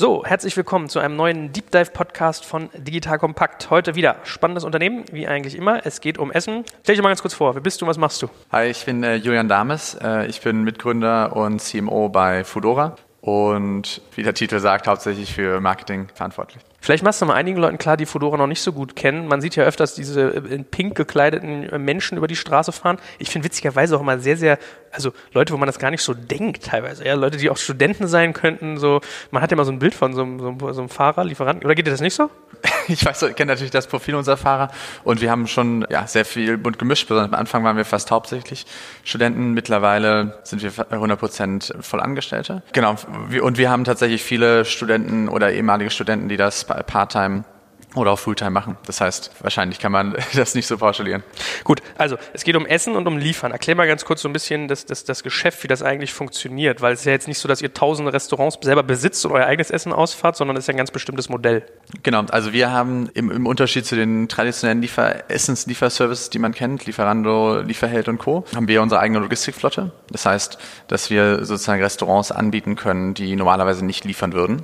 So, 0.00 0.24
herzlich 0.24 0.56
willkommen 0.56 0.88
zu 0.88 0.98
einem 0.98 1.14
neuen 1.14 1.52
Deep 1.52 1.70
Dive 1.72 1.90
Podcast 1.90 2.46
von 2.46 2.70
Digital 2.72 3.18
Kompakt. 3.18 3.68
Heute 3.68 3.96
wieder 3.96 4.16
spannendes 4.24 4.64
Unternehmen, 4.64 5.04
wie 5.12 5.28
eigentlich 5.28 5.54
immer. 5.54 5.84
Es 5.84 6.00
geht 6.00 6.16
um 6.16 6.32
Essen. 6.32 6.64
Stell 6.82 6.94
dich 6.94 7.02
mal 7.02 7.10
ganz 7.10 7.20
kurz 7.20 7.34
vor. 7.34 7.54
Wer 7.54 7.60
bist 7.60 7.82
du? 7.82 7.86
Was 7.86 7.98
machst 7.98 8.22
du? 8.22 8.28
Hi, 8.50 8.70
ich 8.70 8.82
bin 8.86 9.04
äh, 9.04 9.16
Julian 9.16 9.46
Dames. 9.46 9.98
Äh, 10.02 10.24
ich 10.28 10.40
bin 10.40 10.64
Mitgründer 10.64 11.36
und 11.36 11.60
CMO 11.60 12.08
bei 12.08 12.44
Foodora 12.44 12.96
und 13.20 14.00
wie 14.14 14.22
der 14.22 14.34
Titel 14.34 14.58
sagt, 14.60 14.86
hauptsächlich 14.86 15.34
für 15.34 15.60
Marketing 15.60 16.08
verantwortlich. 16.14 16.62
Vielleicht 16.82 17.04
machst 17.04 17.20
du 17.20 17.26
mal 17.26 17.34
einigen 17.34 17.58
Leuten 17.58 17.76
klar, 17.76 17.98
die 17.98 18.06
Fedora 18.06 18.38
noch 18.38 18.46
nicht 18.46 18.62
so 18.62 18.72
gut 18.72 18.96
kennen. 18.96 19.28
Man 19.28 19.42
sieht 19.42 19.54
ja 19.54 19.64
öfters 19.64 19.94
diese 19.94 20.22
in 20.22 20.64
pink 20.64 20.96
gekleideten 20.96 21.68
Menschen 21.84 22.16
über 22.16 22.26
die 22.26 22.36
Straße 22.36 22.72
fahren. 22.72 22.96
Ich 23.18 23.28
finde 23.28 23.44
witzigerweise 23.44 23.96
auch 23.96 24.00
immer 24.00 24.18
sehr, 24.18 24.38
sehr, 24.38 24.58
also 24.90 25.12
Leute, 25.34 25.52
wo 25.52 25.58
man 25.58 25.66
das 25.66 25.78
gar 25.78 25.90
nicht 25.90 26.02
so 26.02 26.14
denkt 26.14 26.64
teilweise. 26.64 27.04
Ja, 27.04 27.14
Leute, 27.14 27.36
die 27.36 27.50
auch 27.50 27.58
Studenten 27.58 28.06
sein 28.06 28.32
könnten. 28.32 28.78
So, 28.78 29.02
man 29.30 29.42
hat 29.42 29.50
ja 29.50 29.58
mal 29.58 29.66
so 29.66 29.72
ein 29.72 29.78
Bild 29.78 29.94
von 29.94 30.14
so 30.14 30.22
einem, 30.22 30.40
so 30.40 30.48
einem, 30.48 30.58
so 30.58 30.80
einem 30.80 30.88
Fahrer, 30.88 31.24
Lieferanten. 31.24 31.66
Oder 31.66 31.74
geht 31.74 31.86
dir 31.86 31.90
das 31.90 32.00
nicht 32.00 32.14
so? 32.14 32.30
Ich 32.90 33.04
weiß, 33.04 33.22
ich 33.22 33.36
kenne 33.36 33.52
natürlich 33.52 33.70
das 33.70 33.86
Profil 33.86 34.16
unserer 34.16 34.36
Fahrer 34.36 34.70
und 35.04 35.20
wir 35.20 35.30
haben 35.30 35.46
schon 35.46 35.86
ja, 35.90 36.06
sehr 36.06 36.24
viel 36.24 36.58
bunt 36.58 36.78
gemischt. 36.78 37.06
Besonders 37.08 37.32
am 37.32 37.38
Anfang 37.38 37.62
waren 37.64 37.76
wir 37.76 37.84
fast 37.84 38.10
hauptsächlich 38.10 38.66
Studenten. 39.04 39.52
Mittlerweile 39.52 40.40
sind 40.42 40.62
wir 40.62 40.72
100 40.90 41.18
Prozent 41.18 41.74
Vollangestellte. 41.80 42.62
Genau. 42.72 42.96
Und 43.42 43.58
wir 43.58 43.70
haben 43.70 43.84
tatsächlich 43.84 44.22
viele 44.22 44.64
Studenten 44.64 45.28
oder 45.28 45.52
ehemalige 45.52 45.90
Studenten, 45.90 46.28
die 46.28 46.36
das 46.36 46.64
Part-Time 46.64 47.44
oder 47.94 48.12
auch 48.12 48.18
Fulltime 48.18 48.50
machen. 48.50 48.76
Das 48.86 49.00
heißt, 49.00 49.32
wahrscheinlich 49.40 49.78
kann 49.78 49.92
man 49.92 50.16
das 50.34 50.54
nicht 50.54 50.66
so 50.66 50.78
pauschalieren. 50.78 51.22
Gut, 51.64 51.82
also 51.98 52.16
es 52.32 52.44
geht 52.44 52.56
um 52.56 52.66
Essen 52.66 52.96
und 52.96 53.06
um 53.06 53.18
Liefern. 53.18 53.52
Erklär 53.52 53.76
mal 53.76 53.86
ganz 53.86 54.04
kurz 54.04 54.22
so 54.22 54.28
ein 54.28 54.32
bisschen 54.32 54.68
das, 54.68 54.86
das, 54.86 55.04
das 55.04 55.22
Geschäft, 55.22 55.62
wie 55.64 55.68
das 55.68 55.82
eigentlich 55.82 56.12
funktioniert, 56.12 56.80
weil 56.80 56.92
es 56.92 57.00
ist 57.00 57.06
ja 57.06 57.12
jetzt 57.12 57.28
nicht 57.28 57.38
so, 57.38 57.48
dass 57.48 57.62
ihr 57.62 57.74
tausende 57.74 58.12
Restaurants 58.12 58.58
selber 58.60 58.82
besitzt 58.82 59.24
und 59.26 59.32
euer 59.32 59.46
eigenes 59.46 59.70
Essen 59.70 59.92
ausfahrt, 59.92 60.36
sondern 60.36 60.56
es 60.56 60.64
ist 60.64 60.68
ja 60.68 60.74
ein 60.74 60.78
ganz 60.78 60.90
bestimmtes 60.90 61.28
Modell. 61.28 61.64
Genau, 62.02 62.22
also 62.30 62.52
wir 62.52 62.70
haben 62.70 63.10
im, 63.14 63.30
im 63.30 63.46
Unterschied 63.46 63.86
zu 63.86 63.96
den 63.96 64.28
traditionellen 64.28 64.80
Liefer 64.80 65.30
Essenslieferservices, 65.30 66.30
die 66.30 66.38
man 66.38 66.52
kennt, 66.52 66.86
Lieferando, 66.86 67.60
Lieferheld 67.60 68.08
und 68.08 68.18
Co., 68.18 68.44
haben 68.54 68.68
wir 68.68 68.82
unsere 68.82 69.00
eigene 69.00 69.20
Logistikflotte. 69.20 69.92
Das 70.10 70.26
heißt, 70.26 70.58
dass 70.88 71.10
wir 71.10 71.44
sozusagen 71.44 71.82
Restaurants 71.82 72.32
anbieten 72.32 72.76
können, 72.76 73.14
die 73.14 73.34
normalerweise 73.36 73.84
nicht 73.84 74.04
liefern 74.04 74.32
würden 74.32 74.62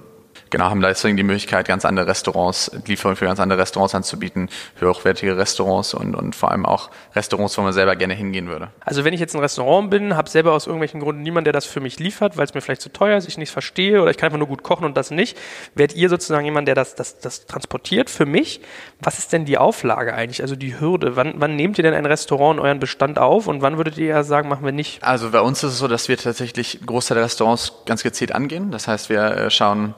genau, 0.50 0.66
haben 0.66 0.80
deswegen 0.80 1.16
die 1.16 1.22
Möglichkeit, 1.22 1.66
ganz 1.66 1.84
andere 1.84 2.06
Restaurants, 2.06 2.70
Lieferung 2.86 3.16
für 3.16 3.24
ganz 3.24 3.40
andere 3.40 3.60
Restaurants 3.60 3.94
anzubieten, 3.94 4.48
hochwertige 4.80 5.36
Restaurants 5.36 5.94
und, 5.94 6.14
und 6.14 6.34
vor 6.34 6.50
allem 6.50 6.66
auch 6.66 6.90
Restaurants, 7.14 7.56
wo 7.58 7.62
man 7.62 7.72
selber 7.72 7.96
gerne 7.96 8.14
hingehen 8.14 8.48
würde. 8.48 8.70
Also 8.80 9.04
wenn 9.04 9.14
ich 9.14 9.20
jetzt 9.20 9.34
ein 9.34 9.40
Restaurant 9.40 9.90
bin, 9.90 10.16
habe 10.16 10.28
selber 10.28 10.52
aus 10.52 10.66
irgendwelchen 10.66 11.00
Gründen 11.00 11.22
niemanden, 11.22 11.44
der 11.44 11.52
das 11.52 11.66
für 11.66 11.80
mich 11.80 11.98
liefert, 11.98 12.36
weil 12.36 12.44
es 12.44 12.54
mir 12.54 12.60
vielleicht 12.60 12.82
zu 12.82 12.92
teuer 12.92 13.16
ist, 13.16 13.28
ich 13.28 13.38
nichts 13.38 13.52
verstehe 13.52 14.00
oder 14.02 14.10
ich 14.10 14.16
kann 14.16 14.26
einfach 14.26 14.38
nur 14.38 14.48
gut 14.48 14.62
kochen 14.62 14.84
und 14.84 14.96
das 14.96 15.10
nicht, 15.10 15.36
werdet 15.74 15.96
ihr 15.96 16.08
sozusagen 16.08 16.44
jemand, 16.44 16.68
der 16.68 16.74
das, 16.74 16.94
das, 16.94 17.18
das 17.18 17.46
transportiert 17.46 18.10
für 18.10 18.26
mich? 18.26 18.60
Was 19.00 19.18
ist 19.18 19.32
denn 19.32 19.44
die 19.44 19.58
Auflage 19.58 20.14
eigentlich, 20.14 20.42
also 20.42 20.56
die 20.56 20.78
Hürde? 20.78 21.16
Wann, 21.16 21.34
wann 21.36 21.56
nehmt 21.56 21.78
ihr 21.78 21.82
denn 21.82 21.94
ein 21.94 22.06
Restaurant 22.06 22.58
in 22.58 22.64
euren 22.64 22.80
Bestand 22.80 23.18
auf 23.18 23.46
und 23.46 23.62
wann 23.62 23.76
würdet 23.76 23.98
ihr 23.98 24.06
ja 24.06 24.22
sagen, 24.22 24.48
machen 24.48 24.64
wir 24.64 24.72
nicht? 24.72 25.02
Also 25.02 25.30
bei 25.30 25.40
uns 25.40 25.62
ist 25.62 25.72
es 25.72 25.78
so, 25.78 25.88
dass 25.88 26.08
wir 26.08 26.16
tatsächlich 26.16 26.80
Großteil 26.84 27.16
der 27.16 27.24
Restaurants 27.24 27.72
ganz 27.86 28.02
gezielt 28.02 28.32
angehen. 28.32 28.70
Das 28.70 28.88
heißt, 28.88 29.08
wir 29.08 29.22
äh, 29.22 29.50
schauen, 29.50 29.94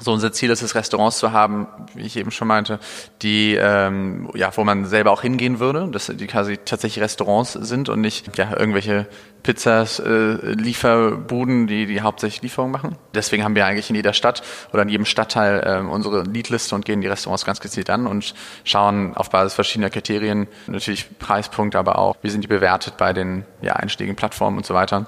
so 0.00 0.12
unser 0.12 0.32
Ziel 0.32 0.50
ist 0.50 0.62
es, 0.62 0.74
Restaurants 0.74 1.18
zu 1.18 1.32
haben, 1.32 1.66
wie 1.94 2.02
ich 2.02 2.16
eben 2.16 2.30
schon 2.30 2.48
meinte, 2.48 2.78
die 3.20 3.56
ähm, 3.60 4.30
ja, 4.34 4.50
wo 4.56 4.64
man 4.64 4.86
selber 4.86 5.10
auch 5.10 5.22
hingehen 5.22 5.60
würde, 5.60 5.88
dass 5.90 6.06
die 6.06 6.26
quasi 6.26 6.58
tatsächlich 6.58 7.02
Restaurants 7.02 7.52
sind 7.52 7.88
und 7.88 8.00
nicht 8.00 8.36
ja 8.38 8.56
irgendwelche 8.56 9.06
Pizzas, 9.42 9.98
äh, 9.98 10.36
Lieferbuden, 10.52 11.66
die 11.66 11.86
die 11.86 12.00
hauptsächlich 12.00 12.42
Lieferungen 12.42 12.72
machen. 12.72 12.96
Deswegen 13.14 13.44
haben 13.44 13.54
wir 13.54 13.66
eigentlich 13.66 13.90
in 13.90 13.96
jeder 13.96 14.12
Stadt 14.12 14.42
oder 14.72 14.82
in 14.82 14.88
jedem 14.88 15.04
Stadtteil 15.04 15.60
äh, 15.64 15.86
unsere 15.86 16.22
Leadliste 16.22 16.74
und 16.74 16.84
gehen 16.84 17.00
die 17.00 17.08
Restaurants 17.08 17.44
ganz 17.44 17.60
gezielt 17.60 17.90
an 17.90 18.06
und 18.06 18.34
schauen 18.64 19.14
auf 19.16 19.30
Basis 19.30 19.54
verschiedener 19.54 19.90
Kriterien, 19.90 20.48
natürlich 20.68 21.18
Preispunkt, 21.18 21.76
aber 21.76 21.98
auch, 21.98 22.16
wie 22.22 22.30
sind 22.30 22.42
die 22.42 22.48
bewertet 22.48 22.96
bei 22.96 23.12
den 23.12 23.44
ja, 23.60 23.74
einschlägigen 23.74 24.16
Plattformen 24.16 24.56
und 24.56 24.66
so 24.66 24.74
weiter 24.74 25.06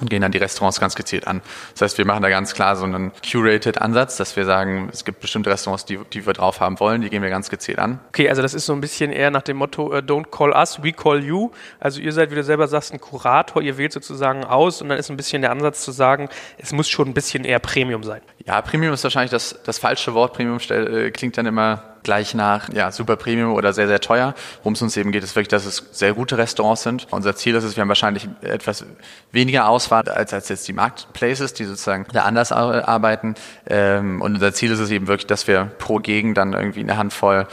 und 0.00 0.08
gehen 0.10 0.22
dann 0.22 0.32
die 0.32 0.38
Restaurants 0.38 0.80
ganz 0.80 0.94
gezielt 0.94 1.26
an. 1.26 1.42
Das 1.72 1.82
heißt, 1.82 1.98
wir 1.98 2.06
machen 2.06 2.22
da 2.22 2.30
ganz 2.30 2.54
klar 2.54 2.76
so 2.76 2.84
einen 2.84 3.12
curated 3.30 3.80
Ansatz, 3.80 4.16
dass 4.16 4.36
wir 4.36 4.44
sagen, 4.44 4.88
es 4.92 5.04
gibt 5.04 5.20
bestimmte 5.20 5.50
Restaurants, 5.50 5.84
die, 5.84 5.98
die 6.12 6.26
wir 6.26 6.32
drauf 6.32 6.60
haben 6.60 6.80
wollen, 6.80 7.02
die 7.02 7.10
gehen 7.10 7.22
wir 7.22 7.30
ganz 7.30 7.50
gezielt 7.50 7.78
an. 7.78 8.00
Okay, 8.08 8.28
also 8.28 8.42
das 8.42 8.54
ist 8.54 8.66
so 8.66 8.72
ein 8.72 8.80
bisschen 8.80 9.12
eher 9.12 9.30
nach 9.30 9.42
dem 9.42 9.58
Motto, 9.58 9.88
uh, 9.88 9.98
don't 9.98 10.30
call 10.30 10.50
us, 10.50 10.82
we 10.82 10.92
call 10.92 11.22
you. 11.22 11.50
Also 11.78 12.00
ihr 12.00 12.12
seid, 12.12 12.30
wie 12.30 12.36
du 12.36 12.44
selber 12.44 12.68
sagst, 12.68 12.92
ein 12.92 13.00
Kurator, 13.00 13.62
ihr 13.62 13.76
wählt 13.76 13.92
sozusagen 13.92 14.44
aus 14.44 14.80
und 14.80 14.88
dann 14.88 14.98
ist 14.98 15.10
ein 15.10 15.16
bisschen 15.16 15.42
der 15.42 15.50
Ansatz 15.50 15.84
zu 15.84 15.92
sagen, 15.92 16.28
es 16.58 16.72
muss 16.72 16.88
schon 16.88 17.08
ein 17.08 17.14
bisschen 17.14 17.44
eher 17.44 17.58
Premium 17.58 18.02
sein. 18.02 18.22
Ja, 18.46 18.60
Premium 18.62 18.94
ist 18.94 19.04
wahrscheinlich 19.04 19.30
das, 19.30 19.60
das 19.64 19.78
falsche 19.78 20.14
Wort. 20.14 20.32
Premium 20.34 20.58
äh, 20.70 21.10
klingt 21.10 21.36
dann 21.36 21.46
immer 21.46 21.91
gleich 22.02 22.34
nach 22.34 22.68
ja, 22.72 22.92
super 22.92 23.16
Premium 23.16 23.52
oder 23.54 23.72
sehr, 23.72 23.88
sehr 23.88 24.00
teuer. 24.00 24.34
Worum 24.58 24.74
es 24.74 24.82
uns 24.82 24.96
eben 24.96 25.12
geht, 25.12 25.22
ist 25.22 25.36
wirklich, 25.36 25.48
dass 25.48 25.66
es 25.66 25.84
sehr 25.92 26.14
gute 26.14 26.38
Restaurants 26.38 26.82
sind. 26.82 27.06
Unser 27.10 27.36
Ziel 27.36 27.54
ist 27.54 27.64
es, 27.64 27.76
wir 27.76 27.82
haben 27.82 27.88
wahrscheinlich 27.88 28.28
etwas 28.42 28.84
weniger 29.30 29.68
Auswahl 29.68 30.08
als, 30.08 30.32
als 30.32 30.48
jetzt 30.48 30.66
die 30.68 30.72
Marketplaces, 30.72 31.54
die 31.54 31.64
sozusagen 31.64 32.06
da 32.12 32.22
anders 32.22 32.52
arbeiten. 32.52 33.34
Ähm, 33.66 34.20
und 34.20 34.34
unser 34.34 34.52
Ziel 34.52 34.72
ist 34.72 34.80
es 34.80 34.90
eben 34.90 35.06
wirklich, 35.06 35.26
dass 35.26 35.46
wir 35.46 35.70
pro 35.78 35.98
Gegend 35.98 36.36
dann 36.36 36.52
irgendwie 36.52 36.80
eine 36.80 36.96
Handvoll 36.96 37.46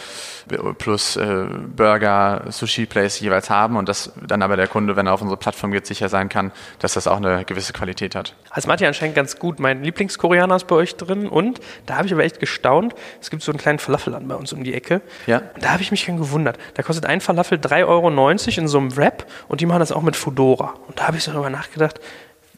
plus 0.77 1.15
äh, 1.15 1.45
Burger, 1.75 2.43
Sushi-Place 2.49 3.19
jeweils 3.19 3.49
haben 3.49 3.77
und 3.77 3.87
dass 3.87 4.11
dann 4.25 4.41
aber 4.41 4.57
der 4.57 4.67
Kunde, 4.67 4.95
wenn 4.95 5.07
er 5.07 5.13
auf 5.13 5.21
unsere 5.21 5.37
Plattform 5.37 5.71
geht, 5.71 5.85
sicher 5.85 6.09
sein 6.09 6.29
kann, 6.29 6.51
dass 6.79 6.93
das 6.93 7.07
auch 7.07 7.17
eine 7.17 7.45
gewisse 7.45 7.73
Qualität 7.73 8.15
hat. 8.15 8.35
Also 8.49 8.69
ja 8.69 8.87
anscheinend 8.87 9.15
ganz 9.15 9.37
gut. 9.37 9.59
Mein 9.59 9.83
Lieblingskoreaner 9.83 10.55
ist 10.55 10.67
bei 10.67 10.75
euch 10.75 10.95
drin 10.95 11.27
und 11.27 11.59
da 11.85 11.97
habe 11.97 12.07
ich 12.07 12.13
aber 12.13 12.23
echt 12.23 12.39
gestaunt. 12.39 12.95
Es 13.21 13.29
gibt 13.29 13.43
so 13.43 13.51
einen 13.51 13.59
kleinen 13.59 13.79
Falafeland 13.79 14.27
bei 14.27 14.35
uns 14.39 14.53
um 14.53 14.63
die 14.63 14.73
Ecke. 14.73 15.01
Ja. 15.27 15.41
Und 15.53 15.63
da 15.63 15.69
habe 15.69 15.81
ich 15.81 15.91
mich 15.91 16.05
dann 16.05 16.17
gewundert. 16.17 16.57
Da 16.73 16.83
kostet 16.83 17.05
ein 17.05 17.21
Falafel 17.21 17.57
3,90 17.57 17.85
Euro 17.87 18.09
in 18.61 18.67
so 18.67 18.77
einem 18.77 18.95
Wrap 18.95 19.25
und 19.47 19.61
die 19.61 19.65
machen 19.65 19.79
das 19.79 19.91
auch 19.91 20.01
mit 20.01 20.15
Fudora. 20.15 20.75
Und 20.87 20.99
da 20.99 21.07
habe 21.07 21.17
ich 21.17 21.23
so 21.23 21.31
darüber 21.31 21.49
nachgedacht, 21.49 21.99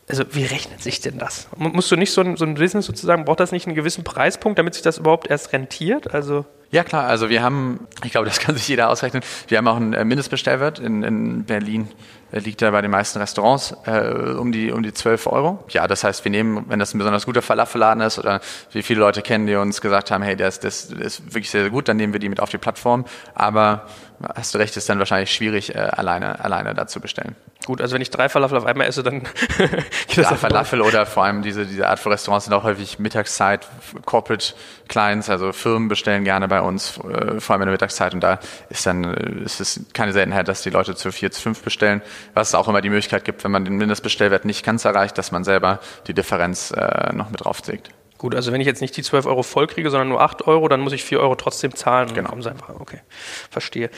also 0.10 0.26
wie 0.32 0.44
rechnet 0.44 0.82
sich 0.82 1.00
denn 1.00 1.18
das? 1.18 1.48
Musst 1.56 1.90
du 1.90 1.96
nicht 1.96 2.12
so 2.12 2.22
ein, 2.22 2.36
so 2.36 2.44
ein 2.44 2.56
Business 2.56 2.86
sozusagen, 2.86 3.24
braucht 3.24 3.40
das 3.40 3.52
nicht 3.52 3.66
einen 3.66 3.76
gewissen 3.76 4.04
Preispunkt, 4.04 4.60
damit 4.60 4.74
sich 4.74 4.84
das 4.84 4.98
überhaupt 4.98 5.30
erst 5.30 5.54
rentiert? 5.54 6.14
Also 6.14 6.46
ja 6.72 6.84
klar, 6.84 7.06
also 7.06 7.30
wir 7.30 7.42
haben, 7.44 7.88
ich 8.04 8.12
glaube, 8.12 8.28
das 8.28 8.40
kann 8.40 8.56
sich 8.56 8.68
jeder 8.68 8.90
ausrechnen, 8.90 9.24
wir 9.48 9.58
haben 9.58 9.68
auch 9.68 9.76
einen 9.76 9.94
äh, 9.94 10.04
Mindestbestellwert 10.04 10.80
in, 10.80 11.04
in 11.04 11.44
Berlin 11.46 11.88
liegt 12.32 12.62
er 12.62 12.72
bei 12.72 12.82
den 12.82 12.92
meisten 12.92 13.20
Restaurants 13.20 13.76
äh, 13.86 14.34
um 14.38 14.52
die 14.52 14.72
um 14.72 14.84
die 14.84 14.94
12 14.94 15.28
Euro. 15.28 15.64
Ja, 15.70 15.88
das 15.88 16.04
heißt, 16.04 16.24
wir 16.24 16.32
nehmen, 16.32 16.66
wenn 16.68 16.80
das 16.80 16.94
ein 16.94 16.98
besonders 16.98 17.26
guter 17.26 17.42
Falafelladen 17.42 18.02
ist 18.02 18.20
oder 18.20 18.40
wie 18.72 18.84
viele 18.84 19.02
Leute 19.02 19.22
kennen, 19.22 19.48
die 19.48 19.56
uns 19.56 19.82
gesagt 19.82 20.12
haben, 20.12 20.24
hey, 20.24 20.36
ist, 20.36 20.64
das 20.64 20.86
ist 20.86 21.26
wirklich 21.26 21.50
sehr, 21.50 21.62
sehr 21.62 21.70
gut, 21.70 21.88
dann 21.88 21.98
nehmen 21.98 22.14
wir 22.14 22.20
die 22.20 22.30
mit 22.30 22.40
auf 22.40 22.50
die 22.50 22.58
Plattform. 22.58 23.06
Aber 23.36 23.86
hast 24.36 24.54
du 24.54 24.58
recht, 24.58 24.76
ist 24.78 24.90
dann 24.90 25.00
wahrscheinlich 25.00 25.34
schwierig, 25.34 25.76
äh, 25.76 25.80
alleine 25.80 26.44
alleine 26.44 26.74
da 26.74 26.88
zu 26.88 27.00
bestellen. 27.00 27.36
Gut, 27.66 27.80
also 27.80 27.94
wenn 27.94 28.02
ich 28.02 28.10
drei 28.10 28.28
Falafel 28.28 28.58
auf 28.58 28.66
einmal 28.66 28.88
esse, 28.88 29.04
dann 29.04 29.22
geht 29.58 30.18
das 30.18 30.32
ja, 30.32 30.36
Falafel 30.36 30.82
oder 30.82 31.06
vor 31.06 31.24
allem 31.24 31.44
diese, 31.44 31.66
diese 31.66 31.88
Art 31.88 32.00
von 32.00 32.12
Restaurants 32.12 32.46
sind 32.46 32.54
auch 32.56 32.64
häufig 32.64 32.98
Mittagszeit, 32.98 33.68
Corporate 34.06 34.54
Clients, 34.88 35.30
also 35.30 35.52
Firmen 35.52 35.88
bestellen 35.88 36.24
gerne 36.24 36.48
bei 36.48 36.62
uns, 36.62 36.98
äh, 36.98 37.40
vor 37.40 37.54
allem 37.54 37.62
in 37.62 37.68
der 37.68 37.74
Mittagszeit 37.74 38.16
und 38.16 38.22
da 38.22 38.40
ist 38.70 38.86
dann, 38.88 39.04
äh, 39.04 39.44
ist 39.44 39.62
es 39.62 39.80
keine 39.94 40.12
Seltenheit, 40.12 40.48
dass 40.48 40.64
die 40.64 40.72
Leute 40.72 40.96
zu 40.96 41.12
vier, 41.12 41.32
zu 41.32 41.40
fünf 41.40 41.62
bestellen, 41.62 42.02
was 42.34 42.50
es 42.50 42.56
auch 42.56 42.68
immer 42.68 42.82
die 42.82 42.90
Möglichkeit 42.90 43.26
gibt, 43.26 43.44
wenn 43.44 43.52
man 43.52 43.64
den 43.64 43.78
Mindestbestellwert 43.78 44.44
nicht 44.44 44.66
ganz 44.66 44.86
erreicht, 44.86 45.18
dass 45.20 45.32
man 45.32 45.44
selber 45.44 45.80
die 46.08 46.16
Differenz 46.16 46.72
äh, 46.72 47.14
noch 47.14 47.30
mit 47.30 47.46
drauflegt. 47.46 47.92
Gut, 48.22 48.36
also 48.36 48.52
wenn 48.52 48.62
ich 48.62 48.68
jetzt 48.68 48.82
nicht 48.82 48.96
die 48.96 49.02
12 49.02 49.26
Euro 49.26 49.42
voll 49.42 49.66
kriege, 49.66 49.90
sondern 49.90 50.10
nur 50.10 50.22
8 50.22 50.46
Euro, 50.46 50.68
dann 50.68 50.82
muss 50.82 50.94
ich 50.94 51.04
4 51.04 51.20
Euro 51.22 51.34
trotzdem 51.34 51.74
zahlen. 51.74 52.14
Genau. 52.14 52.30
Einfach, 52.30 52.80
okay, 52.80 53.00
verstehe. 53.50 53.90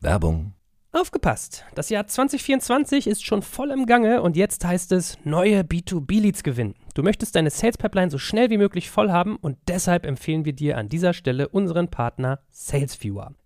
Werbung 0.00 0.52
Aufgepasst! 0.92 1.64
Das 1.74 1.90
Jahr 1.90 2.06
2024 2.06 3.06
ist 3.06 3.24
schon 3.24 3.42
voll 3.42 3.70
im 3.70 3.86
Gange 3.86 4.20
und 4.20 4.36
jetzt 4.36 4.64
heißt 4.64 4.92
es 4.92 5.16
neue 5.22 5.60
B2B-Leads 5.60 6.42
gewinnen. 6.42 6.74
Du 6.94 7.02
möchtest 7.02 7.36
deine 7.36 7.50
Sales 7.50 7.78
Pipeline 7.78 8.10
so 8.10 8.18
schnell 8.18 8.50
wie 8.50 8.58
möglich 8.58 8.90
voll 8.90 9.10
haben 9.10 9.36
und 9.36 9.56
deshalb 9.68 10.04
empfehlen 10.04 10.44
wir 10.44 10.54
dir 10.54 10.76
an 10.76 10.88
dieser 10.88 11.12
Stelle 11.12 11.48
unseren 11.48 11.88
Partner 11.88 12.40
SalesViewer. 12.50 13.32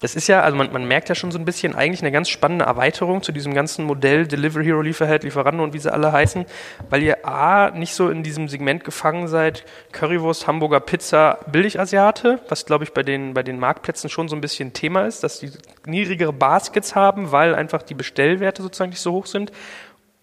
Das 0.00 0.16
ist 0.16 0.28
ja, 0.28 0.40
also 0.40 0.56
man, 0.56 0.72
man 0.72 0.88
merkt 0.88 1.10
ja 1.10 1.14
schon 1.14 1.30
so 1.30 1.38
ein 1.38 1.44
bisschen 1.44 1.74
eigentlich 1.74 2.00
eine 2.00 2.10
ganz 2.10 2.30
spannende 2.30 2.64
Erweiterung 2.64 3.22
zu 3.22 3.32
diesem 3.32 3.52
ganzen 3.52 3.84
Modell 3.84 4.26
Delivery 4.26 4.64
Hero, 4.64 4.80
Lieferheld, 4.80 5.24
Lieferando 5.24 5.62
und 5.62 5.74
wie 5.74 5.78
sie 5.78 5.92
alle 5.92 6.10
heißen, 6.10 6.46
weil 6.88 7.02
ihr 7.02 7.26
A, 7.28 7.70
nicht 7.70 7.94
so 7.94 8.08
in 8.08 8.22
diesem 8.22 8.48
Segment 8.48 8.82
gefangen 8.82 9.28
seid, 9.28 9.66
Currywurst, 9.92 10.46
Hamburger 10.46 10.80
Pizza, 10.80 11.40
Billigasiate, 11.52 12.40
was 12.48 12.64
glaube 12.64 12.84
ich 12.84 12.94
bei 12.94 13.02
den, 13.02 13.34
bei 13.34 13.42
den 13.42 13.58
Marktplätzen 13.60 14.08
schon 14.08 14.28
so 14.28 14.34
ein 14.34 14.40
bisschen 14.40 14.72
Thema 14.72 15.06
ist, 15.06 15.22
dass 15.22 15.38
die 15.38 15.50
niedrigere 15.84 16.32
Baskets 16.32 16.94
haben, 16.94 17.30
weil 17.30 17.54
einfach 17.54 17.82
die 17.82 17.94
Bestellwerte 17.94 18.62
sozusagen 18.62 18.90
nicht 18.90 19.02
so 19.02 19.12
hoch 19.12 19.26
sind. 19.26 19.52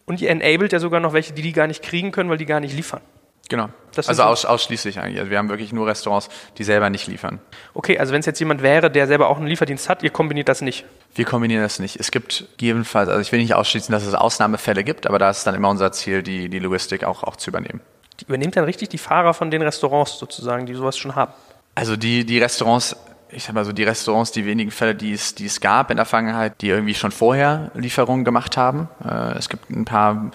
Und 0.08 0.22
ihr 0.22 0.32
enabled 0.32 0.74
ja 0.74 0.80
sogar 0.80 1.02
noch 1.02 1.14
welche, 1.14 1.34
die 1.34 1.44
die 1.44 1.54
gar 1.54 1.68
nicht 1.68 1.84
kriegen 1.84 2.12
können, 2.12 2.32
weil 2.32 2.40
die 2.40 2.48
gar 2.48 2.62
nicht 2.62 2.76
liefern. 2.76 3.02
Genau. 3.50 3.70
also 3.96 4.14
so 4.14 4.24
aus, 4.24 4.46
ausschließlich 4.46 5.00
eigentlich. 5.00 5.20
Also 5.20 5.32
wir 5.32 5.38
haben 5.38 5.50
wirklich 5.50 5.72
nur 5.72 5.88
Restaurants, 5.88 6.30
die 6.58 6.64
selber 6.64 6.90
nicht 6.90 7.08
liefern. 7.08 7.40
Okay, 7.74 7.98
also 7.98 8.14
wenn 8.14 8.20
es 8.20 8.26
jetzt 8.26 8.40
jemand 8.40 8.62
wäre, 8.62 8.92
der 8.92 9.08
selber 9.08 9.30
auch 9.30 9.38
einen 9.38 9.48
Lieferdienst 9.48 9.88
hat, 9.90 10.04
ihr 10.04 10.10
kombiniert 10.10 10.50
das 10.50 10.62
nicht? 10.62 10.86
Wir 11.16 11.26
kombinieren 11.26 11.64
das 11.64 11.80
nicht. 11.80 11.98
Es 11.98 12.12
gibt 12.12 12.48
jedenfalls, 12.60 13.10
also 13.10 13.22
ich 13.22 13.32
will 13.32 13.40
nicht 13.40 13.54
ausschließen, 13.54 13.92
dass 13.92 14.06
es 14.06 14.14
Ausnahmefälle 14.14 14.84
gibt, 14.84 15.08
aber 15.08 15.18
da 15.18 15.30
ist 15.30 15.46
dann 15.46 15.56
immer 15.56 15.70
unser 15.70 15.92
Ziel, 15.92 16.24
die, 16.24 16.50
die 16.50 16.60
Logistik 16.60 17.04
auch, 17.04 17.24
auch 17.24 17.38
zu 17.38 17.50
übernehmen. 17.50 17.82
Die 18.20 18.26
übernimmt 18.26 18.56
dann 18.56 18.66
richtig 18.66 18.90
die 18.90 18.98
Fahrer 18.98 19.34
von 19.34 19.50
den 19.52 19.62
Restaurants 19.62 20.18
sozusagen, 20.18 20.66
die 20.66 20.74
sowas 20.74 20.98
schon 20.98 21.16
haben? 21.16 21.32
Also 21.76 21.96
die, 21.96 22.26
die 22.26 22.40
Restaurants 22.40 22.96
ich 23.30 23.44
sag 23.44 23.56
mal 23.56 23.66
so, 23.66 23.74
die 23.74 23.84
Restaurants, 23.84 24.32
die 24.32 24.46
wenigen 24.46 24.72
Fälle, 24.72 24.96
die 24.96 25.12
es, 25.12 25.36
die 25.36 25.46
es 25.46 25.60
gab 25.60 25.92
in 25.92 25.98
der 25.98 26.06
Vergangenheit, 26.06 26.62
die 26.62 26.70
irgendwie 26.70 26.94
schon 26.94 27.12
vorher 27.12 27.72
Lieferungen 27.74 28.24
gemacht 28.24 28.58
haben. 28.58 28.88
Äh, 29.04 29.38
es 29.38 29.50
gibt 29.50 29.70
ein 29.70 29.86
paar, 29.86 30.32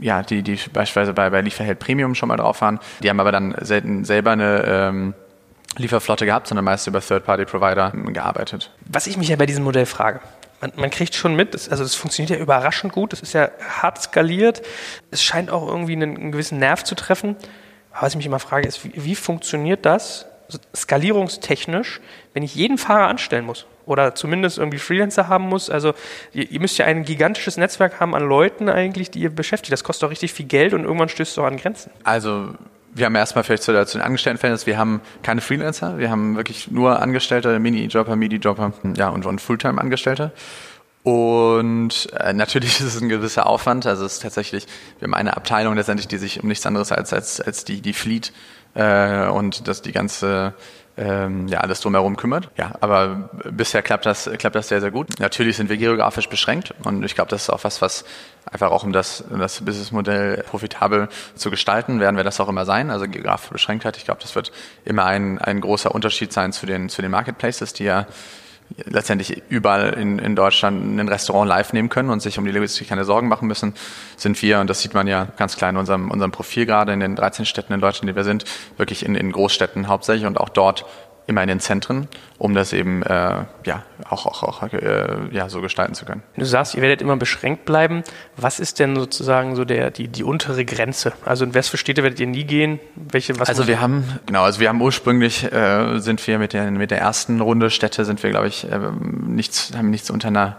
ja, 0.00 0.22
die, 0.22 0.42
die 0.42 0.58
beispielsweise 0.72 1.12
bei, 1.12 1.30
bei 1.30 1.40
Lieferheld 1.40 1.78
Premium 1.78 2.14
schon 2.14 2.28
mal 2.28 2.36
drauf 2.36 2.60
waren. 2.60 2.80
Die 3.02 3.10
haben 3.10 3.20
aber 3.20 3.32
dann 3.32 3.54
selten 3.60 4.04
selber 4.04 4.32
eine 4.32 4.64
ähm, 4.64 5.14
Lieferflotte 5.76 6.26
gehabt, 6.26 6.48
sondern 6.48 6.64
meist 6.64 6.86
über 6.86 7.00
Third-Party-Provider 7.00 7.92
gearbeitet. 8.06 8.72
Was 8.86 9.06
ich 9.06 9.16
mich 9.16 9.28
ja 9.28 9.36
bei 9.36 9.46
diesem 9.46 9.64
Modell 9.64 9.86
frage, 9.86 10.20
man, 10.60 10.72
man 10.76 10.90
kriegt 10.90 11.14
schon 11.14 11.34
mit, 11.34 11.54
das, 11.54 11.68
also 11.68 11.84
es 11.84 11.94
funktioniert 11.94 12.30
ja 12.38 12.42
überraschend 12.42 12.92
gut, 12.92 13.12
es 13.12 13.20
ist 13.20 13.34
ja 13.34 13.50
hart 13.80 14.00
skaliert, 14.00 14.62
es 15.10 15.22
scheint 15.22 15.50
auch 15.50 15.66
irgendwie 15.66 15.92
einen, 15.92 16.16
einen 16.16 16.32
gewissen 16.32 16.58
Nerv 16.58 16.84
zu 16.84 16.94
treffen. 16.94 17.36
Aber 17.92 18.02
was 18.06 18.12
ich 18.12 18.16
mich 18.16 18.26
immer 18.26 18.38
frage, 18.38 18.66
ist, 18.66 18.84
wie, 18.84 18.92
wie 18.94 19.14
funktioniert 19.14 19.84
das 19.84 20.26
skalierungstechnisch, 20.74 22.00
wenn 22.32 22.42
ich 22.42 22.54
jeden 22.54 22.78
Fahrer 22.78 23.08
anstellen 23.08 23.44
muss 23.44 23.66
oder 23.86 24.14
zumindest 24.14 24.58
irgendwie 24.58 24.78
Freelancer 24.78 25.28
haben 25.28 25.44
muss. 25.44 25.70
Also 25.70 25.94
ihr, 26.32 26.50
ihr, 26.50 26.60
müsst 26.60 26.76
ja 26.78 26.84
ein 26.84 27.04
gigantisches 27.04 27.56
Netzwerk 27.56 28.00
haben 28.00 28.14
an 28.14 28.28
Leuten 28.28 28.68
eigentlich, 28.68 29.10
die 29.10 29.20
ihr 29.20 29.30
beschäftigt. 29.30 29.72
Das 29.72 29.84
kostet 29.84 30.06
auch 30.06 30.10
richtig 30.10 30.32
viel 30.32 30.46
Geld 30.46 30.74
und 30.74 30.84
irgendwann 30.84 31.08
stößt 31.08 31.32
es 31.32 31.38
auch 31.38 31.44
an 31.44 31.56
Grenzen. 31.56 31.90
Also 32.04 32.50
wir 32.92 33.06
haben 33.06 33.14
erstmal 33.14 33.44
vielleicht 33.44 33.62
zu, 33.62 33.72
zu 33.86 33.98
den 33.98 34.04
Angestelltenverhältnissen, 34.04 34.66
wir 34.66 34.78
haben 34.78 35.00
keine 35.22 35.40
Freelancer, 35.40 35.98
wir 35.98 36.10
haben 36.10 36.36
wirklich 36.36 36.70
nur 36.70 37.00
Angestellte, 37.00 37.58
Mini-Jobber, 37.58 38.16
Midi-Jobber 38.16 38.72
ja, 38.96 39.10
und, 39.10 39.26
und 39.26 39.40
Fulltime-Angestellte. 39.40 40.32
Und 41.02 42.08
äh, 42.18 42.32
natürlich 42.32 42.80
ist 42.80 42.94
es 42.94 43.00
ein 43.00 43.08
gewisser 43.08 43.46
Aufwand. 43.46 43.86
Also 43.86 44.04
es 44.04 44.14
ist 44.14 44.22
tatsächlich, 44.22 44.66
wir 44.98 45.06
haben 45.06 45.14
eine 45.14 45.36
Abteilung 45.36 45.76
letztendlich, 45.76 46.08
die 46.08 46.18
sich 46.18 46.42
um 46.42 46.48
nichts 46.48 46.66
anderes 46.66 46.90
als, 46.90 47.12
als, 47.12 47.40
als 47.40 47.64
die, 47.64 47.80
die 47.80 47.92
Fleet 47.92 48.32
äh, 48.74 49.26
und 49.28 49.68
das 49.68 49.82
die 49.82 49.92
ganze 49.92 50.54
ähm, 50.96 51.46
ja, 51.48 51.60
alles 51.60 51.80
drumherum 51.80 52.16
kümmert. 52.16 52.48
Ja, 52.56 52.72
aber 52.80 53.30
bisher 53.50 53.82
klappt 53.82 54.06
das, 54.06 54.30
klappt 54.38 54.56
das 54.56 54.68
sehr, 54.68 54.80
sehr 54.80 54.90
gut. 54.90 55.18
Natürlich 55.18 55.56
sind 55.56 55.68
wir 55.68 55.76
geografisch 55.76 56.28
beschränkt 56.28 56.74
und 56.84 57.04
ich 57.04 57.14
glaube, 57.14 57.30
das 57.30 57.42
ist 57.42 57.50
auch 57.50 57.64
was, 57.64 57.82
was 57.82 58.04
einfach 58.50 58.70
auch 58.70 58.84
um 58.84 58.92
das, 58.92 59.24
das 59.30 59.60
Businessmodell 59.60 60.42
profitabel 60.48 61.08
zu 61.34 61.50
gestalten, 61.50 62.00
werden 62.00 62.16
wir 62.16 62.24
das 62.24 62.40
auch 62.40 62.48
immer 62.48 62.64
sein. 62.64 62.90
Also 62.90 63.06
geografische 63.06 63.52
Beschränktheit, 63.52 63.96
ich 63.96 64.04
glaube, 64.04 64.20
das 64.22 64.34
wird 64.34 64.52
immer 64.84 65.04
ein, 65.04 65.38
ein 65.38 65.60
großer 65.60 65.94
Unterschied 65.94 66.32
sein 66.32 66.52
zu 66.52 66.64
den, 66.64 66.88
zu 66.88 67.02
den 67.02 67.10
Marketplaces, 67.10 67.72
die 67.72 67.84
ja 67.84 68.06
letztendlich 68.84 69.42
überall 69.48 69.94
in, 69.94 70.18
in 70.18 70.36
Deutschland 70.36 70.98
ein 70.98 71.08
Restaurant 71.08 71.48
live 71.48 71.72
nehmen 71.72 71.88
können 71.88 72.10
und 72.10 72.20
sich 72.20 72.38
um 72.38 72.44
die 72.44 72.50
Logistik 72.50 72.88
keine 72.88 73.04
Sorgen 73.04 73.28
machen 73.28 73.48
müssen, 73.48 73.74
sind 74.16 74.40
wir, 74.42 74.60
und 74.60 74.68
das 74.68 74.80
sieht 74.80 74.94
man 74.94 75.06
ja 75.06 75.28
ganz 75.36 75.56
klar 75.56 75.70
in 75.70 75.76
unserem, 75.76 76.10
unserem 76.10 76.32
Profil 76.32 76.66
gerade 76.66 76.92
in 76.92 77.00
den 77.00 77.16
13 77.16 77.46
Städten 77.46 77.72
in 77.72 77.80
Deutschland, 77.80 78.10
die 78.10 78.16
wir 78.16 78.24
sind, 78.24 78.44
wirklich 78.76 79.04
in, 79.04 79.14
in 79.14 79.32
Großstädten 79.32 79.88
hauptsächlich 79.88 80.26
und 80.26 80.38
auch 80.38 80.48
dort 80.48 80.84
immer 81.26 81.42
in 81.42 81.48
den 81.48 81.60
Zentren, 81.60 82.08
um 82.38 82.54
das 82.54 82.72
eben 82.72 83.02
äh, 83.02 83.44
ja 83.64 83.82
auch, 84.08 84.26
auch, 84.26 84.42
auch 84.42 84.62
äh, 84.72 85.06
ja, 85.32 85.48
so 85.48 85.60
gestalten 85.60 85.94
zu 85.94 86.04
können. 86.04 86.22
Du 86.36 86.44
sagst, 86.44 86.74
ihr 86.74 86.82
werdet 86.82 87.02
immer 87.02 87.16
beschränkt 87.16 87.64
bleiben. 87.64 88.04
Was 88.36 88.60
ist 88.60 88.78
denn 88.78 88.94
sozusagen 88.96 89.56
so 89.56 89.64
der, 89.64 89.90
die, 89.90 90.08
die 90.08 90.22
untere 90.22 90.64
Grenze? 90.64 91.12
Also 91.24 91.44
in 91.44 91.54
was 91.54 91.68
für 91.68 91.78
Städte 91.78 92.02
werdet 92.02 92.20
ihr 92.20 92.26
nie 92.26 92.44
gehen? 92.44 92.78
Welche, 92.94 93.38
was 93.40 93.48
also 93.48 93.66
wir 93.66 93.80
haben, 93.80 94.04
genau, 94.26 94.42
also 94.42 94.60
wir 94.60 94.68
haben 94.68 94.80
ursprünglich, 94.80 95.50
äh, 95.52 95.98
sind 95.98 96.24
wir 96.26 96.38
mit 96.38 96.52
der, 96.52 96.70
mit 96.70 96.90
der 96.90 97.00
ersten 97.00 97.40
Runde 97.40 97.70
Städte, 97.70 98.04
sind 98.04 98.22
wir, 98.22 98.30
glaube 98.30 98.48
ich, 98.48 98.70
äh, 98.70 98.78
nichts, 99.26 99.72
haben 99.76 99.90
nichts 99.90 100.10
unter 100.10 100.28
einer 100.28 100.58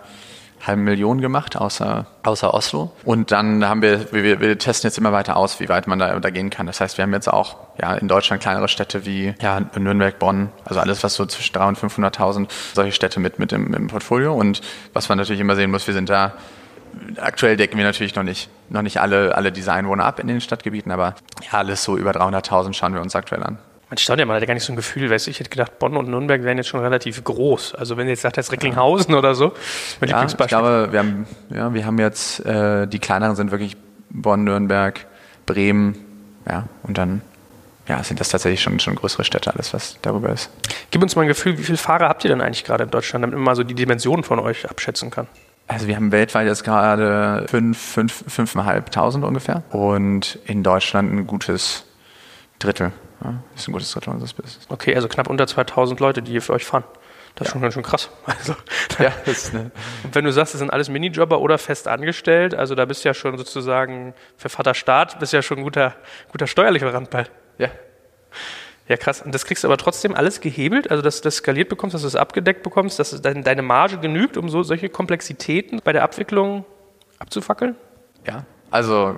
halben 0.66 0.84
Million 0.84 1.22
gemacht, 1.22 1.56
außer, 1.56 2.06
außer 2.24 2.54
Oslo. 2.54 2.92
Und 3.04 3.32
dann 3.32 3.64
haben 3.66 3.82
wir, 3.82 4.12
wir, 4.12 4.40
wir 4.40 4.58
testen 4.58 4.88
jetzt 4.88 4.98
immer 4.98 5.12
weiter 5.12 5.38
aus, 5.38 5.60
wie 5.60 5.70
weit 5.70 5.88
man 5.88 6.00
da, 6.00 6.20
da 6.20 6.30
gehen 6.30 6.50
kann. 6.50 6.66
Das 6.66 6.82
heißt, 6.82 6.98
wir 6.98 7.04
haben 7.04 7.14
jetzt 7.14 7.32
auch 7.32 7.58
ja, 7.80 7.94
in 7.94 8.08
Deutschland 8.08 8.42
kleinere 8.42 8.68
Städte 8.68 9.06
wie 9.06 9.36
ja, 9.42 9.60
Nürnberg, 9.78 10.18
Bonn, 10.20 10.50
also 10.66 10.80
alles, 10.80 11.04
was 11.04 11.14
so 11.14 11.26
zwischen 11.26 11.56
300.000 11.56 11.68
und 11.68 11.78
500.000, 11.80 12.48
solche 12.74 12.92
Städte 12.92 13.20
mit, 13.20 13.40
mit 13.40 13.52
im, 13.54 13.74
im 13.74 13.88
Portfolio. 13.88 14.34
Und 14.34 14.62
was 14.94 15.10
man 15.10 15.18
natürlich 15.18 15.42
immer 15.42 15.56
sehen 15.56 15.72
muss, 15.72 15.88
wir 15.88 15.94
sind 15.94 16.10
da 16.10 16.34
aktuell 17.18 17.58
decken 17.58 17.78
wir 17.78 17.86
natürlich 17.86 18.16
noch 18.16 18.24
nicht, 18.24 18.50
noch 18.70 18.82
nicht 18.82 19.00
alle, 19.00 19.36
alle 19.36 19.52
diese 19.52 19.72
Einwohner 19.72 20.06
ab 20.06 20.20
in 20.20 20.28
den 20.28 20.42
Stadtgebieten, 20.42 20.92
aber 20.92 21.16
ja, 21.52 21.60
alles 21.60 21.84
so 21.84 21.98
über 21.98 22.12
300.000 22.12 22.74
schauen 22.74 22.94
wir 22.94 23.02
uns 23.02 23.16
aktuell 23.16 23.44
an. 23.44 23.58
Man 23.90 23.98
staunt 23.98 24.20
ja, 24.20 24.26
man 24.26 24.36
hat 24.36 24.42
ja 24.42 24.48
gar 24.48 24.54
nicht 24.54 24.66
so 24.66 24.74
ein 24.74 24.76
Gefühl, 24.76 25.10
weißt 25.10 25.28
du, 25.28 25.32
ich 25.32 25.40
hätte 25.40 25.50
gedacht, 25.50 25.80
Bonn 25.80 25.96
und 25.96 26.10
Nürnberg 26.10 26.44
wären 26.44 26.58
jetzt 26.58 26.68
schon 26.68 26.82
relativ 26.82 27.24
groß. 27.24 27.76
Also 27.76 27.96
wenn 27.96 28.08
ihr 28.08 28.12
jetzt 28.12 28.22
sagt, 28.22 28.38
das 28.38 28.52
Recklinghausen 28.52 29.16
oder 29.16 29.34
so, 29.34 29.54
mein 30.02 30.10
ja, 30.10 30.26
Ich 30.26 30.36
glaube, 30.36 30.90
wir 30.92 31.00
haben, 31.00 31.26
ja, 31.50 31.74
wir 31.74 31.86
haben 31.86 31.98
jetzt, 31.98 32.46
äh, 32.46 32.86
die 32.86 33.00
kleineren 33.00 33.38
sind 33.38 33.52
wirklich 33.52 33.78
Bonn, 34.10 34.44
Nürnberg, 34.44 35.06
Bremen, 35.46 35.98
ja, 36.50 36.68
und 36.84 36.98
dann 36.98 37.22
ja, 37.88 38.04
sind 38.04 38.20
das 38.20 38.30
tatsächlich 38.30 38.62
schon, 38.62 38.80
schon 38.82 38.96
größere 38.96 39.24
Städte, 39.24 39.54
alles, 39.54 39.74
was 39.74 39.98
darüber 40.02 40.30
ist. 40.30 40.50
Gib 40.92 41.02
uns 41.02 41.16
mal 41.16 41.22
ein 41.22 41.30
Gefühl, 41.30 41.58
wie 41.58 41.64
viele 41.64 41.78
Fahrer 41.78 42.10
habt 42.10 42.26
ihr 42.26 42.30
denn 42.30 42.42
eigentlich 42.42 42.66
gerade 42.66 42.84
in 42.84 42.90
Deutschland, 42.90 43.24
damit 43.24 43.36
man 43.36 43.44
mal 43.44 43.56
so 43.56 43.64
die 43.64 43.76
Dimensionen 43.76 44.24
von 44.24 44.40
euch 44.40 44.70
abschätzen 44.70 45.10
kann? 45.10 45.28
Also 45.68 45.88
wir 45.88 45.96
haben 45.96 46.12
weltweit 46.12 46.48
jetzt 46.48 46.64
gerade 46.64 47.46
fünf, 47.50 47.78
fünf, 47.78 48.24
fünfeinhalbtausend 48.28 49.24
ungefähr 49.24 49.64
und 49.70 50.40
in 50.46 50.64
Deutschland 50.64 51.14
ein 51.14 51.28
gutes 51.28 51.86
Drittel. 52.60 52.92
Ja, 53.24 53.42
ist 53.56 53.68
ein 53.68 53.72
gutes 53.72 53.92
Drittel 53.92 54.12
unseres 54.12 54.34
Business. 54.34 54.66
Okay, 54.70 54.96
also 54.96 55.08
knapp 55.08 55.30
unter 55.30 55.48
2000 55.48 56.00
Leute, 56.00 56.22
die 56.22 56.32
hier 56.32 56.42
für 56.42 56.54
euch 56.54 56.66
fahren. 56.66 56.84
Das 57.36 57.48
ist 57.48 57.52
schon 57.52 57.62
ganz 57.62 57.76
schön 57.76 57.84
krass. 57.84 58.10
Also, 58.26 58.56
ja, 59.00 59.14
und 60.04 60.16
wenn 60.16 60.26
du 60.26 60.32
sagst, 60.32 60.54
das 60.54 60.60
sind 60.60 60.72
alles 60.72 60.90
Minijobber 60.90 61.40
oder 61.40 61.58
fest 61.58 61.88
angestellt, 61.88 62.56
also 62.56 62.74
da 62.74 62.86
bist 62.86 63.04
du 63.04 63.10
ja 63.10 63.14
schon 63.14 63.38
sozusagen 63.38 64.14
für 64.38 64.50
Vater 64.50 64.74
Staat, 64.74 65.20
bist 65.20 65.34
ja 65.34 65.42
schon 65.42 65.60
ein 65.60 65.64
guter, 65.64 65.96
guter 66.32 66.48
steuerlicher 66.48 66.92
Randball. 66.94 67.28
Ja. 67.60 67.70
Ja, 68.88 68.98
krass. 68.98 69.22
Und 69.22 69.36
das 69.36 69.46
kriegst 69.46 69.64
du 69.64 69.68
aber 69.68 69.78
trotzdem 69.78 70.16
alles 70.16 70.42
gehebelt, 70.42 70.90
also 70.90 71.04
dass 71.04 71.18
du 71.18 71.26
das 71.26 71.38
skaliert 71.38 71.70
bekommst, 71.70 71.94
dass 71.94 72.02
du 72.02 72.08
es 72.08 72.14
das 72.14 72.22
abgedeckt 72.22 72.64
bekommst, 72.64 73.00
dass 73.00 73.22
deine 73.22 73.62
Marge 73.62 73.98
genügt, 73.98 74.38
um 74.38 74.50
so 74.50 74.64
solche 74.64 74.90
Komplexitäten 74.90 75.82
bei 75.84 75.92
der 75.94 76.04
Abwicklung 76.04 76.66
abzufackeln? 77.20 77.76
Ja, 78.26 78.46
also 78.72 79.16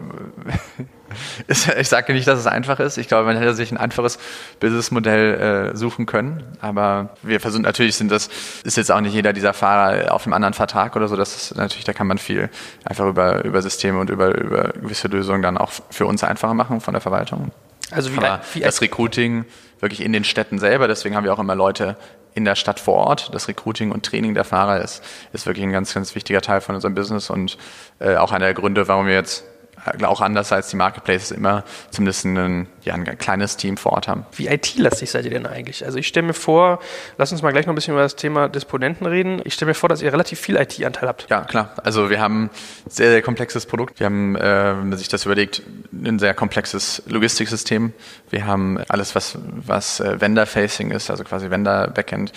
ich 1.48 1.88
sage 1.88 2.14
nicht, 2.14 2.28
dass 2.28 2.40
es 2.40 2.48
einfach 2.48 2.80
ist. 2.80 2.98
Ich 2.98 3.08
glaube, 3.08 3.26
man 3.26 3.38
hätte 3.38 3.54
sich 3.54 3.72
ein 3.72 3.78
einfaches 3.78 4.20
Businessmodell 4.60 5.72
äh, 5.74 5.78
suchen 5.78 6.06
können. 6.06 6.44
Aber 6.62 7.10
wir 7.24 7.40
versuchen 7.40 7.64
natürlich, 7.64 7.96
sind 7.96 8.12
das 8.12 8.30
ist 8.64 8.78
jetzt 8.78 8.92
auch 8.92 9.02
nicht 9.02 9.14
jeder 9.14 9.34
dieser 9.34 9.54
Fahrer 9.54 10.14
auf 10.14 10.26
einem 10.26 10.34
anderen 10.34 10.54
Vertrag 10.54 10.96
oder 10.96 11.08
so. 11.08 11.16
Das 11.16 11.36
ist 11.36 11.56
natürlich, 11.56 11.86
da 11.86 11.94
kann 11.94 12.08
man 12.08 12.18
viel 12.18 12.50
einfach 12.86 13.08
über 13.08 13.44
über 13.44 13.62
Systeme 13.62 14.00
und 14.00 14.10
über 14.10 14.36
über 14.38 14.74
gewisse 14.74 15.08
Lösungen 15.08 15.42
dann 15.42 15.58
auch 15.58 15.72
für 15.90 16.06
uns 16.06 16.24
einfacher 16.24 16.54
machen 16.54 16.82
von 16.82 16.94
der 16.94 17.02
Verwaltung. 17.02 17.52
Also 17.92 18.14
wie, 18.14 18.18
Aber 18.18 18.42
wie 18.54 18.60
das 18.60 18.82
Recruiting 18.82 19.46
wirklich 19.80 20.02
in 20.02 20.14
den 20.14 20.24
Städten 20.24 20.60
selber. 20.60 20.88
Deswegen 20.88 21.16
haben 21.16 21.24
wir 21.24 21.34
auch 21.34 21.40
immer 21.40 21.56
Leute 21.56 21.96
in 22.34 22.46
der 22.46 22.56
Stadt 22.56 22.80
vor 22.80 22.96
Ort. 22.96 23.34
Das 23.34 23.48
Recruiting 23.48 23.92
und 23.92 24.06
Training 24.06 24.34
der 24.34 24.44
Fahrer 24.44 24.82
ist, 24.82 25.04
ist 25.34 25.46
wirklich 25.46 25.64
ein 25.66 25.72
ganz, 25.72 25.94
ganz 25.94 26.16
wichtiger 26.16 26.42
Teil 26.42 26.62
von 26.62 26.76
unserem 26.76 26.96
Business 26.96 27.30
und 27.30 27.58
äh, 28.00 28.16
auch 28.16 28.32
einer 28.32 28.46
der 28.46 28.54
Gründe, 28.54 28.88
warum 28.88 29.08
wir 29.08 29.14
jetzt 29.14 29.44
auch 30.04 30.22
anders 30.22 30.52
als 30.52 30.70
die 30.70 30.76
Marketplaces 30.76 31.32
immer 31.32 31.64
zumindest 31.92 32.26
ein, 32.26 32.68
ja, 32.84 32.94
ein 32.94 33.18
kleines 33.18 33.58
Team 33.58 33.78
vor 33.78 33.94
Ort 33.94 34.08
haben. 34.08 34.26
Wie 34.34 34.48
IT-lastig 34.48 35.10
seid 35.10 35.26
ihr 35.26 35.32
denn 35.32 35.46
eigentlich? 35.46 35.86
Also 35.86 35.98
ich 35.98 36.08
stelle 36.08 36.28
mir 36.28 36.34
vor, 36.34 36.80
lass 37.18 37.32
uns 37.32 37.42
mal 37.42 37.52
gleich 37.52 37.66
noch 37.66 37.74
ein 37.74 37.76
bisschen 37.76 37.94
über 37.94 38.04
das 38.04 38.16
Thema 38.16 38.50
Disponenten 38.50 39.06
reden. 39.06 39.42
Ich 39.44 39.54
stelle 39.54 39.70
mir 39.70 39.76
vor, 39.76 39.90
dass 39.90 40.02
ihr 40.02 40.12
relativ 40.12 40.40
viel 40.40 40.56
IT-Anteil 40.56 41.08
habt. 41.08 41.28
Ja, 41.30 41.42
klar. 41.42 41.74
Also 41.84 42.10
wir 42.10 42.20
haben 42.20 42.46
ein 42.46 42.50
sehr, 42.90 43.12
sehr 43.12 43.22
komplexes 43.22 43.66
Produkt. 43.66 44.00
Wir 44.00 44.06
haben, 44.06 44.36
äh, 44.36 44.42
wenn 44.42 44.90
man 44.90 44.98
sich 44.98 45.08
das 45.08 45.26
überlegt, 45.26 45.64
ein 45.92 46.20
sehr 46.20 46.34
komplexes 46.34 47.04
Logistiksystem. 47.08 47.94
Wir 48.30 48.46
haben 48.46 48.80
alles, 48.90 49.16
was, 49.16 49.38
was 49.44 50.00
äh, 50.00 50.20
Vendor-Facing 50.20 50.92
ist, 50.92 51.10
also 51.10 51.24
quasi 51.24 51.50
Vendor-Backend. 51.50 52.32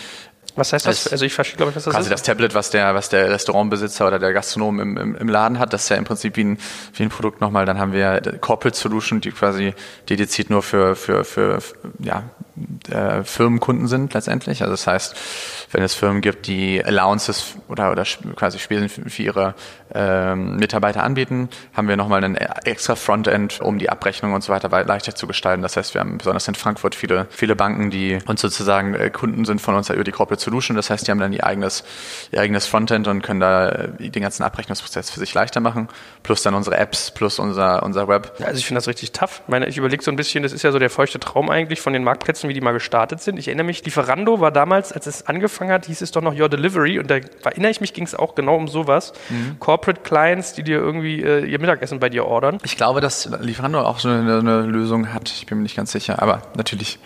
Was 0.56 0.73
heißt 0.73 0.87
das? 0.87 1.09
Also 1.09 1.25
ich 1.25 1.32
verstehe, 1.32 1.56
glaube 1.56 1.71
ich, 1.71 1.76
was 1.76 1.85
das 1.85 1.94
quasi 1.94 2.06
ist. 2.06 2.11
Quasi 2.11 2.21
das 2.21 2.23
Tablet, 2.23 2.54
was 2.54 2.71
der, 2.71 2.94
was 2.94 3.09
der 3.09 3.30
Restaurantbesitzer 3.30 4.06
oder 4.06 4.18
der 4.18 4.32
Gastronom 4.32 4.80
im, 4.80 4.97
im, 4.97 5.16
im 5.16 5.28
Laden 5.28 5.59
hat, 5.59 5.73
das 5.73 5.85
ist 5.85 5.88
ja 5.88 5.97
im 5.97 6.04
Prinzip 6.04 6.37
wie 6.37 6.44
ein, 6.44 6.59
wie 6.94 7.02
ein 7.04 7.09
Produkt 7.09 7.40
nochmal. 7.40 7.64
Dann 7.64 7.78
haben 7.78 7.92
wir 7.92 8.21
Corporate 8.40 8.76
Solution, 8.76 9.21
die 9.21 9.30
quasi 9.30 9.75
dediziert 10.09 10.50
nur 10.50 10.62
für, 10.62 10.94
für, 10.94 11.25
für, 11.25 11.61
ja, 12.00 12.25
äh, 12.90 13.23
Firmenkunden 13.25 13.87
sind 13.87 14.14
letztendlich. 14.14 14.62
Also 14.62 14.73
das 14.73 14.87
heißt, 14.87 15.16
wenn 15.73 15.82
es 15.82 15.94
Firmen 15.94 16.21
gibt, 16.21 16.47
die 16.47 16.85
Allowances 16.85 17.56
oder, 17.68 17.90
oder 17.92 18.04
quasi 18.37 18.59
Spesen 18.59 18.88
für 18.88 19.23
ihre 19.23 19.54
ähm, 19.94 20.56
Mitarbeiter 20.56 21.02
anbieten, 21.02 21.49
haben 21.75 21.88
wir 21.88 21.97
nochmal 21.97 22.25
ein 22.25 22.37
extra 22.37 22.97
Frontend, 22.97 23.61
um 23.61 23.78
die 23.78 23.90
Abrechnung 23.90 24.32
und 24.32 24.42
so 24.42 24.52
weiter 24.52 24.68
leichter 24.85 25.14
zu 25.14 25.26
gestalten. 25.26 25.62
Das 25.62 25.76
heißt, 25.76 25.94
wir 25.94 26.00
haben 26.00 26.18
besonders 26.18 26.49
in 26.49 26.54
Frankfurt 26.54 26.94
viele, 26.94 27.26
viele 27.30 27.56
Banken, 27.56 27.90
die 27.90 28.18
uns 28.26 28.40
sozusagen 28.40 28.94
äh, 28.94 29.11
Kunden 29.11 29.44
sind 29.44 29.61
von 29.61 29.75
uns 29.75 29.90
über 29.90 30.04
die 30.04 30.12
Corporate 30.12 30.42
Solution. 30.42 30.76
Das 30.76 30.90
heißt, 30.90 31.06
die 31.06 31.11
haben 31.11 31.21
dann 31.21 31.32
ihr 31.32 31.44
eigenes, 31.44 31.85
ihr 32.30 32.40
eigenes 32.40 32.66
Frontend 32.66 33.09
und 33.09 33.23
können 33.23 33.40
da 33.40 33.68
äh, 33.68 34.11
den 34.11 34.23
ganzen 34.23 34.42
Abrechnungsprozess 34.42 35.11
für 35.11 35.21
sich 35.21 35.32
leichter 35.35 35.61
machen. 35.61 35.88
Plus 36.23 36.42
dann 36.42 36.54
unsere 36.54 36.76
Apps, 36.76 37.11
plus 37.11 37.38
unser, 37.38 37.82
unser 37.82 38.09
Web. 38.09 38.32
Also 38.40 38.59
ich 38.59 38.66
finde 38.66 38.78
das 38.78 38.88
richtig 38.88 39.12
tough. 39.12 39.42
Ich 39.44 39.49
meine, 39.49 39.66
ich 39.66 39.76
überlege 39.76 40.02
so 40.02 40.11
ein 40.11 40.16
bisschen, 40.16 40.42
das 40.42 40.52
ist 40.52 40.62
ja 40.62 40.73
so 40.73 40.78
der 40.78 40.90
feuchte 40.90 41.21
Traum 41.21 41.50
eigentlich 41.50 41.80
von 41.80 41.92
den 41.92 42.04
Marktplätzen, 42.04 42.42
wie 42.49 42.55
die 42.55 42.61
mal 42.61 42.73
gestartet 42.73 43.21
sind. 43.21 43.39
Ich 43.39 43.49
erinnere 43.49 43.67
mich, 43.67 43.85
Lieferando 43.85 44.41
war 44.41 44.51
damals, 44.51 44.93
als 44.93 45.07
es 45.07 45.27
angefangen 45.27 45.71
hat, 45.71 45.87
hieß 45.87 46.01
es 46.01 46.11
doch 46.11 46.23
noch 46.23 46.39
Your 46.39 46.49
Delivery 46.49 46.99
und 46.99 47.11
da 47.11 47.17
erinnere 47.45 47.71
ich 47.71 47.81
mich, 47.81 47.93
ging 47.93 48.05
es 48.05 48.15
auch 48.15 48.35
genau 48.35 48.57
um 48.57 48.69
sowas. 48.69 49.13
Mhm. 49.31 49.57
Corporate 49.59 50.03
Clients, 50.03 50.55
die 50.55 50.63
dir 50.63 50.79
irgendwie 50.79 51.23
äh, 51.23 51.45
ihr 51.45 51.59
Mittagessen 51.59 52.01
bei 52.01 52.09
dir 52.09 52.27
ordern. 52.27 52.59
Ich 52.65 52.77
glaube, 52.77 53.01
dass 53.01 53.29
Lieferando 53.41 53.81
auch 53.81 53.99
so 53.99 54.09
eine, 54.09 54.39
eine 54.39 54.63
Lösung 54.63 55.13
hat. 55.13 55.29
Ich 55.31 55.47
bin 55.47 55.59
mir 55.59 55.63
nicht 55.65 55.77
ganz 55.77 55.93
sicher, 55.93 56.23
aber 56.23 56.43
natürlich 56.57 56.99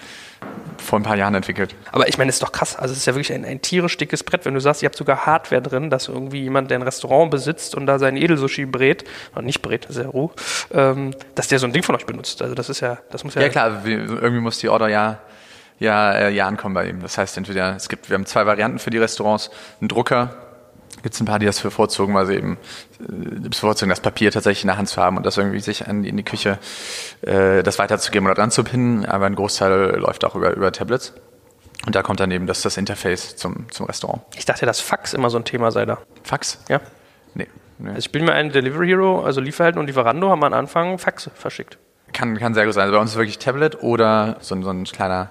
vor 0.78 0.98
ein 0.98 1.02
paar 1.02 1.16
Jahren 1.16 1.34
entwickelt. 1.34 1.74
Aber 1.92 2.08
ich 2.08 2.16
meine, 2.18 2.28
es 2.28 2.36
ist 2.36 2.42
doch 2.42 2.52
krass. 2.52 2.76
Also 2.76 2.92
es 2.92 2.98
ist 2.98 3.06
ja 3.06 3.14
wirklich 3.14 3.32
ein, 3.32 3.44
ein, 3.44 3.60
tierisch 3.60 3.96
dickes 3.96 4.22
Brett, 4.22 4.44
wenn 4.44 4.54
du 4.54 4.60
sagst, 4.60 4.82
ihr 4.82 4.86
habt 4.86 4.96
sogar 4.96 5.26
Hardware 5.26 5.60
drin, 5.60 5.90
dass 5.90 6.08
irgendwie 6.08 6.42
jemand, 6.42 6.70
der 6.70 6.78
ein 6.78 6.82
Restaurant 6.82 7.30
besitzt 7.30 7.74
und 7.74 7.86
da 7.86 7.98
sein 7.98 8.16
Edelsushi 8.16 8.66
brät, 8.66 9.04
oder 9.32 9.42
nicht 9.42 9.62
brät, 9.62 9.84
das 9.84 9.96
ist 9.96 10.04
ja 10.04 10.08
roh, 10.08 10.30
ähm, 10.72 11.14
dass 11.34 11.48
der 11.48 11.58
so 11.58 11.66
ein 11.66 11.72
Ding 11.72 11.82
von 11.82 11.94
euch 11.96 12.06
benutzt. 12.06 12.40
Also 12.42 12.54
das 12.54 12.68
ist 12.68 12.80
ja, 12.80 12.98
das 13.10 13.24
muss 13.24 13.34
ja. 13.34 13.42
Ja 13.42 13.48
klar, 13.48 13.82
irgendwie 13.84 14.40
muss 14.40 14.58
die 14.58 14.68
Order 14.68 14.88
ja 14.88 15.18
ja, 15.78 16.12
äh, 16.12 16.30
ja 16.30 16.46
ankommen 16.46 16.74
bei 16.74 16.88
ihm. 16.88 17.02
Das 17.02 17.18
heißt 17.18 17.36
entweder, 17.36 17.76
es 17.76 17.88
gibt, 17.88 18.08
wir 18.08 18.14
haben 18.14 18.26
zwei 18.26 18.46
Varianten 18.46 18.78
für 18.78 18.90
die 18.90 18.98
Restaurants, 18.98 19.50
einen 19.80 19.88
Drucker, 19.88 20.45
gibt 21.06 21.14
es 21.14 21.20
ein 21.20 21.24
paar, 21.24 21.38
die 21.38 21.46
das 21.46 21.60
bevorzugen, 21.60 22.16
weil 22.16 22.26
sie 22.26 22.34
eben 22.34 22.58
äh, 22.98 23.48
bevorzugen, 23.48 23.90
das 23.90 24.00
Papier 24.00 24.32
tatsächlich 24.32 24.64
in 24.64 24.66
der 24.66 24.76
Hand 24.76 24.88
zu 24.88 25.00
haben 25.00 25.16
und 25.16 25.24
das 25.24 25.36
irgendwie 25.36 25.60
sich 25.60 25.86
an, 25.86 26.02
in 26.02 26.16
die 26.16 26.24
Küche 26.24 26.58
äh, 27.22 27.62
das 27.62 27.78
weiterzugeben 27.78 28.26
oder 28.26 28.34
dran 28.34 28.50
zu 28.50 28.64
pinnen. 28.64 29.06
Aber 29.06 29.26
ein 29.26 29.36
Großteil 29.36 29.98
läuft 30.00 30.24
auch 30.24 30.34
über, 30.34 30.52
über 30.56 30.72
Tablets. 30.72 31.14
Und 31.86 31.94
da 31.94 32.02
kommt 32.02 32.18
dann 32.18 32.32
eben 32.32 32.48
das, 32.48 32.62
das 32.62 32.76
Interface 32.76 33.36
zum, 33.36 33.70
zum 33.70 33.86
Restaurant. 33.86 34.22
Ich 34.34 34.46
dachte, 34.46 34.66
dass 34.66 34.80
Fax 34.80 35.14
immer 35.14 35.30
so 35.30 35.38
ein 35.38 35.44
Thema 35.44 35.70
sei 35.70 35.86
da. 35.86 35.98
Fax? 36.24 36.58
Ja. 36.68 36.80
Nee. 37.34 37.46
nee. 37.78 37.90
Also 37.90 38.00
ich 38.00 38.10
bin 38.10 38.24
mir 38.24 38.32
ein 38.32 38.50
Delivery 38.50 38.88
Hero, 38.88 39.22
also 39.22 39.40
Lieferhelden 39.40 39.78
und 39.78 39.86
Lieferando 39.86 40.28
haben 40.30 40.42
am 40.42 40.54
Anfang 40.54 40.98
Fax 40.98 41.30
verschickt. 41.36 41.78
Kann, 42.14 42.36
kann 42.36 42.52
sehr 42.54 42.64
gut 42.64 42.74
sein. 42.74 42.82
Also 42.82 42.96
bei 42.96 43.00
uns 43.00 43.12
ist 43.12 43.16
wirklich 43.16 43.38
Tablet 43.38 43.80
oder 43.80 44.38
so, 44.40 44.60
so 44.60 44.70
ein 44.70 44.82
kleiner 44.82 45.30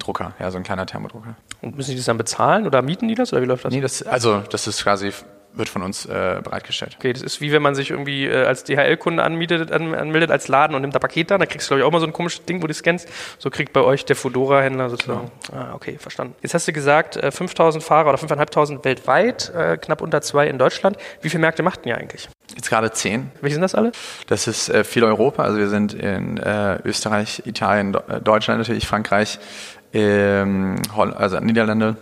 Drucker, 0.00 0.34
ja, 0.38 0.50
so 0.50 0.58
ein 0.58 0.64
kleiner 0.64 0.84
Thermodrucker. 0.84 1.34
Und 1.60 1.76
müssen 1.76 1.92
die 1.92 1.96
das 1.96 2.06
dann 2.06 2.18
bezahlen 2.18 2.66
oder 2.66 2.82
mieten 2.82 3.08
die 3.08 3.14
das 3.14 3.32
oder 3.32 3.42
wie 3.42 3.46
läuft 3.46 3.64
das? 3.64 3.72
Nee, 3.72 3.80
das, 3.80 4.02
also 4.02 4.42
das 4.50 4.66
ist 4.66 4.82
quasi 4.82 5.12
wird 5.56 5.68
von 5.68 5.82
uns 5.82 6.06
äh, 6.06 6.40
bereitgestellt. 6.42 6.96
Okay, 6.98 7.12
das 7.12 7.22
ist 7.22 7.40
wie 7.40 7.52
wenn 7.52 7.62
man 7.62 7.74
sich 7.74 7.90
irgendwie 7.90 8.26
äh, 8.26 8.44
als 8.44 8.64
DHL-Kunde 8.64 9.22
anmietet, 9.22 9.70
an, 9.72 9.94
anmeldet 9.94 10.30
als 10.30 10.48
Laden 10.48 10.74
und 10.74 10.82
nimmt 10.82 10.94
da 10.94 10.98
Paket 10.98 11.30
da, 11.30 11.38
dann 11.38 11.48
kriegst 11.48 11.66
du 11.66 11.74
glaube 11.74 11.80
ich 11.80 11.86
auch 11.86 11.92
mal 11.92 12.00
so 12.00 12.06
ein 12.06 12.12
komisches 12.12 12.44
Ding, 12.44 12.62
wo 12.62 12.66
du 12.66 12.74
scannst. 12.74 13.08
So 13.38 13.50
kriegt 13.50 13.72
bei 13.72 13.80
euch 13.80 14.04
der 14.04 14.16
Fedora-Händler 14.16 14.90
sozusagen. 14.90 15.30
Genau. 15.48 15.60
Ah, 15.60 15.74
okay, 15.74 15.96
verstanden. 15.98 16.34
Jetzt 16.42 16.54
hast 16.54 16.66
du 16.68 16.72
gesagt, 16.72 17.16
äh, 17.16 17.30
5000 17.30 17.82
Fahrer 17.82 18.10
oder 18.10 18.18
5.500 18.18 18.84
weltweit, 18.84 19.52
äh, 19.54 19.76
knapp 19.76 20.00
unter 20.00 20.20
zwei 20.22 20.48
in 20.48 20.58
Deutschland. 20.58 20.96
Wie 21.20 21.30
viele 21.30 21.40
Märkte 21.40 21.62
macht 21.62 21.86
ihr 21.86 21.96
eigentlich? 21.96 22.28
Jetzt 22.54 22.68
gerade 22.68 22.92
zehn. 22.92 23.30
Welche 23.40 23.54
sind 23.54 23.62
das 23.62 23.74
alle? 23.74 23.92
Das 24.26 24.46
ist 24.46 24.68
äh, 24.68 24.84
viel 24.84 25.04
Europa, 25.04 25.42
also 25.42 25.58
wir 25.58 25.68
sind 25.68 25.94
in 25.94 26.36
äh, 26.36 26.78
Österreich, 26.84 27.42
Italien, 27.46 27.94
äh, 27.94 28.20
Deutschland 28.20 28.58
natürlich, 28.58 28.86
Frankreich, 28.86 29.38
ähm, 29.94 30.76
also 30.94 31.40
Niederlande, 31.40 31.96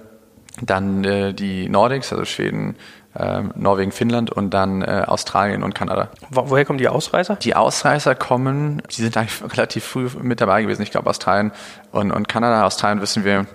dann 0.60 1.04
äh, 1.04 1.32
die 1.34 1.68
Nordics, 1.68 2.12
also 2.12 2.24
Schweden, 2.24 2.76
äh, 3.14 3.42
Norwegen, 3.54 3.92
Finnland 3.92 4.30
und 4.30 4.50
dann 4.50 4.82
äh, 4.82 5.04
Australien 5.06 5.62
und 5.62 5.74
Kanada. 5.74 6.08
Wo, 6.30 6.50
woher 6.50 6.64
kommen 6.64 6.78
die 6.78 6.88
Ausreißer? 6.88 7.36
Die 7.36 7.54
Ausreißer 7.54 8.14
kommen, 8.14 8.82
die 8.90 9.02
sind 9.02 9.16
eigentlich 9.16 9.42
relativ 9.52 9.84
früh 9.84 10.08
mit 10.20 10.40
dabei 10.40 10.62
gewesen. 10.62 10.82
Ich 10.82 10.90
glaube 10.90 11.08
Australien 11.08 11.52
und, 11.90 12.10
und 12.10 12.28
Kanada. 12.28 12.64
Australien 12.64 13.00
wissen 13.00 13.24
wir 13.24 13.46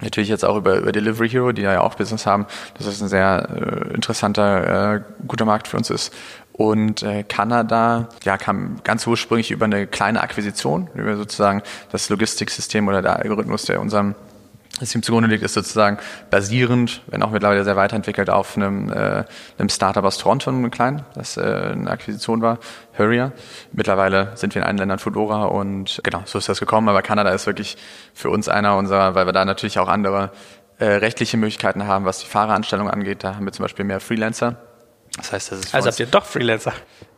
natürlich 0.00 0.28
jetzt 0.28 0.44
auch 0.44 0.56
über, 0.56 0.76
über 0.76 0.92
Delivery 0.92 1.28
Hero, 1.28 1.52
die 1.52 1.62
ja 1.62 1.80
auch 1.80 1.94
Business 1.94 2.26
haben, 2.26 2.46
dass 2.76 2.86
das 2.86 3.00
ein 3.00 3.08
sehr 3.08 3.48
äh, 3.50 3.94
interessanter, 3.94 4.94
äh, 4.94 5.00
guter 5.26 5.44
Markt 5.44 5.68
für 5.68 5.76
uns 5.76 5.90
ist. 5.90 6.12
Und 6.56 7.02
äh, 7.02 7.24
Kanada 7.24 8.08
ja, 8.22 8.38
kam 8.38 8.76
ganz 8.84 9.06
ursprünglich 9.08 9.50
über 9.50 9.64
eine 9.64 9.88
kleine 9.88 10.22
Akquisition, 10.22 10.88
über 10.94 11.16
sozusagen 11.16 11.62
das 11.90 12.08
Logistiksystem 12.10 12.86
oder 12.86 13.02
der 13.02 13.16
Algorithmus, 13.16 13.64
der 13.64 13.80
unserem 13.80 14.14
ihm 14.80 15.02
zugrunde 15.02 15.28
liegt, 15.28 15.42
ist 15.42 15.54
sozusagen 15.54 15.98
basierend, 16.30 17.02
wenn 17.06 17.22
auch 17.22 17.30
mittlerweile 17.30 17.64
sehr 17.64 17.76
weiterentwickelt, 17.76 18.28
auf 18.28 18.56
einem, 18.56 18.90
äh, 18.90 19.24
einem 19.58 19.68
Startup 19.68 20.04
aus 20.04 20.18
Toronto, 20.18 20.50
einem 20.50 20.70
kleinen, 20.70 21.02
das 21.14 21.36
äh, 21.36 21.40
eine 21.72 21.90
Akquisition 21.90 22.42
war, 22.42 22.58
Hurrier. 22.98 23.32
Mittlerweile 23.72 24.32
sind 24.34 24.54
wir 24.54 24.62
in 24.62 24.66
allen 24.66 24.78
Ländern 24.78 24.98
Foodora 24.98 25.44
und 25.44 26.00
genau, 26.02 26.22
so 26.24 26.38
ist 26.38 26.48
das 26.48 26.60
gekommen. 26.60 26.88
Aber 26.88 27.02
Kanada 27.02 27.30
ist 27.30 27.46
wirklich 27.46 27.76
für 28.14 28.30
uns 28.30 28.48
einer 28.48 28.76
unserer, 28.76 29.14
weil 29.14 29.26
wir 29.26 29.32
da 29.32 29.44
natürlich 29.44 29.78
auch 29.78 29.88
andere 29.88 30.30
äh, 30.78 30.86
rechtliche 30.86 31.36
Möglichkeiten 31.36 31.86
haben, 31.86 32.04
was 32.04 32.18
die 32.18 32.26
Fahreranstellung 32.26 32.90
angeht. 32.90 33.22
Da 33.22 33.36
haben 33.36 33.44
wir 33.44 33.52
zum 33.52 33.64
Beispiel 33.64 33.84
mehr 33.84 34.00
Freelancer. 34.00 34.56
Das 35.16 35.32
heißt, 35.32 35.52
das 35.52 35.58
ist 35.60 35.74
also 35.74 35.88
habt 35.88 36.00
ihr 36.00 36.06
doch 36.06 36.24
Freelancer? 36.24 36.72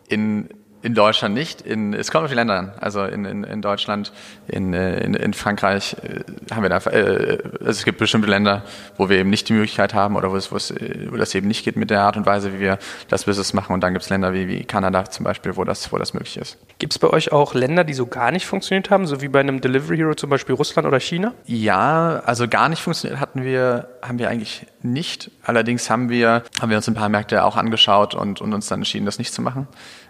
In 0.08 0.48
in 0.82 0.94
Deutschland 0.94 1.34
nicht. 1.34 1.62
In, 1.62 1.94
es 1.94 2.10
kommt 2.10 2.24
auf 2.24 2.30
die 2.30 2.36
Länder 2.36 2.58
an. 2.58 2.72
Also 2.80 3.04
in, 3.04 3.24
in, 3.24 3.44
in 3.44 3.62
Deutschland, 3.62 4.12
in, 4.46 4.72
in, 4.72 5.14
in 5.14 5.34
Frankreich 5.34 5.96
äh, 6.02 6.54
haben 6.54 6.62
wir 6.62 6.68
da 6.68 6.78
äh, 6.90 7.38
also 7.60 7.70
es 7.70 7.84
gibt 7.84 7.98
bestimmte 7.98 8.28
Länder, 8.28 8.62
wo 8.96 9.08
wir 9.08 9.18
eben 9.18 9.30
nicht 9.30 9.48
die 9.48 9.52
Möglichkeit 9.52 9.94
haben 9.94 10.16
oder 10.16 10.30
wo 10.30 10.36
es, 10.36 10.52
wo 10.52 10.56
es 10.56 10.72
wo 11.08 11.16
das 11.16 11.34
eben 11.34 11.48
nicht 11.48 11.64
geht 11.64 11.76
mit 11.76 11.90
der 11.90 12.02
Art 12.02 12.16
und 12.16 12.26
Weise, 12.26 12.54
wie 12.54 12.60
wir 12.60 12.78
das 13.08 13.24
Business 13.24 13.52
machen. 13.52 13.72
Und 13.72 13.80
dann 13.80 13.92
gibt 13.92 14.04
es 14.04 14.10
Länder 14.10 14.32
wie, 14.32 14.48
wie 14.48 14.64
Kanada 14.64 15.04
zum 15.06 15.24
Beispiel, 15.24 15.56
wo 15.56 15.64
das, 15.64 15.92
wo 15.92 15.98
das 15.98 16.14
möglich 16.14 16.36
ist. 16.36 16.58
Gibt 16.78 16.92
es 16.92 16.98
bei 16.98 17.08
euch 17.08 17.32
auch 17.32 17.54
Länder, 17.54 17.84
die 17.84 17.94
so 17.94 18.06
gar 18.06 18.30
nicht 18.30 18.46
funktioniert 18.46 18.90
haben, 18.90 19.06
so 19.06 19.20
wie 19.20 19.28
bei 19.28 19.40
einem 19.40 19.60
Delivery 19.60 19.96
Hero 19.96 20.14
zum 20.14 20.30
Beispiel 20.30 20.54
Russland 20.54 20.86
oder 20.86 21.00
China? 21.00 21.32
Ja, 21.46 22.22
also 22.24 22.48
gar 22.48 22.68
nicht 22.68 22.82
funktioniert 22.82 23.20
hatten 23.20 23.42
wir, 23.42 23.88
haben 24.02 24.18
wir 24.18 24.28
eigentlich 24.28 24.66
nicht. 24.82 25.30
Allerdings 25.42 25.90
haben 25.90 26.08
wir, 26.08 26.42
haben 26.60 26.70
wir 26.70 26.76
uns 26.76 26.88
ein 26.88 26.94
paar 26.94 27.08
Märkte 27.08 27.44
auch 27.44 27.56
angeschaut 27.56 28.14
und, 28.14 28.40
und 28.40 28.52
uns 28.52 28.68
dann 28.68 28.80
entschieden, 28.80 29.06
das 29.06 29.18
nicht 29.18 29.32
zu 29.32 29.42
machen. 29.42 29.66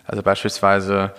Also 0.06 0.22
beispielsweise 0.22 1.12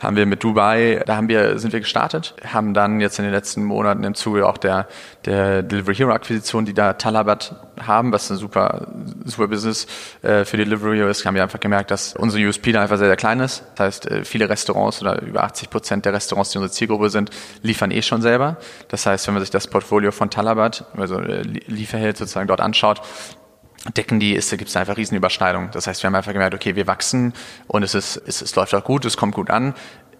haben 0.00 0.16
wir 0.16 0.26
mit 0.26 0.42
Dubai, 0.42 1.02
da 1.06 1.16
haben 1.16 1.28
wir, 1.28 1.58
sind 1.58 1.72
wir 1.72 1.80
gestartet, 1.80 2.34
haben 2.46 2.74
dann 2.74 3.00
jetzt 3.00 3.18
in 3.18 3.24
den 3.24 3.32
letzten 3.32 3.64
Monaten 3.64 4.04
im 4.04 4.14
Zuge 4.14 4.46
auch 4.46 4.58
der, 4.58 4.88
der 5.24 5.62
Delivery 5.62 5.94
Hero 5.94 6.12
Akquisition, 6.12 6.64
die 6.64 6.74
da 6.74 6.94
Talabat 6.94 7.54
haben, 7.80 8.12
was 8.12 8.30
ein 8.30 8.36
super, 8.36 8.88
super 9.24 9.48
Business 9.48 9.86
äh, 10.22 10.44
für 10.44 10.56
Delivery 10.56 10.98
Hero 10.98 11.08
ist, 11.08 11.24
haben 11.24 11.34
wir 11.34 11.42
einfach 11.42 11.60
gemerkt, 11.60 11.90
dass 11.90 12.14
unsere 12.14 12.46
USP 12.46 12.72
da 12.72 12.82
einfach 12.82 12.98
sehr, 12.98 13.06
sehr 13.06 13.16
klein 13.16 13.40
ist. 13.40 13.64
Das 13.76 13.86
heißt, 13.86 14.10
äh, 14.10 14.24
viele 14.24 14.48
Restaurants 14.48 15.00
oder 15.00 15.22
über 15.22 15.44
80 15.44 15.70
Prozent 15.70 16.04
der 16.04 16.12
Restaurants, 16.12 16.50
die 16.50 16.58
unsere 16.58 16.72
Zielgruppe 16.72 17.10
sind, 17.10 17.30
liefern 17.62 17.90
eh 17.90 18.02
schon 18.02 18.22
selber. 18.22 18.56
Das 18.88 19.06
heißt, 19.06 19.26
wenn 19.26 19.34
man 19.34 19.42
sich 19.42 19.50
das 19.50 19.68
Portfolio 19.68 20.10
von 20.10 20.30
Talabat, 20.30 20.84
also 20.96 21.18
äh, 21.20 21.42
Lieferheld 21.42 22.16
sozusagen 22.16 22.48
dort 22.48 22.60
anschaut, 22.60 23.00
decken 23.92 24.20
die, 24.20 24.34
ist, 24.34 24.50
da 24.50 24.56
gibt 24.56 24.70
es 24.70 24.76
einfach 24.76 24.96
Riesenüberschneidungen. 24.96 25.70
Das 25.72 25.86
heißt, 25.86 26.02
wir 26.02 26.08
haben 26.08 26.14
einfach 26.14 26.32
gemerkt, 26.32 26.54
okay, 26.54 26.74
wir 26.74 26.86
wachsen 26.86 27.34
und 27.66 27.82
es, 27.82 27.94
ist, 27.94 28.16
es, 28.26 28.40
es 28.40 28.56
läuft 28.56 28.74
auch 28.74 28.84
gut, 28.84 29.04
es 29.04 29.16
kommt 29.16 29.34
gut 29.34 29.50
an. 29.50 29.74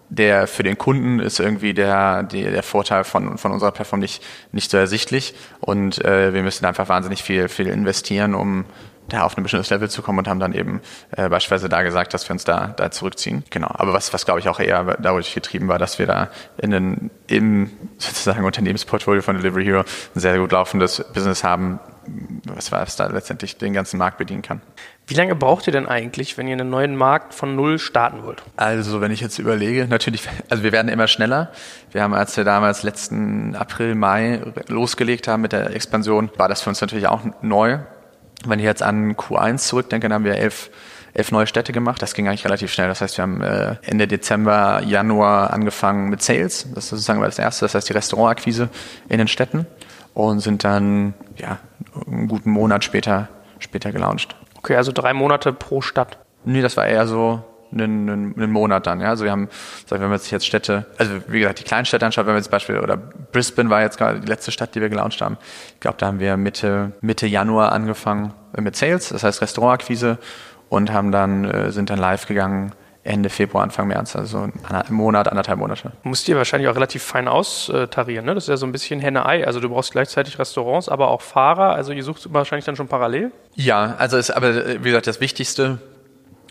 Der 0.09 0.45
für 0.45 0.61
den 0.61 0.77
Kunden 0.77 1.19
ist 1.19 1.39
irgendwie 1.39 1.73
der, 1.73 2.21
der, 2.23 2.51
der 2.51 2.63
Vorteil 2.63 3.03
von, 3.03 3.39
von 3.39 3.51
unserer 3.51 3.71
Plattform 3.71 4.01
nicht, 4.01 4.23
nicht 4.51 4.69
so 4.69 4.77
ersichtlich 4.77 5.33
und 5.61 6.03
äh, 6.05 6.31
wir 6.31 6.43
müssen 6.43 6.65
einfach 6.65 6.89
wahnsinnig 6.89 7.23
viel, 7.23 7.47
viel 7.49 7.67
investieren, 7.67 8.35
um 8.35 8.65
da 9.09 9.23
auf 9.23 9.37
ein 9.37 9.43
bestimmtes 9.43 9.69
Level 9.69 9.89
zu 9.89 10.01
kommen 10.01 10.19
und 10.19 10.27
haben 10.27 10.39
dann 10.39 10.53
eben 10.53 10.81
äh, 11.15 11.29
beispielsweise 11.29 11.69
da 11.69 11.83
gesagt, 11.83 12.13
dass 12.13 12.27
wir 12.27 12.33
uns 12.33 12.43
da, 12.43 12.67
da 12.67 12.91
zurückziehen. 12.91 13.43
Genau. 13.49 13.69
Aber 13.71 13.93
was, 13.93 14.13
was 14.13 14.25
glaube 14.25 14.39
ich 14.39 14.49
auch 14.49 14.59
eher 14.59 14.83
dadurch 14.99 15.33
getrieben 15.33 15.67
war, 15.67 15.79
dass 15.79 15.99
wir 15.99 16.07
da 16.07 16.29
in 16.57 16.71
den, 16.71 17.11
im 17.27 17.71
sozusagen 17.97 18.43
Unternehmensportfolio 18.43 19.21
von 19.21 19.37
Delivery 19.37 19.65
Hero 19.65 19.79
ein 19.81 20.19
sehr 20.19 20.37
gut 20.39 20.51
laufendes 20.51 21.03
Business 21.13 21.43
haben, 21.43 21.79
was, 22.45 22.71
was 22.71 22.95
da 22.95 23.07
letztendlich 23.07 23.57
den 23.57 23.73
ganzen 23.73 23.97
Markt 23.97 24.17
bedienen 24.17 24.41
kann. 24.41 24.61
Wie 25.07 25.13
lange 25.13 25.35
braucht 25.35 25.67
ihr 25.67 25.73
denn 25.73 25.87
eigentlich, 25.87 26.37
wenn 26.37 26.47
ihr 26.47 26.53
einen 26.53 26.69
neuen 26.69 26.95
Markt 26.95 27.33
von 27.33 27.55
null 27.55 27.77
starten 27.77 28.23
wollt? 28.23 28.41
Also, 28.55 29.01
wenn 29.01 29.11
ich 29.11 29.21
jetzt 29.21 29.37
überlege, 29.37 29.87
natürlich, 29.87 30.27
also 30.49 30.63
wir 30.63 30.71
werden 30.71 30.87
immer 30.87 31.07
schneller. 31.07 31.51
Wir 31.91 32.01
haben, 32.01 32.13
als 32.13 32.35
wir 32.37 32.43
damals 32.43 32.81
letzten 32.81 33.55
April, 33.55 33.93
Mai 33.93 34.41
losgelegt 34.67 35.27
haben 35.27 35.41
mit 35.41 35.51
der 35.51 35.75
Expansion, 35.75 36.31
war 36.37 36.49
das 36.49 36.61
für 36.61 36.69
uns 36.69 36.81
natürlich 36.81 37.07
auch 37.07 37.21
neu. 37.41 37.79
Wenn 38.45 38.59
ich 38.59 38.65
jetzt 38.65 38.81
an 38.81 39.15
Q1 39.15 39.57
zurückdenke, 39.57 40.07
dann 40.07 40.15
haben 40.15 40.25
wir 40.25 40.35
elf, 40.35 40.71
elf 41.13 41.31
neue 41.31 41.45
Städte 41.45 41.71
gemacht. 41.71 42.01
Das 42.01 42.15
ging 42.15 42.27
eigentlich 42.27 42.45
relativ 42.45 42.73
schnell. 42.73 42.87
Das 42.87 43.01
heißt, 43.01 43.17
wir 43.17 43.23
haben 43.23 43.41
äh, 43.41 43.75
Ende 43.83 44.07
Dezember, 44.07 44.81
Januar 44.83 45.53
angefangen 45.53 46.09
mit 46.09 46.23
Sales. 46.23 46.67
Das 46.73 46.85
ist 46.85 46.89
sozusagen 46.89 47.21
das 47.21 47.37
erste, 47.37 47.65
das 47.65 47.75
heißt 47.75 47.89
die 47.89 47.93
Restaurantakquise 47.93 48.69
in 49.07 49.19
den 49.19 49.27
Städten 49.27 49.67
und 50.15 50.39
sind 50.39 50.63
dann 50.63 51.13
ja 51.37 51.59
einen 52.07 52.27
guten 52.27 52.51
Monat 52.51 52.83
später 52.83 53.29
später 53.59 53.91
gelauncht. 53.91 54.35
Okay, 54.57 54.75
also 54.75 54.91
drei 54.91 55.13
Monate 55.13 55.53
pro 55.53 55.81
Stadt. 55.81 56.17
Nee, 56.43 56.61
das 56.61 56.77
war 56.77 56.85
eher 56.85 57.07
so 57.07 57.43
einen, 57.71 58.09
einen, 58.09 58.35
einen 58.35 58.51
Monat 58.51 58.87
dann. 58.87 59.01
Ja? 59.01 59.09
Also 59.09 59.25
wir 59.25 59.31
haben, 59.31 59.49
wenn 59.89 60.09
man 60.09 60.19
sich 60.19 60.31
jetzt 60.31 60.45
Städte, 60.45 60.85
also 60.97 61.13
wie 61.27 61.39
gesagt, 61.39 61.59
die 61.59 61.63
Kleinstädte 61.63 62.05
anschaut, 62.05 62.25
wenn 62.25 62.33
wir 62.33 62.37
jetzt 62.37 62.51
Beispiel, 62.51 62.79
oder 62.79 62.97
Brisbane 62.97 63.69
war 63.69 63.81
jetzt 63.81 63.97
gerade 63.97 64.19
die 64.19 64.27
letzte 64.27 64.51
Stadt, 64.51 64.75
die 64.75 64.81
wir 64.81 64.89
gelauncht 64.89 65.21
haben. 65.21 65.37
Ich 65.73 65.79
glaube, 65.79 65.97
da 65.97 66.07
haben 66.07 66.19
wir 66.19 66.37
Mitte, 66.37 66.93
Mitte 67.01 67.27
Januar 67.27 67.71
angefangen 67.71 68.33
mit 68.57 68.75
Sales, 68.75 69.09
das 69.09 69.23
heißt 69.23 69.41
Restaurantakquise 69.41 70.17
und 70.69 70.91
haben 70.91 71.11
dann, 71.11 71.45
äh, 71.45 71.71
sind 71.71 71.89
dann 71.89 71.99
live 71.99 72.27
gegangen 72.27 72.71
Ende 73.05 73.29
Februar, 73.29 73.63
Anfang 73.63 73.87
März, 73.87 74.15
also 74.15 74.49
ein 74.67 74.83
Monat, 74.89 75.27
anderthalb 75.27 75.59
Monate. 75.59 75.91
Musst 76.01 76.27
ihr 76.27 76.35
wahrscheinlich 76.35 76.67
auch 76.69 76.75
relativ 76.75 77.03
fein 77.03 77.27
austarieren, 77.27 78.25
ne? 78.25 78.33
Das 78.33 78.45
ist 78.45 78.49
ja 78.49 78.57
so 78.57 78.65
ein 78.65 78.71
bisschen 78.71 78.99
Henne-Ei. 78.99 79.45
Also 79.45 79.59
du 79.59 79.69
brauchst 79.69 79.91
gleichzeitig 79.91 80.39
Restaurants, 80.39 80.89
aber 80.89 81.09
auch 81.09 81.21
Fahrer. 81.21 81.75
Also 81.75 81.91
ihr 81.91 82.03
sucht 82.03 82.33
wahrscheinlich 82.33 82.65
dann 82.65 82.75
schon 82.75 82.87
parallel? 82.87 83.31
Ja, 83.53 83.93
also 83.99 84.17
ist 84.17 84.31
aber, 84.31 84.83
wie 84.83 84.89
gesagt, 84.89 85.05
das 85.05 85.21
Wichtigste 85.21 85.77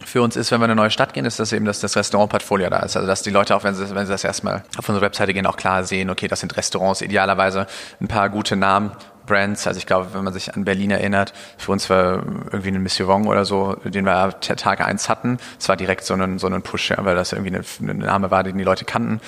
für 0.05 0.23
uns 0.23 0.37
ist, 0.37 0.53
wenn 0.53 0.61
wir 0.61 0.67
in 0.67 0.71
eine 0.71 0.81
neue 0.81 0.91
Stadt 0.91 1.13
gehen, 1.13 1.25
ist 1.25 1.41
das 1.41 1.53
eben, 1.53 1.65
dass 1.65 1.81
das 1.81 1.97
Restaurantportfolio 1.97 2.71
da 2.71 2.81
ist. 2.81 2.97
Also 2.97 3.09
dass 3.09 3.23
die 3.23 3.31
Leute 3.31 3.57
auch, 3.57 3.65
wenn 3.65 3.75
sie, 3.75 3.93
wenn 3.95 4.07
sie 4.07 4.13
das 4.13 4.23
erstmal 4.23 4.63
auf 4.79 4.89
unsere 4.89 5.01
Webseite 5.05 5.35
gehen, 5.35 5.47
auch 5.47 5.57
klar 5.57 5.83
sehen, 5.83 6.09
okay, 6.11 6.29
das 6.29 6.41
sind 6.41 6.57
Restaurants, 6.57 7.01
idealerweise 7.01 7.67
ein 8.01 8.09
paar 8.09 8.29
gute 8.29 8.55
Namen 8.55 8.93
Brands. 9.27 9.67
Also 9.67 9.79
ich 9.79 9.87
glaube, 9.87 10.09
wenn 10.13 10.25
man 10.25 10.33
sich 10.33 10.55
an 10.55 10.65
Berlin 10.65 10.91
erinnert, 10.91 11.33
für 11.59 11.73
uns 11.73 11.89
war 11.91 12.25
irgendwie 12.53 12.69
ein 12.69 12.83
Monsieur 12.83 13.09
Wong 13.09 13.27
oder 13.27 13.45
so, 13.45 13.75
den 13.85 14.05
wir 14.05 14.41
Tag 14.41 14.81
eins 14.81 15.09
hatten. 15.09 15.39
Es 15.59 15.69
war 15.69 15.77
direkt 15.77 16.05
so 16.05 16.15
ein, 16.15 16.39
so 16.39 16.47
ein 16.47 16.63
Push, 16.63 16.91
ja, 16.91 17.05
weil 17.05 17.17
das 17.17 17.33
irgendwie 17.33 17.57
eine 17.83 17.95
Name 17.95 18.31
war, 18.31 18.43
den 18.43 18.59
die 18.59 18.65
Leute 18.65 18.85
kannten. 18.85 19.21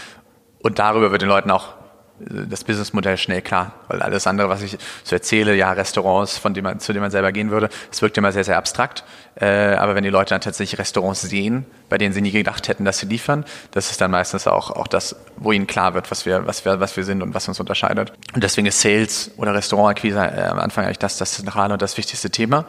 Und 0.62 0.79
darüber 0.79 1.11
wird 1.12 1.23
den 1.23 1.29
Leuten 1.29 1.50
auch 1.50 1.75
das 2.19 2.65
Businessmodell 2.65 3.19
schnell 3.19 3.43
klar, 3.43 3.73
weil 3.88 4.00
alles 4.00 4.26
andere, 4.26 4.49
was 4.49 4.62
ich 4.62 4.79
so 5.05 5.15
erzähle, 5.15 5.55
ja, 5.55 5.73
Restaurants, 5.73 6.38
von 6.38 6.55
dem 6.55 6.65
man, 6.65 6.81
zu 6.81 6.93
denen 6.93 7.03
man 7.03 7.11
selber 7.11 7.31
gehen 7.31 7.50
würde, 7.50 7.69
es 7.93 8.00
wirkt 8.00 8.17
immer 8.17 8.33
sehr, 8.33 8.45
sehr 8.45 8.57
abstrakt. 8.57 9.05
Äh, 9.38 9.75
aber 9.75 9.95
wenn 9.95 10.02
die 10.02 10.11
Leute 10.11 10.31
dann 10.31 10.40
tatsächlich 10.40 10.78
Restaurants 10.78 11.21
sehen, 11.21 11.66
bei 11.90 11.99
denen 11.99 12.14
sie 12.14 12.23
nie 12.23 12.31
gedacht 12.31 12.69
hätten, 12.69 12.87
dass 12.87 12.99
sie 12.99 13.07
liefern, 13.07 13.45
das 13.73 13.90
ist 13.90 14.00
dann 14.00 14.11
meistens 14.11 14.47
auch, 14.47 14.71
auch 14.71 14.87
das, 14.87 15.14
wo 15.37 15.52
ihnen 15.52 15.66
klar 15.66 15.93
wird, 15.93 16.11
was 16.11 16.25
wir, 16.25 16.47
was 16.47 16.64
wir, 16.64 16.81
was 16.81 16.97
wir 16.97 17.05
sind 17.05 17.23
und 17.23 17.35
was 17.35 17.47
uns 17.47 17.61
unterscheidet. 17.61 18.12
Und 18.35 18.43
deswegen 18.43 18.66
ist 18.66 18.81
Sales 18.81 19.31
oder 19.37 19.55
Restaurantakquise 19.55 20.19
äh, 20.19 20.43
am 20.45 20.59
Anfang 20.59 20.85
eigentlich 20.85 20.99
das, 20.99 21.19
das 21.19 21.33
zentrale 21.33 21.75
und 21.75 21.83
das 21.83 21.99
wichtigste 21.99 22.31
Thema. 22.31 22.64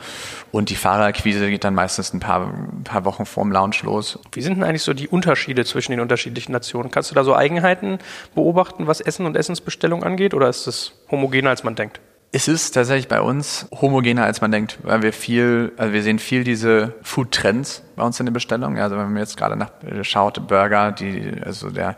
Und 0.51 0.69
die 0.69 0.75
Fahrerakquise 0.75 1.49
geht 1.49 1.63
dann 1.63 1.73
meistens 1.73 2.13
ein 2.13 2.19
paar, 2.19 2.47
ein 2.47 2.83
paar 2.83 3.05
Wochen 3.05 3.25
vorm 3.25 3.51
Launch 3.51 3.83
los. 3.83 4.19
Wie 4.33 4.41
sind 4.41 4.55
denn 4.55 4.63
eigentlich 4.63 4.83
so 4.83 4.93
die 4.93 5.07
Unterschiede 5.07 5.63
zwischen 5.63 5.91
den 5.91 6.01
unterschiedlichen 6.01 6.51
Nationen? 6.51 6.91
Kannst 6.91 7.11
du 7.11 7.15
da 7.15 7.23
so 7.23 7.33
Eigenheiten 7.33 7.99
beobachten, 8.35 8.87
was 8.87 8.99
Essen 8.99 9.25
und 9.25 9.37
Essensbestellung 9.37 10.03
angeht, 10.03 10.33
oder 10.33 10.49
ist 10.49 10.67
es 10.67 10.91
homogener, 11.09 11.49
als 11.49 11.63
man 11.63 11.75
denkt? 11.75 12.01
Es 12.31 12.47
ist 12.47 12.71
tatsächlich 12.71 13.07
bei 13.07 13.21
uns 13.21 13.67
homogener, 13.71 14.25
als 14.25 14.41
man 14.41 14.51
denkt, 14.51 14.79
weil 14.83 15.01
wir 15.01 15.13
viel, 15.13 15.71
also 15.77 15.93
wir 15.93 16.03
sehen 16.03 16.19
viel 16.19 16.43
diese 16.43 16.93
Food-Trends 17.01 17.83
bei 17.95 18.03
uns 18.03 18.19
in 18.19 18.25
der 18.25 18.33
Bestellung. 18.33 18.77
Also 18.77 18.97
wenn 18.97 19.05
man 19.05 19.17
jetzt 19.17 19.37
gerade 19.37 19.55
nach 19.55 19.71
schaut, 20.01 20.45
Burger, 20.47 20.91
die, 20.91 21.31
also 21.43 21.69
der 21.69 21.95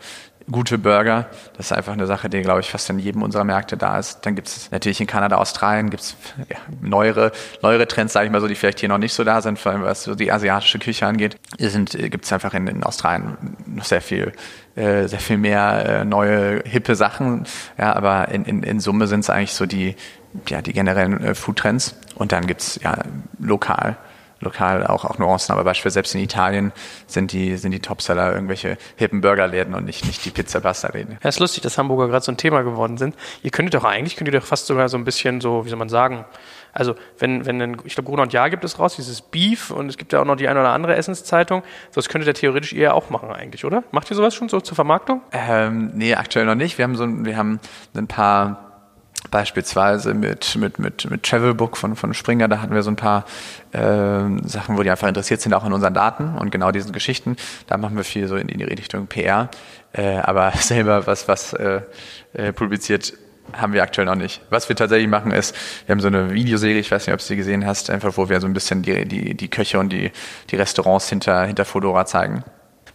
gute 0.50 0.78
Burger, 0.78 1.26
das 1.56 1.66
ist 1.66 1.72
einfach 1.72 1.92
eine 1.92 2.06
Sache, 2.06 2.28
die, 2.28 2.42
glaube 2.42 2.60
ich, 2.60 2.70
fast 2.70 2.88
in 2.90 2.98
jedem 2.98 3.22
unserer 3.22 3.44
Märkte 3.44 3.76
da 3.76 3.98
ist. 3.98 4.20
Dann 4.22 4.34
gibt 4.34 4.48
es 4.48 4.70
natürlich 4.70 5.00
in 5.00 5.06
Kanada, 5.06 5.36
Australien, 5.36 5.90
gibt 5.90 6.02
es 6.02 6.16
ja, 6.48 6.56
neuere, 6.80 7.32
neuere 7.62 7.86
Trends, 7.86 8.12
sage 8.12 8.26
ich 8.26 8.32
mal 8.32 8.40
so, 8.40 8.48
die 8.48 8.54
vielleicht 8.54 8.80
hier 8.80 8.88
noch 8.88 8.98
nicht 8.98 9.12
so 9.12 9.24
da 9.24 9.42
sind, 9.42 9.58
vor 9.58 9.72
allem 9.72 9.82
was 9.82 10.04
so 10.04 10.14
die 10.14 10.32
asiatische 10.32 10.78
Küche 10.78 11.06
angeht. 11.06 11.36
Gibt 11.58 12.24
es 12.24 12.32
einfach 12.32 12.54
in, 12.54 12.66
in 12.66 12.84
Australien 12.84 13.56
noch 13.66 13.84
sehr 13.84 14.00
viel 14.00 14.32
äh, 14.76 15.08
sehr 15.08 15.18
viel 15.18 15.36
mehr 15.36 15.84
äh, 15.84 16.04
neue, 16.04 16.62
hippe 16.64 16.94
Sachen. 16.94 17.44
Ja, 17.76 17.92
aber 17.94 18.28
in, 18.28 18.44
in, 18.44 18.62
in 18.62 18.80
Summe 18.80 19.08
sind 19.08 19.20
es 19.20 19.30
eigentlich 19.30 19.52
so 19.52 19.66
die, 19.66 19.96
ja, 20.48 20.62
die 20.62 20.72
generellen 20.72 21.22
äh, 21.22 21.34
Foodtrends. 21.34 21.96
Und 22.14 22.32
dann 22.32 22.46
gibt's 22.46 22.78
ja 22.82 22.98
lokal 23.38 23.96
lokal 24.40 24.86
auch, 24.86 25.04
auch 25.04 25.18
Nuancen, 25.18 25.52
aber 25.52 25.64
beispielsweise 25.64 25.94
selbst 25.94 26.14
in 26.14 26.22
Italien 26.22 26.72
sind 27.06 27.32
die, 27.32 27.56
sind 27.56 27.72
die 27.72 27.80
Topseller 27.80 28.32
irgendwelche 28.32 28.78
hippen 28.96 29.20
Burgerläden 29.20 29.74
und 29.74 29.84
nicht, 29.84 30.04
nicht 30.06 30.24
die 30.24 30.30
Pizza-Pasta-Läden. 30.30 31.18
Ja, 31.22 31.28
ist 31.28 31.40
lustig, 31.40 31.62
dass 31.62 31.78
Hamburger 31.78 32.08
gerade 32.08 32.24
so 32.24 32.32
ein 32.32 32.36
Thema 32.36 32.62
geworden 32.62 32.96
sind. 32.96 33.14
Ihr 33.42 33.50
könntet 33.50 33.74
doch 33.74 33.84
eigentlich, 33.84 34.16
könntet 34.16 34.34
ihr 34.34 34.40
doch 34.40 34.46
fast 34.46 34.66
sogar 34.66 34.88
so 34.88 34.96
ein 34.96 35.04
bisschen 35.04 35.40
so, 35.40 35.64
wie 35.64 35.68
soll 35.68 35.78
man 35.78 35.88
sagen, 35.88 36.24
also 36.72 36.94
wenn, 37.18 37.46
wenn 37.46 37.60
ein, 37.60 37.76
ich 37.84 37.94
glaube, 37.94 38.08
Gruner 38.08 38.22
und 38.22 38.32
Jahr 38.32 38.48
gibt 38.48 38.64
es 38.64 38.78
raus, 38.78 38.96
dieses 38.96 39.20
Beef 39.20 39.70
und 39.70 39.88
es 39.88 39.96
gibt 39.96 40.12
ja 40.12 40.20
auch 40.20 40.24
noch 40.24 40.36
die 40.36 40.48
eine 40.48 40.60
oder 40.60 40.70
andere 40.70 40.94
Essenszeitung. 40.94 41.62
Das 41.94 42.08
könntet 42.08 42.28
ihr 42.28 42.34
theoretisch 42.34 42.72
eher 42.72 42.94
auch 42.94 43.10
machen 43.10 43.30
eigentlich, 43.30 43.64
oder? 43.64 43.82
Macht 43.90 44.10
ihr 44.10 44.16
sowas 44.16 44.34
schon 44.34 44.48
so 44.48 44.60
zur 44.60 44.76
Vermarktung? 44.76 45.20
Ähm, 45.32 45.90
nee, 45.94 46.14
aktuell 46.14 46.46
noch 46.46 46.54
nicht. 46.54 46.78
Wir 46.78 46.84
haben 46.84 46.96
so 46.96 47.06
wir 47.06 47.36
haben 47.36 47.58
ein 47.94 48.06
paar 48.06 48.69
Beispielsweise 49.30 50.14
mit, 50.14 50.56
mit, 50.56 50.78
mit, 50.78 51.10
mit 51.10 51.22
Travelbook 51.22 51.76
von, 51.76 51.96
von 51.96 52.14
Springer, 52.14 52.48
da 52.48 52.60
hatten 52.60 52.74
wir 52.74 52.82
so 52.82 52.90
ein 52.90 52.96
paar 52.96 53.24
äh, 53.72 53.78
Sachen, 54.46 54.76
wo 54.76 54.82
die 54.82 54.90
einfach 54.90 55.08
interessiert 55.08 55.40
sind, 55.40 55.54
auch 55.54 55.64
in 55.64 55.72
unseren 55.72 55.94
Daten 55.94 56.36
und 56.36 56.50
genau 56.50 56.72
diesen 56.72 56.92
Geschichten. 56.92 57.36
Da 57.66 57.76
machen 57.76 57.96
wir 57.96 58.04
viel 58.04 58.26
so 58.28 58.36
in, 58.36 58.48
in 58.48 58.58
die 58.58 58.64
Richtung 58.64 59.06
PR. 59.06 59.48
Äh, 59.92 60.18
aber 60.18 60.52
selber 60.56 61.06
was, 61.06 61.28
was 61.28 61.52
äh, 61.52 61.80
äh, 62.32 62.52
publiziert 62.52 63.14
haben 63.52 63.72
wir 63.72 63.82
aktuell 63.82 64.06
noch 64.06 64.14
nicht. 64.14 64.40
Was 64.50 64.68
wir 64.68 64.76
tatsächlich 64.76 65.08
machen 65.08 65.32
ist, 65.32 65.56
wir 65.86 65.92
haben 65.92 66.00
so 66.00 66.06
eine 66.06 66.32
Videoserie, 66.32 66.78
ich 66.78 66.90
weiß 66.90 67.06
nicht, 67.06 67.14
ob 67.14 67.20
du 67.20 67.26
sie 67.26 67.36
gesehen 67.36 67.66
hast, 67.66 67.90
einfach 67.90 68.16
wo 68.16 68.28
wir 68.28 68.40
so 68.40 68.46
ein 68.46 68.52
bisschen 68.52 68.82
die, 68.82 69.06
die, 69.06 69.34
die 69.34 69.48
Köche 69.48 69.78
und 69.78 69.92
die, 69.92 70.12
die 70.50 70.56
Restaurants 70.56 71.08
hinter, 71.08 71.44
hinter 71.44 71.64
Fodora 71.64 72.06
zeigen. 72.06 72.44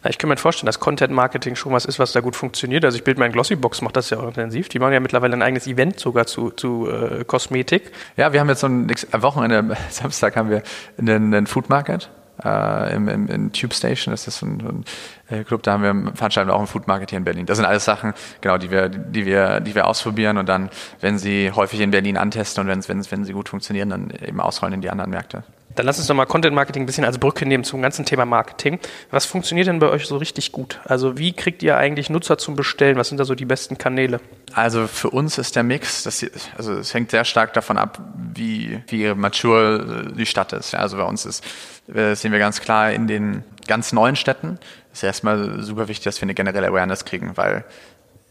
Ich 0.10 0.18
kann 0.18 0.30
mir 0.30 0.38
vorstellen, 0.38 0.68
dass 0.68 0.80
Content 0.80 1.12
Marketing 1.14 1.56
schon 1.56 1.74
was 1.74 1.86
ist, 1.86 2.00
was 2.00 2.12
da 2.12 2.20
gut 2.20 2.36
funktioniert. 2.36 2.86
Also 2.86 2.98
ich 2.98 3.04
bilde 3.04 3.20
mein 3.20 3.32
Glossybox, 3.32 3.82
macht 3.82 3.96
das 3.96 4.10
ja 4.10 4.20
auch 4.20 4.28
intensiv. 4.28 4.70
Die 4.70 4.80
machen 4.80 4.94
ja 4.94 5.00
mittlerweile 5.00 5.34
ein 5.34 5.42
eigenes 5.42 5.68
Event 5.68 6.00
sogar 6.00 6.28
zu, 6.28 6.52
zu 6.52 6.90
äh, 6.90 7.24
Kosmetik. 7.26 7.92
Ja, 8.16 8.32
wir 8.32 8.40
haben 8.40 8.50
jetzt 8.50 8.62
so 8.62 8.68
ein 8.68 8.94
am 9.12 9.22
Wochenende, 9.22 9.76
Samstag 9.90 10.36
haben 10.36 10.50
wir 10.50 10.62
einen, 10.98 11.34
einen 11.34 11.48
Food 11.48 11.70
Market. 11.70 12.10
Äh, 12.44 12.94
im, 12.94 13.08
im, 13.08 13.28
in 13.28 13.54
Tube 13.54 13.74
Station, 13.74 14.12
das 14.12 14.28
ist 14.28 14.42
ein, 14.42 14.84
ein 15.30 15.36
äh, 15.36 15.44
Club, 15.46 15.64
da 15.64 15.72
haben 15.72 15.84
wir 15.84 16.14
veranstalten 16.16 16.50
wir 16.50 16.56
auch 16.56 16.60
ein 16.60 16.68
Food 16.68 16.86
Market 16.86 17.10
hier 17.10 17.18
in 17.18 17.24
Berlin. 17.24 17.46
Das 17.46 17.56
sind 17.56 17.66
alles 17.66 17.86
Sachen, 17.86 18.14
genau, 18.42 18.58
die 18.58 18.70
wir, 18.72 18.90
die 18.90 19.26
wir, 19.26 19.62
die 19.62 19.74
wir 19.74 19.88
ausprobieren 19.88 20.38
und 20.38 20.50
dann, 20.50 20.70
wenn 21.00 21.18
sie 21.18 21.52
häufig 21.56 21.80
in 21.80 21.92
Berlin 21.92 22.18
antesten 22.18 22.62
und 22.62 22.68
wenn, 22.68 22.86
wenn, 22.90 23.10
wenn 23.10 23.24
sie 23.24 23.32
gut 23.32 23.48
funktionieren, 23.48 23.90
dann 23.90 24.10
eben 24.10 24.42
ausrollen 24.42 24.74
in 24.74 24.82
die 24.82 24.90
anderen 24.90 25.12
Märkte. 25.12 25.44
Dann 25.76 25.86
lass 25.86 25.98
uns 25.98 26.08
doch 26.08 26.16
mal 26.16 26.26
Content 26.26 26.56
Marketing 26.56 26.84
ein 26.84 26.86
bisschen 26.86 27.06
als 27.06 27.18
Brücke 27.18 27.46
nehmen 27.46 27.64
zum 27.64 27.82
ganzen 27.82 28.06
Thema 28.06 28.26
Marketing. 28.26 28.80
Was 29.12 29.26
funktioniert 29.26 29.68
denn 29.68 29.80
bei 29.80 29.90
euch 29.90 30.06
so 30.06 30.18
richtig 30.18 30.52
gut? 30.52 30.80
Also 30.86 31.18
wie 31.18 31.34
kriegt 31.34 31.64
ihr 31.64 31.78
eigentlich 31.78 32.10
Nutzer 32.10 32.38
zum 32.38 32.56
Bestellen? 32.56 32.98
Was 32.98 33.10
sind 33.10 33.18
da 33.18 33.26
so 33.26 33.36
die 33.36 33.46
besten 33.46 33.78
Kanäle? 33.78 34.20
Also 34.54 34.88
für 34.88 35.10
uns 35.10 35.38
ist 35.38 35.56
der 35.56 35.64
Mix, 35.64 36.04
das, 36.04 36.26
also 36.58 36.74
es 36.74 36.94
hängt 36.94 37.12
sehr 37.12 37.26
stark 37.26 37.54
davon 37.54 37.78
ab, 37.78 38.00
wie, 38.34 38.82
wie 38.88 39.14
mature 39.14 40.12
die 40.16 40.26
Stadt 40.26 40.54
ist. 40.54 40.72
Ja, 40.72 40.80
also 40.80 40.98
bei 40.98 41.04
uns 41.04 41.26
ist, 41.26 41.44
das 41.88 42.22
sehen 42.22 42.32
wir 42.32 42.40
ganz 42.40 42.62
klar 42.62 42.92
in 42.92 43.08
den 43.08 43.44
ganz 43.68 43.92
neuen 43.92 44.16
Städten, 44.16 44.60
ist 44.94 45.04
erstmal 45.04 45.62
super 45.62 45.88
wichtig, 45.88 46.06
dass 46.06 46.22
wir 46.22 46.26
eine 46.26 46.34
generelle 46.34 46.68
Awareness 46.68 47.04
kriegen, 47.04 47.36
weil 47.36 47.66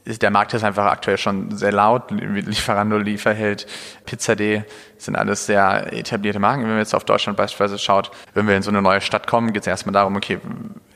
der 0.06 0.30
Markt 0.30 0.52
ist 0.52 0.64
einfach 0.64 0.84
aktuell 0.86 1.16
schon 1.16 1.56
sehr 1.56 1.72
laut. 1.72 2.10
Lieferando, 2.10 2.98
Lieferheld, 2.98 3.66
Pizzad 4.04 4.38
sind 4.98 5.16
alles 5.16 5.46
sehr 5.46 5.92
etablierte 5.92 6.38
Marken. 6.38 6.62
Wenn 6.62 6.70
man 6.70 6.78
jetzt 6.78 6.94
auf 6.94 7.04
Deutschland 7.04 7.38
beispielsweise 7.38 7.78
schaut, 7.78 8.10
wenn 8.34 8.46
wir 8.46 8.54
in 8.54 8.62
so 8.62 8.70
eine 8.70 8.82
neue 8.82 9.00
Stadt 9.00 9.26
kommen, 9.26 9.52
geht 9.52 9.62
es 9.62 9.66
erstmal 9.66 9.94
darum, 9.94 10.16
okay, 10.16 10.40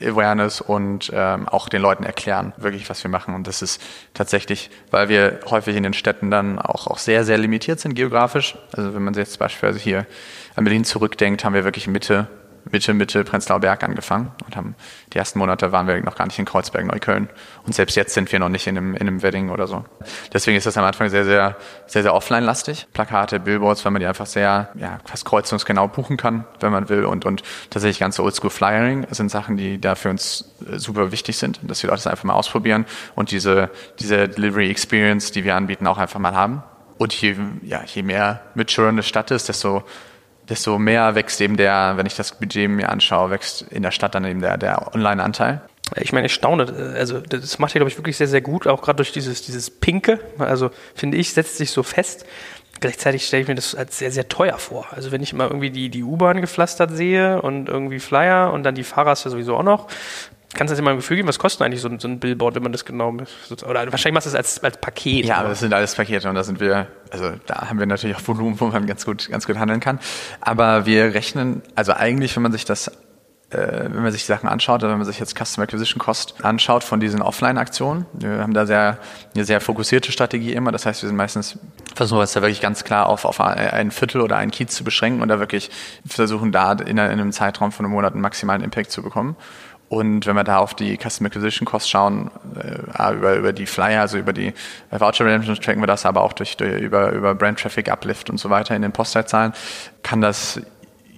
Awareness 0.03 0.61
und 0.61 1.11
ähm, 1.15 1.49
auch 1.49 1.69
den 1.69 1.81
Leuten 1.81 2.05
erklären, 2.05 2.53
wirklich, 2.59 2.89
was 2.91 3.03
wir 3.03 3.11
machen. 3.11 3.35
Und 3.35 3.47
das 3.47 3.63
ist 3.63 3.83
tatsächlich, 4.13 4.71
weil 4.91 5.09
wir 5.09 5.41
häufig 5.49 5.75
in 5.75 5.83
den 5.83 5.95
Städten 5.95 6.31
dann 6.31 6.59
auch, 6.59 6.87
auch 6.87 6.99
sehr, 6.99 7.25
sehr 7.25 7.39
limitiert 7.39 7.81
sind 7.81 7.95
geografisch. 7.95 8.57
Also 8.77 8.95
wenn 8.95 9.03
man 9.03 9.15
sich 9.15 9.25
jetzt 9.25 9.39
beispielsweise 9.39 9.79
hier 9.79 10.07
an 10.55 10.65
Berlin 10.65 10.85
zurückdenkt, 10.85 11.45
haben 11.45 11.55
wir 11.55 11.65
wirklich 11.65 11.87
Mitte 11.87 12.29
Mitte, 12.71 12.95
Mitte 12.95 13.25
Prenzlauer 13.25 13.61
Berg 13.61 13.83
angefangen 13.83 14.31
und 14.45 14.57
haben 14.57 14.75
die 15.13 15.19
ersten 15.19 15.39
Monate 15.39 15.73
waren 15.73 15.87
wir 15.87 16.01
noch 16.03 16.17
gar 16.17 16.27
nicht 16.27 16.39
in 16.39 16.45
Kreuzberg, 16.45 16.85
Neukölln. 16.85 17.29
Und 17.67 17.75
selbst 17.75 17.97
jetzt 17.97 18.15
sind 18.15 18.31
wir 18.31 18.39
noch 18.39 18.49
nicht 18.49 18.67
in 18.67 18.77
einem, 18.77 18.95
in 18.95 19.03
einem 19.03 19.23
Wedding 19.23 19.51
oder 19.51 19.67
so. 19.67 19.85
Deswegen 20.33 20.57
ist 20.57 20.67
das 20.67 20.77
am 20.77 20.85
Anfang 20.85 21.09
sehr, 21.09 21.25
sehr, 21.25 21.57
sehr, 21.87 22.03
sehr 22.03 22.15
offline-lastig. 22.15 22.89
Plakate, 22.93 23.41
Billboards, 23.41 23.85
weil 23.85 23.93
man 23.93 24.01
die 24.01 24.07
einfach 24.07 24.27
sehr, 24.27 24.69
ja, 24.75 24.99
fast 25.05 25.25
kreuzungsgenau 25.25 25.89
buchen 25.89 26.17
kann, 26.17 26.45
wenn 26.61 26.73
man 26.73 26.89
will. 26.89 27.05
Und, 27.05 27.25
und 27.25 27.43
tatsächlich 27.71 28.01
ganze 28.01 28.23
Oldschool 28.23 28.51
Flyering 28.51 29.07
sind 29.11 29.31
Sachen, 29.31 29.57
die 29.57 29.81
da 29.81 29.95
für 29.95 30.11
uns 30.11 30.55
äh, 30.71 30.79
super 30.79 31.13
wichtig 31.13 31.39
sind, 31.39 31.61
dass 31.63 31.83
Leute 31.83 31.97
das 31.97 32.07
einfach 32.07 32.25
mal 32.25 32.35
ausprobieren 32.35 32.85
und 33.15 33.31
diese, 33.31 33.71
diese 33.99 34.29
Delivery 34.29 34.71
Experience, 34.71 35.33
die 35.33 35.45
wir 35.45 35.57
anbieten, 35.57 35.87
auch 35.87 35.99
einfach 35.99 36.21
mal 36.21 36.35
haben. 36.35 36.63
Und 36.99 37.15
je, 37.15 37.37
ja, 37.63 37.83
je 37.85 38.03
mehr 38.03 38.41
eine 38.55 39.03
Stadt 39.03 39.31
ist, 39.31 39.49
desto, 39.49 39.85
desto 40.49 40.79
mehr 40.79 41.15
wächst 41.15 41.41
eben 41.41 41.57
der, 41.57 41.95
wenn 41.97 42.07
ich 42.07 42.17
das 42.17 42.33
Budget 42.33 42.71
mir 42.71 42.89
anschaue, 42.89 43.31
wächst 43.31 43.63
in 43.63 43.83
der 43.83 43.91
Stadt 43.91 44.15
dann 44.15 44.25
eben 44.25 44.41
der, 44.41 44.57
der 44.57 44.95
Online-Anteil. 44.95 45.61
Ich 45.97 46.13
meine, 46.13 46.27
ich 46.27 46.35
staune. 46.35 46.95
Also, 46.97 47.21
das 47.21 47.59
macht 47.59 47.75
ihr, 47.75 47.79
glaube 47.81 47.91
ich, 47.91 47.97
wirklich 47.97 48.17
sehr, 48.17 48.29
sehr 48.29 48.43
gut, 48.43 48.67
auch 48.67 48.83
gerade 48.83 48.97
durch 48.97 49.13
dieses, 49.13 49.43
dieses 49.43 49.71
Pinke. 49.71 50.21
Also, 50.39 50.71
finde 50.95 51.17
ich, 51.17 51.33
setzt 51.33 51.57
sich 51.57 51.71
so 51.71 51.83
fest. 51.83 52.27
Gleichzeitig 52.81 53.27
stelle 53.27 53.43
ich 53.43 53.49
mir 53.49 53.55
das 53.55 53.75
als 53.75 53.99
sehr, 53.99 54.11
sehr 54.11 54.29
teuer 54.29 54.59
vor. 54.59 54.87
Also, 54.91 55.13
wenn 55.13 55.23
ich 55.23 55.33
immer 55.33 55.45
irgendwie 55.45 55.71
die, 55.71 55.89
die 55.89 56.03
U-Bahn 56.03 56.41
gepflastert 56.41 56.91
sehe 56.93 57.43
und 57.43 57.69
irgendwie 57.69 57.99
Flyer 57.99 58.53
und 58.53 58.63
dann 58.63 58.75
die 58.75 58.85
Fahrer 58.85 59.13
ist 59.13 59.25
ja 59.25 59.31
sowieso 59.31 59.57
auch 59.57 59.63
noch, 59.63 59.89
Kannst 60.55 60.73
du 60.73 60.77
dir 60.77 60.83
mal 60.83 60.93
ein 60.93 60.97
Gefühl 60.97 61.19
geben, 61.19 61.29
was 61.29 61.39
kostet 61.39 61.61
eigentlich 61.61 61.83
so 61.83 61.89
ein, 61.89 61.99
so 61.99 62.09
ein 62.09 62.21
Billboard, 62.21 62.55
wenn 62.55 62.63
man 62.63 62.73
das 62.73 62.87
genau 62.87 63.11
oder 63.11 63.93
wahrscheinlich 63.93 64.15
machst 64.15 64.27
du 64.27 64.31
es 64.31 64.35
als, 64.35 64.65
als 64.65 64.79
Paket. 64.79 65.27
Ja, 65.27 65.37
aber 65.37 65.51
das 65.51 65.61
sind 65.61 65.75
alles 65.75 65.95
Pakete 65.95 66.27
und 66.29 66.35
da 66.35 66.43
sind 66.43 66.59
wir, 66.59 66.87
also 67.11 67.33
da 67.47 67.69
haben 67.69 67.79
wir 67.79 67.85
natürlich 67.85 68.17
auch 68.17 68.27
Volumen, 68.27 68.59
wo 68.59 68.67
man 68.69 68.87
ganz 68.87 69.05
gut, 69.05 69.29
ganz 69.29 69.47
gut 69.47 69.59
handeln 69.59 69.81
kann. 69.81 70.01
Aber 70.41 70.87
wir 70.87 71.13
rechnen, 71.13 71.63
also 71.75 71.93
eigentlich, 71.93 72.35
wenn 72.35 72.43
man 72.43 72.53
sich 72.53 72.65
das 72.65 72.91
wenn 73.51 74.03
man 74.03 74.13
sich 74.13 74.23
die 74.23 74.27
Sachen 74.27 74.47
anschaut, 74.47 74.83
wenn 74.83 74.91
man 74.91 75.05
sich 75.05 75.19
jetzt 75.19 75.35
Customer 75.35 75.65
Acquisition 75.65 75.99
Cost 75.99 76.45
anschaut 76.45 76.85
von 76.85 77.01
diesen 77.01 77.23
Offline-Aktionen, 77.23 78.05
wir 78.13 78.43
haben 78.43 78.53
da 78.53 78.67
sehr, 78.67 78.99
eine 79.35 79.45
sehr 79.45 79.63
fokussierte 79.63 80.13
Strategie 80.13 80.53
immer. 80.53 80.71
Das 80.71 80.85
heißt, 80.85 81.03
wir 81.03 81.09
sind 81.09 81.17
meistens 81.17 81.59
versuchen 81.95 82.19
wir 82.19 82.25
es 82.25 82.33
da 82.33 82.43
wirklich 82.43 82.61
ganz 82.61 82.85
klar 82.85 83.07
auf, 83.07 83.25
auf 83.25 83.41
ein 83.41 83.91
Viertel 83.91 84.21
oder 84.21 84.37
ein 84.37 84.51
Kiez 84.51 84.75
zu 84.75 84.85
beschränken 84.85 85.23
und 85.23 85.29
da 85.29 85.41
wirklich 85.41 85.71
versuchen, 86.07 86.53
da 86.53 86.73
in 86.73 86.99
einem 86.99 87.33
Zeitraum 87.33 87.73
von 87.73 87.87
einem 87.87 87.95
Monat 87.95 88.13
einen 88.13 88.21
maximalen 88.21 88.63
Impact 88.63 88.91
zu 88.91 89.03
bekommen. 89.03 89.35
Und 89.89 90.27
wenn 90.27 90.37
wir 90.37 90.45
da 90.45 90.59
auf 90.59 90.75
die 90.75 90.99
Customer 90.99 91.29
Acquisition 91.29 91.65
Cost 91.65 91.89
schauen, 91.89 92.31
äh, 92.61 93.15
über, 93.15 93.37
über 93.37 93.53
die 93.55 93.65
Flyer, 93.65 94.03
also 94.03 94.19
über 94.19 94.35
die 94.35 94.53
Voucher 94.91 95.25
Redemptions 95.25 95.61
tracken 95.61 95.81
wir 95.81 95.87
das, 95.87 96.05
aber 96.05 96.23
auch 96.23 96.35
durch, 96.35 96.59
durch 96.59 96.83
über, 96.83 97.13
über 97.13 97.35
Brand 97.35 97.59
Traffic 97.59 97.91
Uplift 97.91 98.29
und 98.29 98.39
so 98.39 98.51
weiter 98.51 98.77
in 98.77 98.83
den 98.83 98.93
Postleitzahlen, 98.93 99.55
kann 100.03 100.21
das 100.21 100.61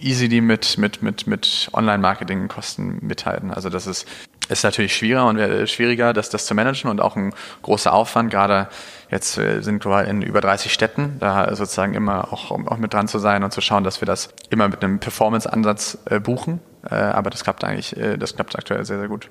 easily 0.03 0.41
mit, 0.41 0.79
mit, 0.79 1.03
mit, 1.03 1.27
mit 1.27 1.71
Online-Marketing-Kosten 1.73 2.99
mithalten. 3.03 3.51
Also 3.53 3.69
das 3.69 3.87
ist, 3.87 4.07
ist 4.49 4.65
natürlich 4.65 4.95
schwieriger 4.95 5.27
und 5.27 5.69
schwieriger, 5.69 6.13
das, 6.13 6.31
das 6.31 6.47
zu 6.47 6.55
managen 6.55 6.91
und 6.91 7.01
auch 7.01 7.17
ein 7.17 7.33
großer 7.63 7.93
Aufwand. 7.93 8.31
Gerade 8.31 8.69
jetzt 9.11 9.39
äh, 9.39 9.61
sind 9.63 9.85
wir 9.85 10.05
in 10.07 10.23
über 10.23 10.41
30 10.41 10.73
Städten, 10.73 11.17
da 11.21 11.55
sozusagen 11.55 11.95
immer 11.95 12.33
auch, 12.33 12.51
auch 12.51 12.79
mit 12.79 12.93
dran 12.93 13.09
zu 13.09 13.19
sein 13.19 13.45
und 13.45 13.53
zu 13.53 13.61
schauen, 13.61 13.85
dass 13.85 14.01
wir 14.01 14.07
das 14.07 14.31
immer 14.51 14.69
mit 14.69 14.83
einem 14.83 14.99
Performance-Ansatz 14.99 15.99
äh, 16.07 16.21
buchen. 16.21 16.61
Äh, 16.89 16.95
aber 16.95 17.31
das 17.31 17.45
klappt 17.45 17.65
eigentlich, 17.65 17.97
äh, 17.97 18.17
das 18.17 18.35
klappt 18.35 18.57
aktuell 18.57 18.85
sehr, 18.85 18.99
sehr 18.99 19.09
gut. 19.09 19.31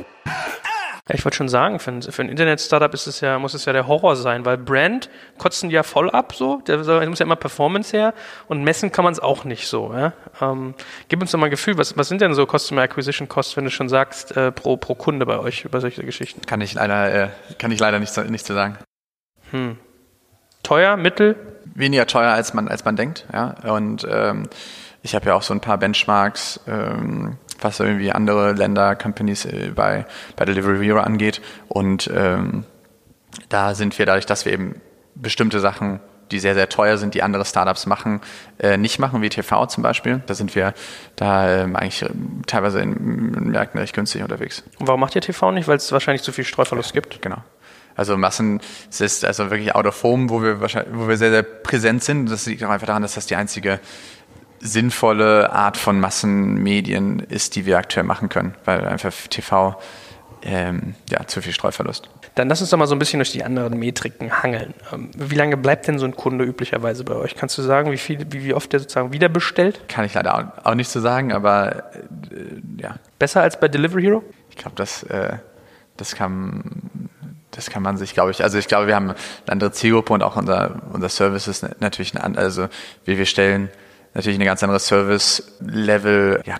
Ja, 1.11 1.15
ich 1.15 1.25
wollte 1.25 1.35
schon 1.35 1.49
sagen, 1.49 1.79
für 1.79 1.91
ein, 1.91 2.01
für 2.01 2.21
ein 2.21 2.29
Internet-Startup 2.29 2.93
ist 2.93 3.05
es 3.05 3.19
ja, 3.19 3.37
muss 3.37 3.53
es 3.53 3.65
ja 3.65 3.73
der 3.73 3.85
Horror 3.85 4.15
sein, 4.15 4.45
weil 4.45 4.57
Brand 4.57 5.09
kotzen 5.37 5.67
die 5.67 5.75
ja 5.75 5.83
voll 5.83 6.09
ab, 6.09 6.33
so. 6.33 6.61
Der 6.61 6.77
muss 6.77 7.19
ja 7.19 7.25
immer 7.25 7.35
Performance 7.35 7.91
her 7.91 8.13
und 8.47 8.63
messen 8.63 8.93
kann 8.93 9.03
man 9.03 9.11
es 9.11 9.19
auch 9.19 9.43
nicht 9.43 9.67
so. 9.67 9.93
Ja? 9.93 10.13
Ähm, 10.39 10.73
gib 11.09 11.19
uns 11.19 11.31
doch 11.31 11.39
mal 11.39 11.47
ein 11.47 11.51
Gefühl, 11.51 11.77
was, 11.77 11.97
was 11.97 12.07
sind 12.07 12.21
denn 12.21 12.33
so 12.33 12.45
Customer 12.45 12.83
Acquisition 12.83 13.27
Costs, 13.27 13.57
wenn 13.57 13.65
du 13.65 13.71
schon 13.71 13.89
sagst, 13.89 14.37
äh, 14.37 14.53
pro, 14.53 14.77
pro 14.77 14.95
Kunde 14.95 15.25
bei 15.25 15.37
euch 15.37 15.65
über 15.65 15.81
solche 15.81 16.05
Geschichten? 16.05 16.45
Kann 16.45 16.61
ich 16.61 16.75
leider, 16.75 17.13
äh, 17.13 17.27
kann 17.59 17.73
ich 17.73 17.79
leider 17.81 17.99
nicht, 17.99 18.15
nicht 18.29 18.45
zu 18.45 18.53
sagen. 18.53 18.77
Hm. 19.49 19.77
Teuer, 20.63 20.95
mittel? 20.95 21.35
Weniger 21.75 22.07
teuer, 22.07 22.31
als 22.31 22.53
man, 22.53 22.69
als 22.69 22.85
man 22.85 22.95
denkt, 22.95 23.25
ja. 23.33 23.55
Und 23.69 24.07
ähm, 24.09 24.47
ich 25.03 25.13
habe 25.13 25.25
ja 25.25 25.33
auch 25.33 25.41
so 25.41 25.53
ein 25.53 25.59
paar 25.59 25.77
Benchmarks, 25.77 26.61
ähm, 26.67 27.35
was 27.61 27.79
irgendwie 27.79 28.11
andere 28.11 28.53
Länder, 28.53 28.95
Companies 28.95 29.45
äh, 29.45 29.71
bei, 29.73 30.05
bei 30.35 30.45
Delivery 30.45 30.85
Hero 30.85 30.99
angeht. 30.99 31.41
Und 31.67 32.09
ähm, 32.13 32.65
da 33.49 33.75
sind 33.75 33.97
wir 33.97 34.05
dadurch, 34.05 34.25
dass 34.25 34.45
wir 34.45 34.53
eben 34.53 34.81
bestimmte 35.15 35.59
Sachen, 35.59 35.99
die 36.31 36.39
sehr, 36.39 36.53
sehr 36.53 36.69
teuer 36.69 36.97
sind, 36.97 37.13
die 37.13 37.23
andere 37.23 37.45
Startups 37.45 37.85
machen, 37.85 38.21
äh, 38.59 38.77
nicht 38.77 38.99
machen, 38.99 39.21
wie 39.21 39.29
TV 39.29 39.65
zum 39.67 39.83
Beispiel. 39.83 40.21
Da 40.25 40.33
sind 40.33 40.55
wir 40.55 40.73
da 41.15 41.63
ähm, 41.63 41.75
eigentlich 41.75 42.03
ähm, 42.03 42.41
teilweise 42.47 42.79
in 42.79 43.51
Märkten 43.51 43.79
recht 43.79 43.93
günstig 43.93 44.23
unterwegs. 44.23 44.63
Und 44.79 44.87
warum 44.87 45.01
macht 45.01 45.15
ihr 45.15 45.21
TV 45.21 45.51
nicht? 45.51 45.67
Weil 45.67 45.77
es 45.77 45.91
wahrscheinlich 45.91 46.23
zu 46.23 46.31
viel 46.31 46.45
Streuverlust 46.45 46.93
gibt? 46.93 47.21
Genau. 47.21 47.43
Also 47.95 48.17
Massen, 48.17 48.61
es 48.89 49.01
ist 49.01 49.25
also 49.25 49.51
wirklich 49.51 49.75
out 49.75 49.85
of 49.85 50.01
home, 50.01 50.29
wo 50.29 50.41
wir 50.41 50.61
wahrscheinlich, 50.61 50.93
wo 50.95 51.07
wir 51.09 51.17
sehr, 51.17 51.31
sehr 51.31 51.43
präsent 51.43 52.03
sind. 52.03 52.31
Das 52.31 52.45
liegt 52.45 52.63
auch 52.63 52.69
einfach 52.69 52.87
daran, 52.87 53.01
dass 53.01 53.15
das 53.15 53.25
die 53.25 53.35
einzige 53.35 53.79
sinnvolle 54.61 55.51
Art 55.51 55.77
von 55.77 55.99
Massenmedien 55.99 57.19
ist, 57.19 57.55
die 57.55 57.65
wir 57.65 57.77
aktuell 57.77 58.05
machen 58.05 58.29
können, 58.29 58.55
weil 58.65 58.85
einfach 58.85 59.11
TV 59.29 59.75
ähm, 60.43 60.95
ja, 61.09 61.25
zu 61.27 61.41
viel 61.41 61.53
Streuverlust. 61.53 62.09
Dann 62.35 62.47
lass 62.47 62.61
uns 62.61 62.69
doch 62.69 62.77
mal 62.77 62.87
so 62.87 62.95
ein 62.95 62.99
bisschen 62.99 63.19
durch 63.19 63.31
die 63.31 63.43
anderen 63.43 63.77
Metriken 63.77 64.41
hangeln. 64.41 64.73
Ähm, 64.93 65.11
wie 65.15 65.35
lange 65.35 65.57
bleibt 65.57 65.87
denn 65.87 65.99
so 65.99 66.05
ein 66.05 66.15
Kunde 66.15 66.45
üblicherweise 66.45 67.03
bei 67.03 67.15
euch? 67.15 67.35
Kannst 67.35 67.57
du 67.57 67.61
sagen, 67.61 67.91
wie, 67.91 67.97
viel, 67.97 68.25
wie, 68.31 68.45
wie 68.45 68.53
oft 68.53 68.71
der 68.71 68.79
sozusagen 68.79 69.11
wieder 69.11 69.29
bestellt? 69.29 69.81
Kann 69.87 70.05
ich 70.05 70.13
leider 70.13 70.53
auch, 70.63 70.75
nicht 70.75 70.89
so 70.89 71.01
sagen, 71.01 71.33
aber 71.33 71.91
äh, 72.31 72.81
ja. 72.81 72.95
Besser 73.19 73.41
als 73.41 73.59
bei 73.59 73.67
Delivery 73.67 74.03
Hero? 74.03 74.23
Ich 74.49 74.55
glaube, 74.55 74.75
das, 74.75 75.03
äh, 75.03 75.37
das 75.97 76.15
kann 76.15 77.09
das 77.51 77.69
kann 77.69 77.83
man 77.83 77.97
sich, 77.97 78.13
glaube 78.13 78.31
ich, 78.31 78.41
also 78.43 78.57
ich 78.57 78.69
glaube, 78.69 78.87
wir 78.87 78.95
haben 78.95 79.09
eine 79.09 79.17
andere 79.47 79.73
Zielgruppe 79.73 80.13
und 80.13 80.23
auch 80.23 80.37
unser, 80.37 80.81
unser 80.93 81.09
Service 81.09 81.49
ist 81.49 81.81
natürlich 81.81 82.17
ein, 82.17 82.37
also 82.37 82.69
wie 83.03 83.17
wir 83.17 83.25
stellen 83.25 83.69
natürlich 84.13 84.37
eine 84.37 84.45
ganz 84.45 84.61
andere 84.61 84.79
Service-Level, 84.79 86.41
ja, 86.45 86.57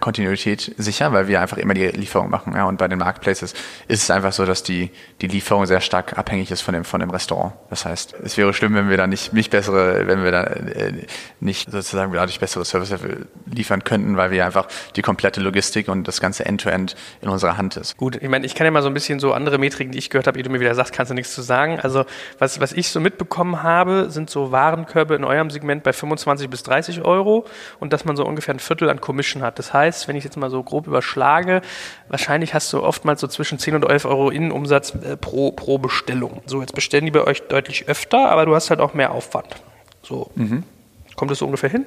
sicher, 0.78 1.12
weil 1.12 1.28
wir 1.28 1.42
einfach 1.42 1.58
immer 1.58 1.74
die 1.74 1.88
Lieferung 1.88 2.30
machen. 2.30 2.54
Ja, 2.56 2.66
und 2.66 2.78
bei 2.78 2.88
den 2.88 3.00
Marketplaces 3.00 3.54
ist 3.88 4.04
es 4.04 4.12
einfach 4.12 4.32
so, 4.32 4.46
dass 4.46 4.64
die, 4.64 4.90
die 5.20 5.28
Lieferung 5.28 5.66
sehr 5.66 5.82
stark 5.82 6.18
abhängig 6.18 6.50
ist 6.52 6.62
von 6.62 6.74
dem, 6.74 6.86
von 6.86 7.02
dem 7.02 7.10
Restaurant. 7.10 7.54
Das 7.70 7.86
heißt, 7.86 8.16
es 8.24 8.38
wäre 8.38 8.54
schlimm, 8.54 8.74
wenn 8.76 8.90
wir 8.90 8.96
da 8.96 9.06
nicht, 9.06 9.34
nicht 9.34 9.52
bessere, 9.52 10.08
wenn 10.08 10.24
wir 10.24 10.32
da 10.32 10.44
äh, 10.44 10.94
nicht 11.42 11.70
sozusagen 11.70 12.14
dadurch 12.14 12.40
bessere 12.40 12.64
Service-Level 12.64 13.28
liefern 13.54 13.84
könnten, 13.84 14.16
weil 14.16 14.32
wir 14.32 14.46
einfach 14.46 14.68
die 14.96 15.02
komplette 15.02 15.42
Logistik 15.42 15.90
und 15.90 16.08
das 16.08 16.22
ganze 16.22 16.46
End-to-End 16.46 16.94
-End 16.94 16.96
in 17.22 17.30
unserer 17.30 17.58
Hand 17.58 17.76
ist. 17.76 17.98
Gut, 17.98 18.16
ich 18.16 18.30
meine, 18.30 18.46
ich 18.46 18.56
kann 18.56 18.64
ja 18.64 18.72
mal 18.72 18.82
so 18.82 18.88
ein 18.88 18.94
bisschen 18.94 19.20
so 19.20 19.34
andere 19.34 19.58
Metriken, 19.58 19.92
die 19.92 19.98
ich 19.98 20.10
gehört 20.10 20.28
habe, 20.28 20.38
wie 20.38 20.44
du 20.44 20.50
mir 20.50 20.62
wieder 20.62 20.76
sagst, 20.76 20.94
kannst 20.94 21.10
du 21.10 21.16
nichts 21.16 21.36
zu 21.36 21.42
sagen. 21.42 21.80
Also, 21.82 22.06
was, 22.40 22.62
was 22.62 22.72
ich 22.72 22.90
so 22.90 23.02
mitbekommen 23.02 23.62
habe, 23.62 24.10
sind 24.10 24.30
so 24.30 24.54
Warenkörbe 24.54 25.16
in 25.16 25.26
eurem 25.26 25.50
Segment 25.50 25.84
bei 25.84 25.92
25 25.92 26.50
bis 26.50 26.64
30 26.64 27.02
Euro 27.02 27.40
und 27.80 27.93
dass 27.93 28.06
man 28.06 28.15
so 28.15 28.25
ungefähr 28.25 28.54
ein 28.54 28.60
Viertel 28.60 28.89
an 28.89 29.01
Commission 29.01 29.43
hat. 29.43 29.60
Das 29.60 29.73
heißt, 29.73 30.08
wenn 30.08 30.15
ich 30.15 30.23
jetzt 30.23 30.38
mal 30.38 30.49
so 30.49 30.63
grob 30.63 30.88
überschlage, 30.88 31.62
wahrscheinlich 32.08 32.54
hast 32.54 32.71
du 32.73 32.82
oftmals 32.84 33.21
so 33.21 33.27
zwischen 33.27 33.60
10 33.60 33.75
und 33.75 33.89
11 33.89 34.06
Euro 34.06 34.30
Innenumsatz 34.30 34.93
äh, 34.95 35.17
pro, 35.17 35.51
pro 35.51 35.77
Bestellung. 35.77 36.41
So, 36.45 36.62
jetzt 36.62 36.75
bestellen 36.75 37.06
die 37.06 37.12
bei 37.12 37.25
euch 37.25 37.41
deutlich 37.47 37.88
öfter, 37.88 38.30
aber 38.30 38.45
du 38.45 38.56
hast 38.56 38.69
halt 38.69 38.80
auch 38.80 38.93
mehr 38.93 39.12
Aufwand. 39.12 39.56
So. 40.04 40.32
Mhm. 40.36 40.63
Kommt 41.15 41.32
das 41.32 41.39
so 41.39 41.45
ungefähr 41.45 41.69
hin? 41.69 41.86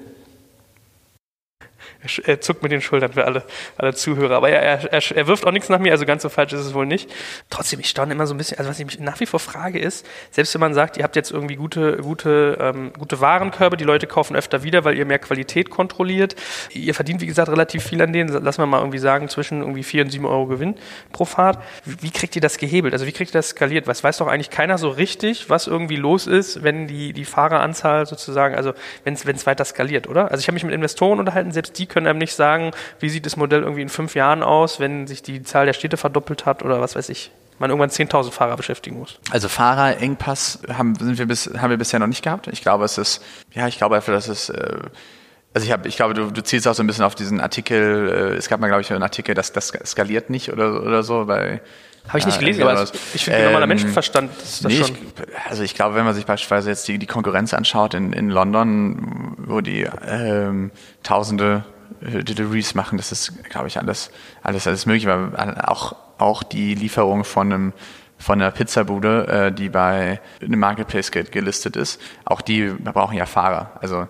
Er 2.24 2.40
zuckt 2.40 2.62
mit 2.62 2.72
den 2.72 2.80
Schultern 2.80 3.12
für 3.12 3.24
alle, 3.24 3.44
alle 3.76 3.94
Zuhörer. 3.94 4.36
Aber 4.36 4.50
er, 4.50 4.92
er, 4.92 5.16
er 5.16 5.26
wirft 5.26 5.46
auch 5.46 5.52
nichts 5.52 5.68
nach 5.68 5.78
mir, 5.78 5.92
also 5.92 6.04
ganz 6.04 6.22
so 6.22 6.28
falsch 6.28 6.52
ist 6.52 6.60
es 6.60 6.74
wohl 6.74 6.86
nicht. 6.86 7.10
Trotzdem, 7.50 7.80
ich 7.80 7.88
staune 7.88 8.12
immer 8.12 8.26
so 8.26 8.34
ein 8.34 8.38
bisschen, 8.38 8.58
also 8.58 8.70
was 8.70 8.78
ich 8.78 8.86
mich 8.86 9.00
nach 9.00 9.20
wie 9.20 9.26
vor 9.26 9.40
frage 9.40 9.78
ist, 9.78 10.06
selbst 10.30 10.52
wenn 10.54 10.60
man 10.60 10.74
sagt, 10.74 10.96
ihr 10.96 11.04
habt 11.04 11.16
jetzt 11.16 11.30
irgendwie 11.30 11.56
gute, 11.56 11.98
gute, 11.98 12.58
ähm, 12.60 12.92
gute 12.98 13.20
Warenkörbe, 13.20 13.76
die 13.76 13.84
Leute 13.84 14.06
kaufen 14.06 14.36
öfter 14.36 14.62
wieder, 14.62 14.84
weil 14.84 14.96
ihr 14.96 15.06
mehr 15.06 15.18
Qualität 15.18 15.70
kontrolliert. 15.70 16.36
Ihr 16.72 16.94
verdient, 16.94 17.20
wie 17.20 17.26
gesagt, 17.26 17.48
relativ 17.48 17.84
viel 17.84 18.02
an 18.02 18.12
denen, 18.12 18.28
lassen 18.28 18.60
wir 18.60 18.66
mal 18.66 18.80
irgendwie 18.80 18.98
sagen, 18.98 19.28
zwischen 19.28 19.60
irgendwie 19.60 19.82
4 19.82 20.04
und 20.04 20.10
7 20.10 20.26
Euro 20.26 20.46
Gewinn 20.46 20.74
pro 21.12 21.24
Fahrt. 21.24 21.58
Wie, 21.84 22.02
wie 22.02 22.10
kriegt 22.10 22.36
ihr 22.36 22.42
das 22.42 22.58
gehebelt? 22.58 22.92
Also 22.92 23.06
wie 23.06 23.12
kriegt 23.12 23.30
ihr 23.30 23.38
das 23.38 23.50
skaliert? 23.50 23.86
Was 23.86 24.04
weiß 24.04 24.18
doch 24.18 24.26
eigentlich 24.26 24.50
keiner 24.50 24.78
so 24.78 24.88
richtig, 24.88 25.48
was 25.48 25.66
irgendwie 25.66 25.96
los 25.96 26.26
ist, 26.26 26.62
wenn 26.62 26.86
die, 26.86 27.12
die 27.12 27.24
Fahreranzahl 27.24 28.06
sozusagen, 28.06 28.54
also 28.54 28.74
wenn 29.04 29.14
es 29.14 29.46
weiter 29.46 29.64
skaliert, 29.64 30.08
oder? 30.08 30.30
Also 30.30 30.40
ich 30.40 30.48
habe 30.48 30.54
mich 30.54 30.64
mit 30.64 30.74
Investoren 30.74 31.18
unterhalten, 31.18 31.52
selbst 31.52 31.78
die 31.78 31.86
können 31.94 32.07
einem 32.07 32.18
nicht 32.18 32.35
sagen, 32.35 32.72
wie 33.00 33.09
sieht 33.09 33.24
das 33.24 33.37
Modell 33.37 33.62
irgendwie 33.62 33.83
in 33.83 33.88
fünf 33.88 34.14
Jahren 34.14 34.42
aus, 34.42 34.80
wenn 34.80 35.07
sich 35.07 35.22
die 35.22 35.42
Zahl 35.42 35.64
der 35.64 35.72
Städte 35.72 35.96
verdoppelt 35.96 36.44
hat 36.44 36.62
oder 36.62 36.80
was 36.80 36.96
weiß 36.96 37.09
ich 37.09 37.30
man 37.59 37.70
irgendwann 37.70 37.90
10.000 37.90 38.30
Fahrer 38.30 38.57
beschäftigen 38.57 38.98
muss. 38.98 39.18
Also 39.30 39.48
Fahrerengpass 39.48 40.61
haben, 40.72 40.94
sind 40.96 41.18
wir 41.18 41.26
bis, 41.26 41.50
haben 41.57 41.70
wir 41.70 41.76
bisher 41.76 42.00
noch 42.00 42.07
nicht 42.07 42.22
gehabt. 42.22 42.48
Ich 42.48 42.62
glaube, 42.62 42.85
es 42.85 42.98
ist, 42.98 43.22
ja, 43.52 43.68
ich 43.68 43.78
glaube 43.78 43.96
einfach, 43.96 44.12
dass 44.12 44.28
es, 44.28 44.48
äh, 44.48 44.78
also 45.54 45.66
ich, 45.66 45.72
hab, 45.72 45.87
ich 45.87 45.96
glaube, 45.96 46.14
du, 46.14 46.30
du 46.30 46.42
zielst 46.42 46.66
auch 46.66 46.74
so 46.74 46.83
ein 46.83 46.87
bisschen 46.87 47.04
auf 47.04 47.14
diesen 47.14 47.40
Artikel, 47.40 48.33
äh, 48.35 48.37
es 48.37 48.48
gab 48.48 48.61
mal, 48.61 48.66
glaube 48.66 48.83
ich, 48.83 48.92
einen 48.92 49.02
Artikel, 49.02 49.35
dass 49.35 49.52
das 49.52 49.72
skaliert 49.85 50.30
nicht 50.30 50.52
oder, 50.52 50.83
oder 50.83 51.02
so, 51.02 51.28
weil 51.28 51.61
habe 52.09 52.18
ich 52.18 52.26
nicht 52.26 52.38
gelesen, 52.38 52.62
aber 52.64 52.83
es, 52.83 52.92
ich 53.14 53.24
finde, 53.24 53.38
ähm, 53.38 53.44
normaler 53.46 53.66
Menschenverstand 53.66 54.30
ist 54.42 54.62
das 54.62 54.70
nee, 54.70 54.78
schon. 54.78 54.94
Ich, 54.94 55.48
also 55.48 55.62
ich 55.62 55.74
glaube, 55.74 55.94
wenn 55.94 56.04
man 56.04 56.14
sich 56.14 56.26
beispielsweise 56.26 56.68
jetzt 56.68 56.87
die, 56.87 56.98
die 56.98 57.07
Konkurrenz 57.07 57.54
anschaut 57.54 57.94
in, 57.94 58.12
in 58.12 58.28
London, 58.28 59.35
wo 59.38 59.62
die 59.62 59.88
ähm, 60.07 60.70
Tausende 61.02 61.64
äh, 61.64 61.73
Deliveries 62.00 62.74
machen, 62.74 62.96
das 62.98 63.12
ist, 63.12 63.44
glaube 63.44 63.68
ich, 63.68 63.78
alles, 63.78 64.10
alles, 64.42 64.66
alles 64.66 64.86
möglich. 64.86 65.06
Weil 65.06 65.34
auch, 65.60 65.96
auch 66.18 66.42
die 66.42 66.74
Lieferung 66.74 67.24
von 67.24 67.52
einem 67.52 67.72
von 68.16 68.40
einer 68.40 68.52
Pizzabude, 68.52 69.26
äh, 69.26 69.52
die 69.52 69.68
bei 69.68 70.20
einem 70.40 70.60
Marketplace 70.60 71.10
gelistet 71.10 71.76
ist, 71.76 72.00
auch 72.24 72.40
die 72.40 72.68
brauchen 72.68 73.16
ja 73.16 73.26
Fahrer. 73.26 73.72
Also 73.80 74.08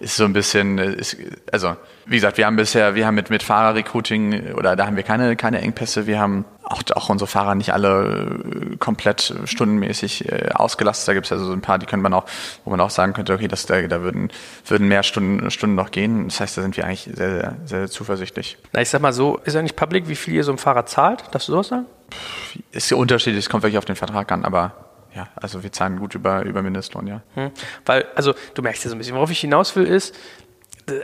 ist 0.00 0.16
so 0.16 0.24
ein 0.24 0.32
bisschen, 0.32 0.78
ist, 0.78 1.16
also 1.52 1.76
wie 2.06 2.16
gesagt, 2.16 2.38
wir 2.38 2.46
haben 2.46 2.56
bisher, 2.56 2.94
wir 2.94 3.06
haben 3.06 3.14
mit, 3.14 3.28
mit 3.28 3.42
Fahrerrecruiting 3.42 4.54
oder 4.54 4.74
da 4.74 4.86
haben 4.86 4.96
wir 4.96 5.02
keine, 5.02 5.36
keine 5.36 5.60
Engpässe. 5.60 6.06
Wir 6.06 6.18
haben 6.18 6.46
auch, 6.64 6.82
auch 6.94 7.10
unsere 7.10 7.28
Fahrer 7.28 7.54
nicht 7.54 7.74
alle 7.74 8.40
äh, 8.72 8.76
komplett 8.78 9.34
stundenmäßig 9.44 10.32
äh, 10.32 10.52
ausgelastet. 10.54 11.08
Da 11.08 11.12
gibt 11.12 11.26
es 11.26 11.32
also 11.32 11.44
so 11.44 11.52
ein 11.52 11.60
paar, 11.60 11.78
die 11.78 11.84
könnte 11.84 12.02
man 12.02 12.14
auch, 12.14 12.24
wo 12.64 12.70
man 12.70 12.80
auch 12.80 12.88
sagen 12.88 13.12
könnte, 13.12 13.34
okay, 13.34 13.46
das, 13.46 13.66
da, 13.66 13.80
da 13.82 14.00
würden, 14.00 14.30
würden 14.66 14.88
mehr 14.88 15.02
Stunden, 15.02 15.50
Stunden 15.50 15.76
noch 15.76 15.90
gehen. 15.90 16.28
Das 16.28 16.40
heißt, 16.40 16.56
da 16.56 16.62
sind 16.62 16.78
wir 16.78 16.86
eigentlich 16.86 17.10
sehr, 17.14 17.30
sehr, 17.30 17.56
sehr 17.66 17.90
zuversichtlich. 17.90 18.56
Na, 18.72 18.80
ich 18.80 18.88
sag 18.88 19.02
mal 19.02 19.12
so, 19.12 19.36
ist 19.44 19.54
ja 19.54 19.60
nicht 19.60 19.76
public, 19.76 20.08
wie 20.08 20.16
viel 20.16 20.34
ihr 20.34 20.44
so 20.44 20.52
ein 20.52 20.58
Fahrer 20.58 20.86
zahlt? 20.86 21.24
Darfst 21.30 21.48
du 21.48 21.52
sowas 21.52 21.68
sagen? 21.68 21.84
Ist 22.72 22.90
ja 22.90 22.96
unterschiedlich, 22.96 23.44
es 23.44 23.50
kommt 23.50 23.62
wirklich 23.64 23.78
auf 23.78 23.84
den 23.84 23.96
Vertrag 23.96 24.32
an, 24.32 24.46
aber 24.46 24.89
ja, 25.14 25.28
also 25.36 25.62
wir 25.62 25.72
zahlen 25.72 25.98
gut 25.98 26.14
über, 26.14 26.42
über 26.42 26.62
Mindestlohn, 26.62 27.06
ja. 27.06 27.22
Hm. 27.34 27.50
Weil, 27.84 28.06
also 28.14 28.34
du 28.54 28.62
merkst 28.62 28.84
ja 28.84 28.90
so 28.90 28.96
ein 28.96 28.98
bisschen, 28.98 29.14
worauf 29.16 29.30
ich 29.30 29.40
hinaus 29.40 29.74
will, 29.74 29.84
ist, 29.84 30.14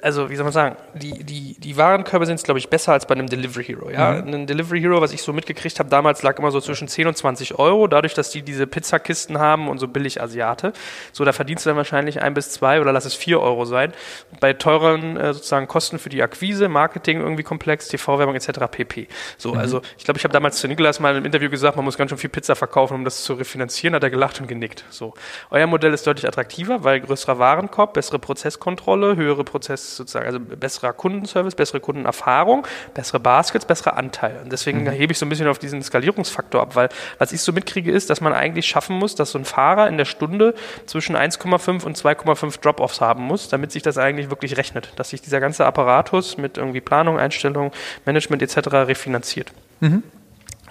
also 0.03 0.31
wie 0.31 0.37
soll 0.37 0.45
man 0.45 0.53
sagen, 0.53 0.77
die, 0.95 1.25
die, 1.25 1.57
die 1.59 1.77
Warenkörbe 1.77 2.27
sind, 2.27 2.43
glaube 2.43 2.59
ich, 2.59 2.69
besser 2.69 2.93
als 2.93 3.07
bei 3.07 3.15
einem 3.15 3.29
Delivery 3.29 3.65
Hero. 3.65 3.91
Ja? 3.91 4.13
Mhm. 4.13 4.35
Ein 4.35 4.47
Delivery 4.47 4.81
Hero, 4.81 5.01
was 5.01 5.13
ich 5.13 5.23
so 5.23 5.33
mitgekriegt 5.33 5.79
habe, 5.79 5.89
damals 5.89 6.23
lag 6.23 6.39
immer 6.39 6.51
so 6.51 6.61
zwischen 6.61 6.89
10 6.89 7.07
und 7.07 7.17
20 7.17 7.59
Euro, 7.59 7.87
dadurch, 7.87 8.15
dass 8.15 8.31
die 8.31 8.43
diese 8.43 8.67
Pizzakisten 8.67 9.39
haben 9.39 9.69
und 9.69 9.79
so 9.79 9.89
billig 9.89 10.21
Asiate. 10.21 10.73
So, 11.13 11.25
da 11.25 11.33
verdienst 11.33 11.65
du 11.65 11.71
dann 11.71 11.77
wahrscheinlich 11.77 12.23
ein 12.23 12.35
bis 12.35 12.51
zwei 12.51 12.81
oder 12.81 12.93
lass 12.93 13.05
es 13.05 13.15
vier 13.15 13.41
Euro 13.41 13.65
sein. 13.65 13.93
Bei 14.41 14.53
teuren 14.53 15.17
äh, 15.17 15.33
sozusagen 15.33 15.69
Kosten 15.69 15.99
für 15.99 16.09
die 16.09 16.23
Akquise, 16.23 16.69
Marketing 16.69 17.21
irgendwie 17.21 17.43
komplex, 17.43 17.89
TV-Werbung 17.89 18.35
etc. 18.35 18.61
pp. 18.71 19.09
So, 19.39 19.55
mhm. 19.55 19.61
also 19.61 19.83
ich 19.99 20.05
glaube, 20.05 20.19
ich 20.19 20.25
habe 20.25 20.33
damals 20.33 20.59
zu 20.59 20.69
Nikolas 20.69 21.01
mal 21.01 21.17
im 21.17 21.25
Interview 21.25 21.51
gesagt, 21.51 21.77
man 21.77 21.85
muss 21.85 21.97
ganz 21.97 22.11
schön 22.11 22.19
viel 22.19 22.31
Pizza 22.31 22.57
verkaufen, 22.57 22.95
um 22.95 23.05
das 23.05 23.23
zu 23.23 23.35
refinanzieren, 23.35 23.95
hat 23.95 24.03
er 24.03 24.11
gelacht 24.11 24.41
und 24.41 24.47
genickt. 24.47 24.85
So, 24.91 25.15
euer 25.51 25.67
Modell 25.67 25.93
ist 25.93 26.07
deutlich 26.07 26.27
attraktiver, 26.27 26.85
weil 26.85 27.01
größerer 27.01 27.39
Warenkorb, 27.39 27.95
bessere 27.95 28.19
Prozesskontrolle, 28.19 29.17
höhere 29.17 29.45
Prozess 29.45 29.76
sozusagen, 29.77 30.27
also 30.27 30.41
besserer 30.41 30.93
Kundenservice, 30.93 31.55
bessere 31.55 31.81
Kundenerfahrung, 31.81 32.67
bessere 32.95 33.21
Baskets, 33.21 33.65
bessere 33.65 33.95
Anteile. 33.95 34.41
Und 34.43 34.53
deswegen 34.53 34.85
mhm. 34.85 34.91
hebe 34.91 35.13
ich 35.13 35.19
so 35.19 35.27
ein 35.27 35.29
bisschen 35.29 35.49
auf 35.49 35.59
diesen 35.59 35.83
Skalierungsfaktor 35.83 36.63
ab, 36.63 36.77
weil 36.77 36.89
was 37.19 37.33
ich 37.33 37.41
so 37.41 37.53
mitkriege, 37.53 37.91
ist, 37.93 38.11
dass 38.11 38.21
man 38.21 38.33
eigentlich 38.33 38.67
schaffen 38.67 38.97
muss, 38.97 39.15
dass 39.15 39.31
so 39.31 39.39
ein 39.39 39.45
Fahrer 39.45 39.89
in 39.89 39.99
der 39.99 40.05
Stunde 40.05 40.55
zwischen 40.87 41.17
1,5 41.17 41.85
und 41.85 41.97
2,5 41.97 42.61
Drop-offs 42.61 43.01
haben 43.01 43.23
muss, 43.23 43.49
damit 43.49 43.73
sich 43.73 43.83
das 43.83 43.99
eigentlich 43.99 44.31
wirklich 44.31 44.57
rechnet, 44.57 44.93
dass 44.97 45.11
sich 45.11 45.23
dieser 45.23 45.41
ganze 45.41 45.67
Apparatus 45.67 46.37
mit 46.37 46.57
irgendwie 46.57 46.81
Planung, 46.81 47.19
Einstellung, 47.19 47.73
Management 48.05 48.43
etc. 48.43 48.69
refinanziert. 48.73 49.53
Mhm. 49.81 50.03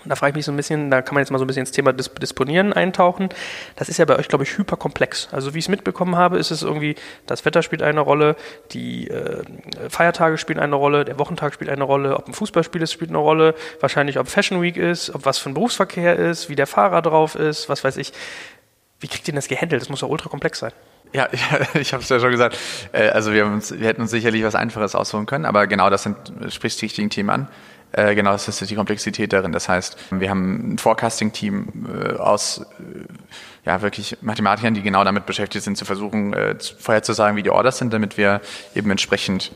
Da 0.05 0.15
frage 0.15 0.31
ich 0.31 0.35
mich 0.35 0.45
so 0.45 0.51
ein 0.51 0.57
bisschen, 0.57 0.91
da 0.91 1.01
kann 1.01 1.15
man 1.15 1.21
jetzt 1.21 1.31
mal 1.31 1.37
so 1.37 1.45
ein 1.45 1.47
bisschen 1.47 1.61
ins 1.61 1.71
Thema 1.71 1.93
Dis 1.93 2.13
Disponieren 2.13 2.73
eintauchen. 2.73 3.29
Das 3.75 3.89
ist 3.89 3.97
ja 3.97 4.05
bei 4.05 4.17
euch, 4.17 4.27
glaube 4.27 4.43
ich, 4.43 4.57
hyperkomplex. 4.57 5.29
Also 5.31 5.53
wie 5.53 5.59
ich 5.59 5.65
es 5.65 5.69
mitbekommen 5.69 6.15
habe, 6.15 6.37
ist 6.37 6.51
es 6.51 6.61
irgendwie, 6.61 6.95
das 7.25 7.45
Wetter 7.45 7.61
spielt 7.63 7.81
eine 7.81 7.99
Rolle, 8.01 8.35
die 8.71 9.09
äh, 9.09 9.43
Feiertage 9.89 10.37
spielen 10.37 10.59
eine 10.59 10.75
Rolle, 10.75 11.05
der 11.05 11.19
Wochentag 11.19 11.53
spielt 11.53 11.69
eine 11.69 11.83
Rolle, 11.83 12.17
ob 12.17 12.27
ein 12.27 12.33
Fußballspiel 12.33 12.81
ist, 12.81 12.93
spielt 12.93 13.11
eine 13.11 13.17
Rolle, 13.17 13.55
wahrscheinlich 13.79 14.19
ob 14.19 14.27
Fashion 14.27 14.61
Week 14.61 14.77
ist, 14.77 15.13
ob 15.13 15.25
was 15.25 15.37
für 15.37 15.49
ein 15.49 15.53
Berufsverkehr 15.53 16.15
ist, 16.15 16.49
wie 16.49 16.55
der 16.55 16.67
Fahrer 16.67 17.01
drauf 17.01 17.35
ist, 17.35 17.69
was 17.69 17.83
weiß 17.83 17.97
ich. 17.97 18.13
Wie 18.99 19.07
kriegt 19.07 19.27
ihr 19.27 19.33
das 19.33 19.47
gehandelt? 19.47 19.81
Das 19.81 19.89
muss 19.89 19.99
doch 19.99 20.09
ultra 20.09 20.29
komplex 20.29 20.59
sein. 20.59 20.71
Ja, 21.13 21.29
ich 21.73 21.93
habe 21.93 22.03
es 22.03 22.09
ja 22.09 22.19
schon 22.19 22.31
gesagt. 22.31 22.57
Äh, 22.91 23.09
also 23.09 23.31
wir, 23.33 23.45
uns, 23.45 23.77
wir, 23.77 23.87
hätten 23.87 24.01
uns 24.01 24.11
sicherlich 24.11 24.43
was 24.43 24.55
Einfaches 24.55 24.95
ausholen 24.95 25.25
können, 25.25 25.45
aber 25.45 25.67
genau 25.67 25.89
das 25.89 26.03
sind, 26.03 26.17
sprichst 26.49 26.81
die 26.81 26.85
richtigen 26.85 27.09
Themen 27.09 27.29
an. 27.29 27.47
Äh, 27.95 28.13
genau, 28.13 28.33
das 28.33 28.47
ist 28.49 28.69
die 28.69 28.75
Komplexität 28.75 29.31
darin. 29.31 29.53
Das 29.53 29.69
heißt, 29.69 29.97
wir 30.11 30.29
haben 30.29 30.73
ein 30.73 30.77
Forecasting-Team 30.77 31.87
äh, 31.87 32.13
aus 32.17 32.59
äh, 32.59 32.65
ja 33.65 33.81
wirklich 33.81 34.17
Mathematikern, 34.21 34.73
die 34.73 34.81
genau 34.81 35.05
damit 35.05 35.25
beschäftigt 35.25 35.63
sind, 35.63 35.77
zu 35.77 35.85
versuchen, 35.85 36.33
äh, 36.33 36.55
vorherzusagen, 36.77 37.37
wie 37.37 37.43
die 37.43 37.51
Orders 37.51 37.77
sind, 37.77 37.93
damit 37.93 38.17
wir 38.17 38.41
eben 38.75 38.91
entsprechend 38.91 39.53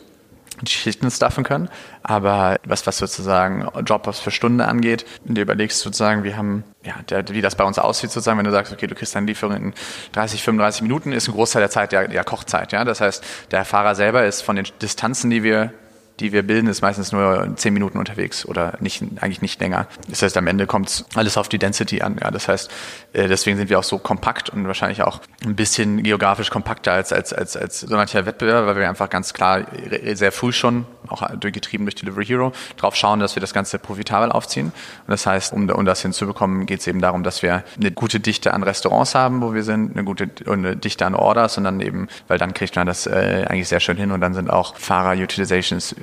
die 0.61 0.71
Schichten 0.71 1.11
staffen 1.11 1.43
können. 1.43 1.69
Aber 2.01 2.59
was, 2.63 2.87
was 2.87 2.97
sozusagen 2.97 3.67
Jobs 3.85 4.19
für 4.19 4.31
Stunde 4.31 4.67
angeht, 4.67 5.05
wenn 5.25 5.35
du 5.35 5.41
überlegst 5.41 5.79
sozusagen, 5.79 6.23
wir 6.23 6.37
haben, 6.37 6.63
ja, 6.83 6.95
der, 7.09 7.27
wie 7.29 7.41
das 7.41 7.55
bei 7.55 7.65
uns 7.65 7.77
aussieht 7.77 8.11
sozusagen, 8.11 8.37
wenn 8.37 8.45
du 8.45 8.51
sagst, 8.51 8.71
okay, 8.71 8.87
du 8.87 8.95
kriegst 8.95 9.15
deine 9.15 9.25
Lieferung 9.25 9.55
in 9.55 9.73
30, 10.13 10.43
35 10.43 10.81
Minuten, 10.81 11.11
ist 11.11 11.27
ein 11.27 11.33
Großteil 11.33 11.61
der 11.61 11.69
Zeit 11.69 11.91
ja, 11.91 12.09
ja 12.09 12.23
Kochzeit, 12.23 12.71
ja. 12.71 12.85
Das 12.85 13.01
heißt, 13.01 13.23
der 13.51 13.65
Fahrer 13.65 13.95
selber 13.95 14.25
ist 14.25 14.41
von 14.41 14.55
den 14.55 14.67
Distanzen, 14.81 15.29
die 15.29 15.43
wir 15.43 15.73
die 16.19 16.31
wir 16.31 16.43
bilden, 16.43 16.67
ist 16.67 16.81
meistens 16.81 17.11
nur 17.11 17.53
zehn 17.55 17.73
Minuten 17.73 17.97
unterwegs 17.97 18.45
oder 18.45 18.73
nicht, 18.79 19.03
eigentlich 19.21 19.41
nicht 19.41 19.59
länger. 19.59 19.87
Das 20.07 20.21
heißt, 20.21 20.37
am 20.37 20.47
Ende 20.47 20.67
kommt 20.67 21.05
alles 21.15 21.37
auf 21.37 21.49
die 21.49 21.57
Density 21.57 22.01
an. 22.01 22.17
Ja, 22.21 22.31
das 22.31 22.47
heißt, 22.47 22.71
äh, 23.13 23.27
deswegen 23.27 23.57
sind 23.57 23.69
wir 23.69 23.79
auch 23.79 23.83
so 23.83 23.97
kompakt 23.97 24.49
und 24.49 24.67
wahrscheinlich 24.67 25.01
auch 25.01 25.21
ein 25.45 25.55
bisschen 25.55 26.03
geografisch 26.03 26.49
kompakter 26.49 26.93
als, 26.93 27.13
als, 27.13 27.33
als, 27.33 27.55
als 27.55 27.79
so 27.81 27.95
mancher 27.95 28.25
Wettbewerber, 28.25 28.67
weil 28.67 28.77
wir 28.77 28.89
einfach 28.89 29.09
ganz 29.09 29.33
klar 29.33 29.65
sehr 30.13 30.31
früh 30.31 30.51
schon, 30.51 30.85
auch 31.07 31.27
durchgetrieben 31.35 31.85
durch 31.85 31.95
Delivery 31.95 32.25
Hero, 32.25 32.51
drauf 32.77 32.95
schauen, 32.95 33.19
dass 33.19 33.35
wir 33.35 33.41
das 33.41 33.53
Ganze 33.53 33.79
profitabel 33.79 34.31
aufziehen. 34.31 34.67
Und 34.67 35.11
das 35.11 35.25
heißt, 35.25 35.53
um, 35.53 35.69
um 35.69 35.85
das 35.85 36.01
hinzubekommen, 36.01 36.65
geht 36.65 36.81
es 36.81 36.87
eben 36.87 37.01
darum, 37.01 37.23
dass 37.23 37.41
wir 37.41 37.63
eine 37.79 37.91
gute 37.91 38.19
Dichte 38.19 38.53
an 38.53 38.63
Restaurants 38.63 39.15
haben, 39.15 39.41
wo 39.41 39.53
wir 39.53 39.63
sind, 39.63 39.93
eine 39.95 40.03
gute 40.03 40.29
eine 40.47 40.75
Dichte 40.75 41.05
an 41.05 41.15
Orders 41.15 41.57
und 41.57 41.63
dann 41.63 41.79
eben, 41.81 42.07
weil 42.27 42.37
dann 42.37 42.53
kriegt 42.53 42.75
man 42.75 42.85
das 42.85 43.07
äh, 43.07 43.45
eigentlich 43.47 43.67
sehr 43.67 43.79
schön 43.79 43.97
hin 43.97 44.11
und 44.11 44.21
dann 44.21 44.33
sind 44.33 44.49
auch 44.49 44.75
Fahrer-Utilizations 44.77 45.95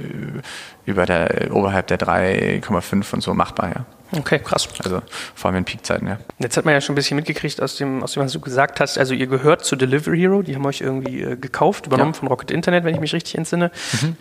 über 0.84 1.06
der, 1.06 1.50
oberhalb 1.52 1.86
der 1.88 1.98
3,5 1.98 3.14
und 3.14 3.20
so 3.22 3.34
machbar, 3.34 3.68
ja. 3.74 3.84
Okay, 4.12 4.38
krass. 4.38 4.68
Also 4.84 5.02
vor 5.34 5.50
allem 5.50 5.58
in 5.58 5.64
Peakzeiten, 5.64 6.06
ja. 6.06 6.18
Jetzt 6.38 6.56
hat 6.56 6.64
man 6.64 6.74
ja 6.74 6.80
schon 6.80 6.92
ein 6.92 6.96
bisschen 6.96 7.16
mitgekriegt 7.16 7.60
aus 7.60 7.76
dem, 7.76 8.02
aus 8.02 8.12
dem, 8.12 8.22
was 8.22 8.32
du 8.32 8.40
gesagt 8.40 8.78
hast. 8.78 8.98
Also 8.98 9.14
ihr 9.14 9.26
gehört 9.26 9.64
zu 9.64 9.74
Delivery 9.74 10.18
Hero, 10.18 10.42
die 10.42 10.54
haben 10.54 10.64
euch 10.64 10.80
irgendwie 10.80 11.22
äh, 11.22 11.36
gekauft, 11.36 11.86
übernommen 11.86 12.12
ja. 12.12 12.18
von 12.18 12.28
Rocket 12.28 12.50
Internet, 12.50 12.84
wenn 12.84 12.94
ich 12.94 13.00
mich 13.00 13.12
richtig 13.12 13.36
entsinne. 13.36 13.72
Mhm. 14.00 14.16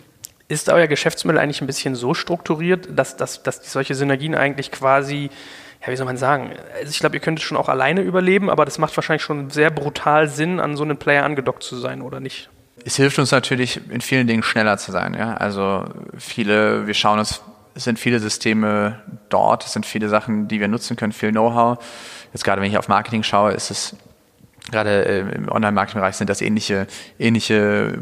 Ist 0.48 0.68
euer 0.68 0.86
Geschäftsmodell 0.86 1.40
eigentlich 1.40 1.60
ein 1.60 1.66
bisschen 1.66 1.94
so 1.94 2.14
strukturiert, 2.14 2.88
dass, 2.96 3.16
dass, 3.16 3.42
dass 3.42 3.72
solche 3.72 3.94
Synergien 3.94 4.34
eigentlich 4.34 4.70
quasi 4.70 5.30
ja, 5.82 5.92
wie 5.92 5.96
soll 5.96 6.06
man 6.06 6.16
sagen? 6.16 6.52
Also 6.78 6.90
ich 6.90 6.98
glaube, 6.98 7.16
ihr 7.16 7.20
könntet 7.20 7.44
schon 7.44 7.56
auch 7.56 7.68
alleine 7.68 8.00
überleben, 8.00 8.50
aber 8.50 8.64
das 8.64 8.78
macht 8.78 8.96
wahrscheinlich 8.96 9.22
schon 9.22 9.50
sehr 9.50 9.70
brutal 9.70 10.28
Sinn, 10.28 10.58
an 10.58 10.76
so 10.76 10.84
einen 10.84 10.96
Player 10.96 11.24
angedockt 11.24 11.62
zu 11.62 11.76
sein, 11.76 12.02
oder 12.02 12.18
nicht? 12.18 12.48
Es 12.86 12.94
hilft 12.94 13.18
uns 13.18 13.32
natürlich 13.32 13.80
in 13.90 14.00
vielen 14.00 14.28
Dingen 14.28 14.44
schneller 14.44 14.78
zu 14.78 14.92
sein. 14.92 15.14
Ja? 15.14 15.34
Also 15.34 15.84
viele, 16.16 16.86
wir 16.86 16.94
schauen 16.94 17.18
uns, 17.18 17.42
es 17.74 17.82
sind 17.82 17.98
viele 17.98 18.20
Systeme 18.20 19.00
dort, 19.28 19.66
es 19.66 19.72
sind 19.72 19.84
viele 19.84 20.08
Sachen, 20.08 20.46
die 20.46 20.60
wir 20.60 20.68
nutzen 20.68 20.96
können, 20.96 21.12
viel 21.12 21.32
Know-how. 21.32 21.78
Jetzt 22.32 22.44
gerade 22.44 22.62
wenn 22.62 22.70
ich 22.70 22.78
auf 22.78 22.86
Marketing 22.86 23.24
schaue, 23.24 23.52
ist 23.52 23.72
es 23.72 23.96
gerade 24.70 25.02
im 25.02 25.48
Online-Marketing-Bereich 25.48 26.14
sind 26.14 26.30
das 26.30 26.40
ähnliche, 26.40 26.86
ähnliche 27.18 27.98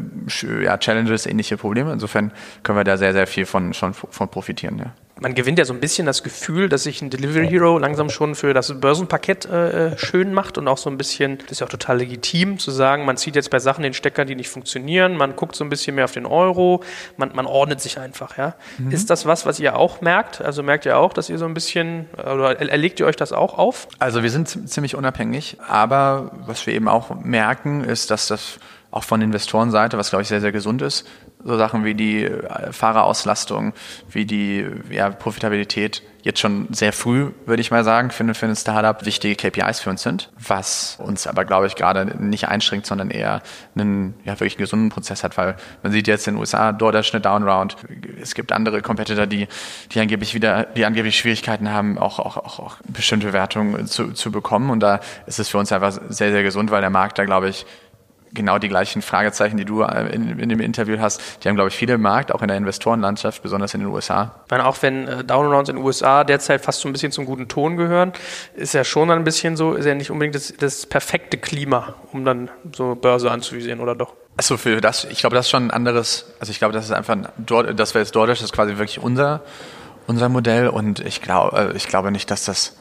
ja, 0.63 0.77
Challenges, 0.77 1.25
ähnliche 1.27 1.57
Probleme. 1.57 1.93
Insofern 1.93 2.31
können 2.63 2.79
wir 2.79 2.85
da 2.85 2.99
sehr, 2.99 3.15
sehr 3.15 3.27
viel 3.27 3.47
von, 3.47 3.73
schon 3.73 3.95
von 3.95 4.29
profitieren. 4.29 4.79
Ja 4.79 4.93
man 5.25 5.35
gewinnt 5.35 5.59
ja 5.59 5.65
so 5.65 5.73
ein 5.73 5.81
bisschen 5.81 6.05
das 6.05 6.23
Gefühl, 6.23 6.69
dass 6.69 6.83
sich 6.83 7.01
ein 7.01 7.09
Delivery 7.09 7.49
Hero 7.49 7.79
langsam 7.79 8.11
schon 8.11 8.35
für 8.35 8.53
das 8.53 8.79
Börsenparkett 8.79 9.47
äh, 9.47 9.97
schön 9.97 10.35
macht 10.35 10.59
und 10.59 10.69
auch 10.69 10.77
so 10.77 10.91
ein 10.91 10.99
bisschen, 10.99 11.39
das 11.39 11.53
ist 11.53 11.61
ja 11.61 11.67
auch 11.67 11.71
total 11.71 11.97
legitim 11.97 12.59
zu 12.59 12.71
sagen, 12.71 13.07
man 13.07 13.17
zieht 13.17 13.35
jetzt 13.35 13.49
bei 13.49 13.59
Sachen 13.59 13.83
den 13.83 13.95
Stecker, 13.95 14.27
die 14.27 14.35
nicht 14.35 14.51
funktionieren, 14.51 15.17
man 15.17 15.35
guckt 15.35 15.57
so 15.57 15.65
ein 15.65 15.71
bisschen 15.71 15.95
mehr 15.95 16.05
auf 16.05 16.13
den 16.13 16.27
Euro, 16.27 16.83
man, 17.17 17.35
man 17.35 17.47
ordnet 17.47 17.81
sich 17.81 17.99
einfach, 17.99 18.37
ja. 18.37 18.55
Mhm. 18.77 18.91
Ist 18.91 19.09
das 19.09 19.25
was, 19.25 19.47
was 19.47 19.59
ihr 19.59 19.77
auch 19.77 20.03
merkt? 20.03 20.43
Also 20.43 20.63
merkt 20.63 20.85
ihr 20.85 20.99
auch, 20.99 21.15
dass 21.15 21.31
ihr 21.31 21.39
so 21.39 21.47
ein 21.47 21.55
bisschen, 21.55 22.05
oder 22.19 22.61
erlegt 22.61 23.01
ihr 23.01 23.07
euch 23.07 23.17
das 23.17 23.33
auch 23.33 23.57
auf? 23.57 23.89
Also 23.99 24.23
wir 24.23 24.31
sind 24.31 24.69
ziemlich 24.69 24.95
unabhängig, 24.95 25.57
aber 25.67 26.33
was 26.45 26.67
wir 26.67 26.75
eben 26.75 26.87
auch 26.87 27.15
merken, 27.25 27.83
ist, 27.83 28.11
dass 28.11 28.27
das 28.27 28.59
auch 28.95 29.03
von 29.03 29.21
Investorenseite, 29.21 29.99
was 29.99 30.11
glaube 30.11 30.23
ich 30.23 30.29
sehr, 30.29 30.41
sehr 30.41 30.53
gesund 30.53 30.81
ist, 30.81 31.05
so 31.43 31.59
Sachen 31.59 31.85
wie 31.85 31.95
die 31.95 32.25
äh, 32.25 32.73
Fahrerauslastung, 32.73 33.73
wie 34.09 34.25
die 34.25 34.65
ja, 34.89 35.11
Profitabilität 35.11 36.03
jetzt 36.23 36.41
schon 36.41 36.69
sehr 36.71 36.93
früh, 36.93 37.33
würde 37.45 37.61
ich 37.61 37.71
mal 37.71 37.85
sagen, 37.85 38.11
für, 38.11 38.33
für 38.35 38.47
ein 38.47 38.57
Startup 38.57 39.05
wichtige 39.05 39.35
KPIs 39.35 39.81
für 39.81 39.91
uns 39.91 40.03
sind, 40.03 40.31
was 40.39 40.97
uns 40.99 41.27
aber, 41.27 41.45
glaube 41.45 41.67
ich, 41.67 41.75
gerade 41.75 42.07
nicht 42.17 42.49
einschränkt, 42.49 42.87
sondern 42.87 43.11
eher 43.11 43.43
einen 43.75 44.15
ja, 44.25 44.33
wirklich 44.35 44.57
gesunden 44.57 44.89
Prozess 44.89 45.23
hat, 45.23 45.37
weil 45.37 45.57
man 45.83 45.93
sieht 45.93 46.07
jetzt 46.07 46.27
in 46.27 46.35
den 46.35 46.41
USA 46.41 46.73
DoorDash 46.73 47.13
eine 47.13 47.21
Downround. 47.21 47.77
Es 48.23 48.35
gibt 48.35 48.53
andere 48.53 48.81
Competitor, 48.81 49.27
die, 49.27 49.49
die 49.93 50.01
angeblich 50.01 50.35
wieder, 50.35 50.65
die 50.65 50.87
angeblich 50.87 51.19
Schwierigkeiten 51.19 51.71
haben, 51.71 51.99
auch, 51.99 52.21
auch, 52.21 52.39
auch, 52.39 52.59
auch 52.59 52.77
bestimmte 52.89 53.35
Wertungen 53.35 53.87
zu, 53.87 54.13
zu 54.13 54.31
bekommen. 54.31 54.71
Und 54.71 54.81
da 54.81 55.01
ist 55.27 55.41
es 55.41 55.51
für 55.51 55.59
uns 55.59 55.73
einfach 55.73 55.93
sehr, 56.09 56.31
sehr 56.31 56.43
gesund, 56.43 56.71
weil 56.71 56.81
der 56.81 56.91
Markt 56.91 57.19
da, 57.19 57.25
glaube 57.27 57.51
ich, 57.51 57.67
genau 58.35 58.59
die 58.59 58.69
gleichen 58.69 59.03
Fragezeichen, 59.03 59.57
die 59.57 59.65
du 59.65 59.83
äh, 59.83 60.15
in, 60.15 60.39
in 60.39 60.49
dem 60.49 60.61
Interview 60.61 60.99
hast. 60.99 61.21
Die 61.43 61.49
haben, 61.49 61.55
glaube 61.55 61.69
ich, 61.69 61.77
viele 61.77 61.95
im 61.95 62.03
Markt, 62.03 62.33
auch 62.33 62.43
in 62.43 62.49
der 62.49 62.57
Investorenlandschaft, 62.57 63.43
besonders 63.43 63.75
in 63.75 63.81
den 63.81 63.89
USA. 63.89 64.35
Ich 64.45 64.51
meine, 64.51 64.67
auch 64.67 64.77
wenn 64.83 65.09
äh, 65.09 65.25
Downrounds 65.25 65.71
in 65.71 65.77
den 65.77 65.85
USA 65.85 66.25
derzeit 66.25 66.61
fast 66.61 66.81
so 66.81 66.89
ein 66.89 66.93
bisschen 66.93 67.13
zum 67.13 67.25
guten 67.25 67.49
Ton 67.49 67.77
gehören, 67.77 68.13
ist 68.55 68.75
ja 68.75 68.85
schon 68.85 69.11
ein 69.11 69.25
bisschen 69.25 69.57
so, 69.57 69.75
ist 69.75 69.87
ja 69.87 69.95
nicht 69.95 70.11
unbedingt 70.11 70.35
das, 70.35 70.53
das 70.59 70.87
perfekte 70.87 71.39
Klima, 71.39 71.95
um 72.13 72.25
dann 72.25 72.51
so 72.75 72.95
Börse 72.95 73.31
anzuvisieren, 73.31 73.81
oder 73.81 73.95
doch? 73.95 74.13
Achso, 74.37 74.57
für 74.57 74.81
das, 74.81 75.05
ich 75.05 75.19
glaube, 75.21 75.37
das 75.37 75.47
ist 75.47 75.51
schon 75.51 75.69
ein 75.69 75.71
anderes, 75.71 76.35
also 76.41 76.51
ich 76.51 76.59
glaube, 76.59 76.75
das 76.75 76.87
ist 76.87 76.91
einfach, 76.91 77.17
das 77.37 77.95
wäre 77.95 78.03
jetzt 78.03 78.17
DoorDash, 78.17 78.39
das 78.39 78.47
ist 78.47 78.53
quasi 78.53 78.79
wirklich 78.79 78.99
unser, 78.99 79.43
unser 80.09 80.29
Modell 80.29 80.69
und 80.69 80.99
ich 81.01 81.23
glaube, 81.23 81.57
äh, 81.57 81.77
ich 81.77 81.87
glaube 81.87 82.11
nicht, 82.11 82.31
dass 82.33 82.45
das, 82.45 82.77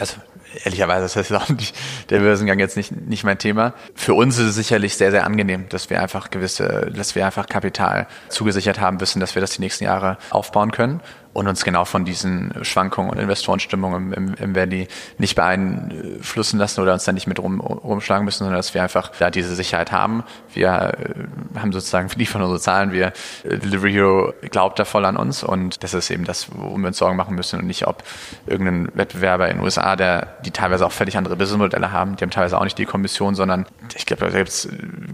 also 0.00 0.16
ehrlicherweise 0.64 1.06
ist 1.06 1.16
das 1.16 1.32
auch 1.32 1.48
nicht, 1.48 1.76
der 2.10 2.20
Börsengang 2.20 2.58
jetzt 2.58 2.76
nicht, 2.76 2.92
nicht 2.92 3.24
mein 3.24 3.38
Thema. 3.38 3.74
Für 3.94 4.14
uns 4.14 4.38
ist 4.38 4.46
es 4.46 4.54
sicherlich 4.54 4.96
sehr, 4.96 5.10
sehr 5.10 5.24
angenehm, 5.24 5.68
dass 5.68 5.90
wir 5.90 6.00
einfach 6.00 6.30
gewisse, 6.30 6.90
dass 6.94 7.14
wir 7.14 7.26
einfach 7.26 7.46
Kapital 7.46 8.06
zugesichert 8.28 8.80
haben, 8.80 9.00
wissen, 9.00 9.20
dass 9.20 9.34
wir 9.34 9.40
das 9.40 9.52
die 9.52 9.60
nächsten 9.60 9.84
Jahre 9.84 10.18
aufbauen 10.30 10.70
können 10.70 11.00
und 11.34 11.48
uns 11.48 11.64
genau 11.64 11.84
von 11.84 12.04
diesen 12.04 12.54
Schwankungen 12.62 13.10
und 13.10 13.18
Investorenstimmungen 13.18 14.12
im, 14.12 14.28
im, 14.28 14.34
im 14.34 14.54
Valley 14.54 14.88
nicht 15.18 15.34
beeinflussen 15.34 16.58
lassen 16.58 16.80
oder 16.80 16.94
uns 16.94 17.04
da 17.04 17.12
nicht 17.12 17.26
mit 17.26 17.40
rum, 17.40 17.60
rumschlagen 17.60 18.24
müssen, 18.24 18.38
sondern 18.38 18.56
dass 18.56 18.72
wir 18.72 18.82
einfach 18.82 19.10
da 19.18 19.30
diese 19.30 19.54
Sicherheit 19.54 19.92
haben. 19.92 20.22
Wir 20.54 20.68
äh, 20.68 21.58
haben 21.58 21.72
sozusagen 21.72 22.08
liefern 22.16 22.40
unsere 22.40 22.60
Zahlen, 22.60 22.92
wir 22.92 23.12
äh, 23.42 23.58
Delivery 23.58 23.92
Hero 23.92 24.32
glaubt 24.50 24.78
da 24.78 24.84
voll 24.84 25.04
an 25.04 25.16
uns 25.16 25.42
und 25.42 25.82
das 25.82 25.92
ist 25.92 26.10
eben 26.10 26.24
das, 26.24 26.46
worum 26.54 26.82
wir 26.82 26.88
uns 26.88 26.98
Sorgen 26.98 27.16
machen 27.16 27.34
müssen 27.34 27.58
und 27.58 27.66
nicht, 27.66 27.86
ob 27.86 28.04
irgendein 28.46 28.88
Wettbewerber 28.94 29.48
in 29.48 29.56
den 29.56 29.64
USA, 29.64 29.96
der 29.96 30.36
die 30.44 30.50
teilweise 30.50 30.86
auch 30.86 30.92
völlig 30.92 31.16
andere 31.16 31.36
Businessmodelle 31.36 31.92
haben, 31.92 32.16
die 32.16 32.22
haben 32.22 32.30
teilweise 32.30 32.58
auch 32.58 32.64
nicht 32.64 32.78
die 32.78 32.84
Kommission, 32.84 33.34
sondern 33.34 33.66
ich 33.96 34.06
glaube, 34.06 34.30
da 34.30 34.44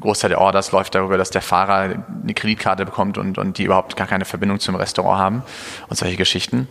Großteil 0.01 0.31
der 0.31 0.41
Orders 0.41 0.73
läuft 0.73 0.95
darüber, 0.95 1.17
dass 1.17 1.31
der 1.31 1.43
Fahrer 1.43 2.05
eine 2.23 2.35
Kreditkarte 2.35 2.85
bekommt 2.85 3.19
und, 3.19 3.39
und 3.39 3.59
die 3.59 3.65
überhaupt 3.65 3.97
gar 3.97 4.07
keine 4.07 4.25
Verbindung 4.25 4.61
zum 4.61 4.75
Restaurant 4.75 5.19
haben 5.19 5.43
und 5.89 5.97
solche 5.97 6.17
Geschichten. 6.17 6.69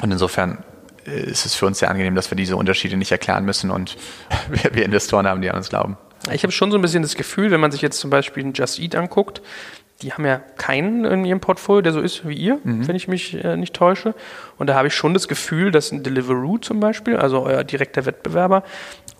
Und 0.00 0.10
insofern 0.10 0.64
äh, 1.06 1.20
ist 1.22 1.46
es 1.46 1.54
für 1.54 1.66
uns 1.66 1.78
sehr 1.78 1.90
angenehm, 1.90 2.14
dass 2.14 2.30
wir 2.30 2.36
diese 2.36 2.56
Unterschiede 2.56 2.96
nicht 2.96 3.12
erklären 3.12 3.44
müssen 3.44 3.70
und 3.70 3.96
wir, 4.50 4.74
wir 4.74 4.84
Investoren 4.84 5.26
haben, 5.26 5.42
die 5.42 5.50
an 5.50 5.56
uns 5.56 5.68
glauben. 5.68 5.96
Ich 6.30 6.44
habe 6.44 6.52
schon 6.52 6.70
so 6.70 6.78
ein 6.78 6.82
bisschen 6.82 7.02
das 7.02 7.16
Gefühl, 7.16 7.50
wenn 7.50 7.60
man 7.60 7.72
sich 7.72 7.82
jetzt 7.82 7.98
zum 7.98 8.10
Beispiel 8.10 8.44
einen 8.44 8.52
Just 8.52 8.78
Eat 8.78 8.94
anguckt, 8.94 9.42
die 10.02 10.12
haben 10.12 10.24
ja 10.24 10.38
keinen 10.56 11.04
in 11.04 11.24
ihrem 11.24 11.40
Portfolio, 11.40 11.82
der 11.82 11.92
so 11.92 12.00
ist 12.00 12.26
wie 12.26 12.34
ihr, 12.34 12.58
mhm. 12.62 12.86
wenn 12.86 12.96
ich 12.96 13.08
mich 13.08 13.42
äh, 13.42 13.56
nicht 13.56 13.74
täusche. 13.74 14.14
Und 14.58 14.66
da 14.66 14.74
habe 14.74 14.88
ich 14.88 14.94
schon 14.94 15.14
das 15.14 15.28
Gefühl, 15.28 15.70
dass 15.70 15.92
ein 15.92 16.02
Deliveroo 16.02 16.58
zum 16.58 16.80
Beispiel, 16.80 17.16
also 17.16 17.42
euer 17.42 17.64
direkter 17.64 18.06
Wettbewerber, 18.06 18.62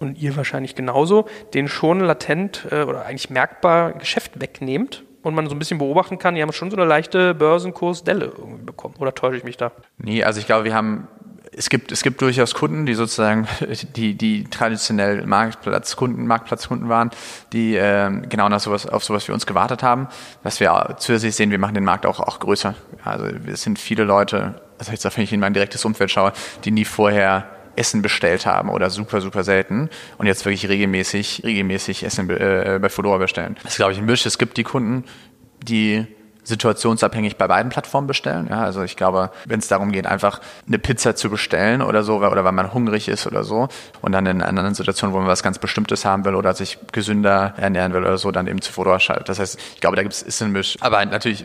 und 0.00 0.18
ihr 0.20 0.36
wahrscheinlich 0.36 0.74
genauso, 0.74 1.26
den 1.54 1.68
schon 1.68 2.00
latent 2.00 2.66
äh, 2.70 2.82
oder 2.82 3.06
eigentlich 3.06 3.30
merkbar 3.30 3.92
Geschäft 3.92 4.40
wegnehmt 4.40 5.04
und 5.22 5.34
man 5.34 5.48
so 5.48 5.54
ein 5.54 5.58
bisschen 5.58 5.78
beobachten 5.78 6.18
kann, 6.18 6.34
die 6.34 6.42
haben 6.42 6.52
schon 6.52 6.70
so 6.70 6.76
eine 6.76 6.84
leichte 6.84 7.34
Börsenkursdelle 7.34 8.26
irgendwie 8.26 8.64
bekommen. 8.64 8.96
Oder 8.98 9.14
täusche 9.14 9.36
ich 9.36 9.44
mich 9.44 9.56
da? 9.56 9.72
Nee, 9.98 10.24
also 10.24 10.40
ich 10.40 10.46
glaube, 10.46 10.64
wir 10.64 10.74
haben 10.74 11.08
es 11.54 11.68
gibt, 11.68 11.92
es 11.92 12.02
gibt 12.02 12.22
durchaus 12.22 12.54
Kunden, 12.54 12.86
die 12.86 12.94
sozusagen 12.94 13.46
die, 13.96 14.14
die 14.14 14.44
traditionell 14.44 15.26
Marktplatzkunden, 15.26 16.26
Marktplatzkunden 16.26 16.88
waren, 16.88 17.10
die 17.52 17.76
äh, 17.76 18.10
genau 18.28 18.48
nach 18.48 18.60
sowas, 18.60 18.86
auf 18.86 19.04
sowas 19.04 19.28
wie 19.28 19.32
uns 19.32 19.46
gewartet 19.46 19.82
haben. 19.82 20.08
Was 20.42 20.60
wir 20.60 20.96
zusätzlich 20.98 21.34
sehen, 21.34 21.50
wir 21.50 21.58
machen 21.58 21.74
den 21.74 21.84
Markt 21.84 22.06
auch, 22.06 22.20
auch 22.20 22.40
größer. 22.40 22.74
Also 23.04 23.26
es 23.46 23.62
sind 23.62 23.78
viele 23.78 24.04
Leute, 24.04 24.60
also 24.78 24.92
jetzt, 24.92 25.04
wenn 25.16 25.24
ich 25.24 25.32
in 25.32 25.40
mein 25.40 25.54
direktes 25.54 25.84
Umfeld 25.84 26.10
schaue, 26.10 26.32
die 26.64 26.70
nie 26.70 26.84
vorher 26.84 27.48
Essen 27.76 28.02
bestellt 28.02 28.44
haben 28.44 28.68
oder 28.68 28.90
super, 28.90 29.20
super 29.20 29.44
selten 29.44 29.88
und 30.18 30.26
jetzt 30.26 30.44
wirklich 30.44 30.68
regelmäßig, 30.68 31.42
regelmäßig 31.44 32.04
Essen 32.04 32.28
äh, 32.28 32.78
bei 32.80 32.88
Fedora 32.88 33.18
bestellen. 33.18 33.56
Das 33.62 33.72
ist, 33.72 33.76
glaube 33.76 33.92
ich, 33.92 33.98
ein 33.98 34.04
Misch. 34.04 34.26
Es 34.26 34.38
gibt 34.38 34.56
die 34.56 34.62
Kunden, 34.62 35.04
die 35.62 36.06
situationsabhängig 36.44 37.36
bei 37.36 37.46
beiden 37.46 37.70
Plattformen 37.70 38.06
bestellen. 38.06 38.48
Ja, 38.50 38.62
also 38.62 38.82
ich 38.82 38.96
glaube, 38.96 39.30
wenn 39.46 39.60
es 39.60 39.68
darum 39.68 39.92
geht, 39.92 40.06
einfach 40.06 40.40
eine 40.66 40.78
Pizza 40.78 41.14
zu 41.14 41.30
bestellen 41.30 41.82
oder 41.82 42.02
so, 42.02 42.16
oder 42.16 42.44
weil 42.44 42.52
man 42.52 42.72
hungrig 42.72 43.08
ist 43.08 43.26
oder 43.26 43.44
so, 43.44 43.68
und 44.00 44.12
dann 44.12 44.26
in 44.26 44.42
anderen 44.42 44.74
Situationen, 44.74 45.14
wo 45.14 45.18
man 45.18 45.28
was 45.28 45.42
ganz 45.42 45.58
Bestimmtes 45.58 46.04
haben 46.04 46.24
will 46.24 46.34
oder 46.34 46.54
sich 46.54 46.78
gesünder 46.92 47.54
ernähren 47.56 47.92
will 47.92 48.02
oder 48.02 48.18
so, 48.18 48.30
dann 48.30 48.46
eben 48.46 48.60
zu 48.60 48.72
Fedora 48.72 48.98
schaltet. 48.98 49.28
Das 49.28 49.38
heißt, 49.38 49.58
ich 49.74 49.80
glaube, 49.80 49.96
da 49.96 50.02
gibt 50.02 50.14
es 50.14 50.22
ist 50.22 50.42
ein 50.42 50.52
Misch. 50.52 50.76
Aber 50.80 51.04
natürlich 51.04 51.44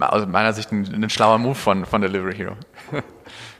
aus 0.00 0.26
meiner 0.26 0.52
Sicht 0.52 0.72
ein, 0.72 1.04
ein 1.04 1.10
schlauer 1.10 1.38
Move 1.38 1.54
von, 1.54 1.86
von 1.86 2.02
Delivery 2.02 2.34
Hero. 2.34 2.52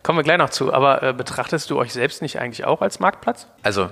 Kommen 0.02 0.18
wir 0.18 0.22
gleich 0.22 0.38
noch 0.38 0.50
zu, 0.50 0.72
aber 0.72 1.02
äh, 1.02 1.12
betrachtest 1.12 1.70
du 1.70 1.78
euch 1.78 1.92
selbst 1.92 2.22
nicht 2.22 2.38
eigentlich 2.38 2.64
auch 2.64 2.80
als 2.82 3.00
Marktplatz? 3.00 3.48
Also 3.62 3.90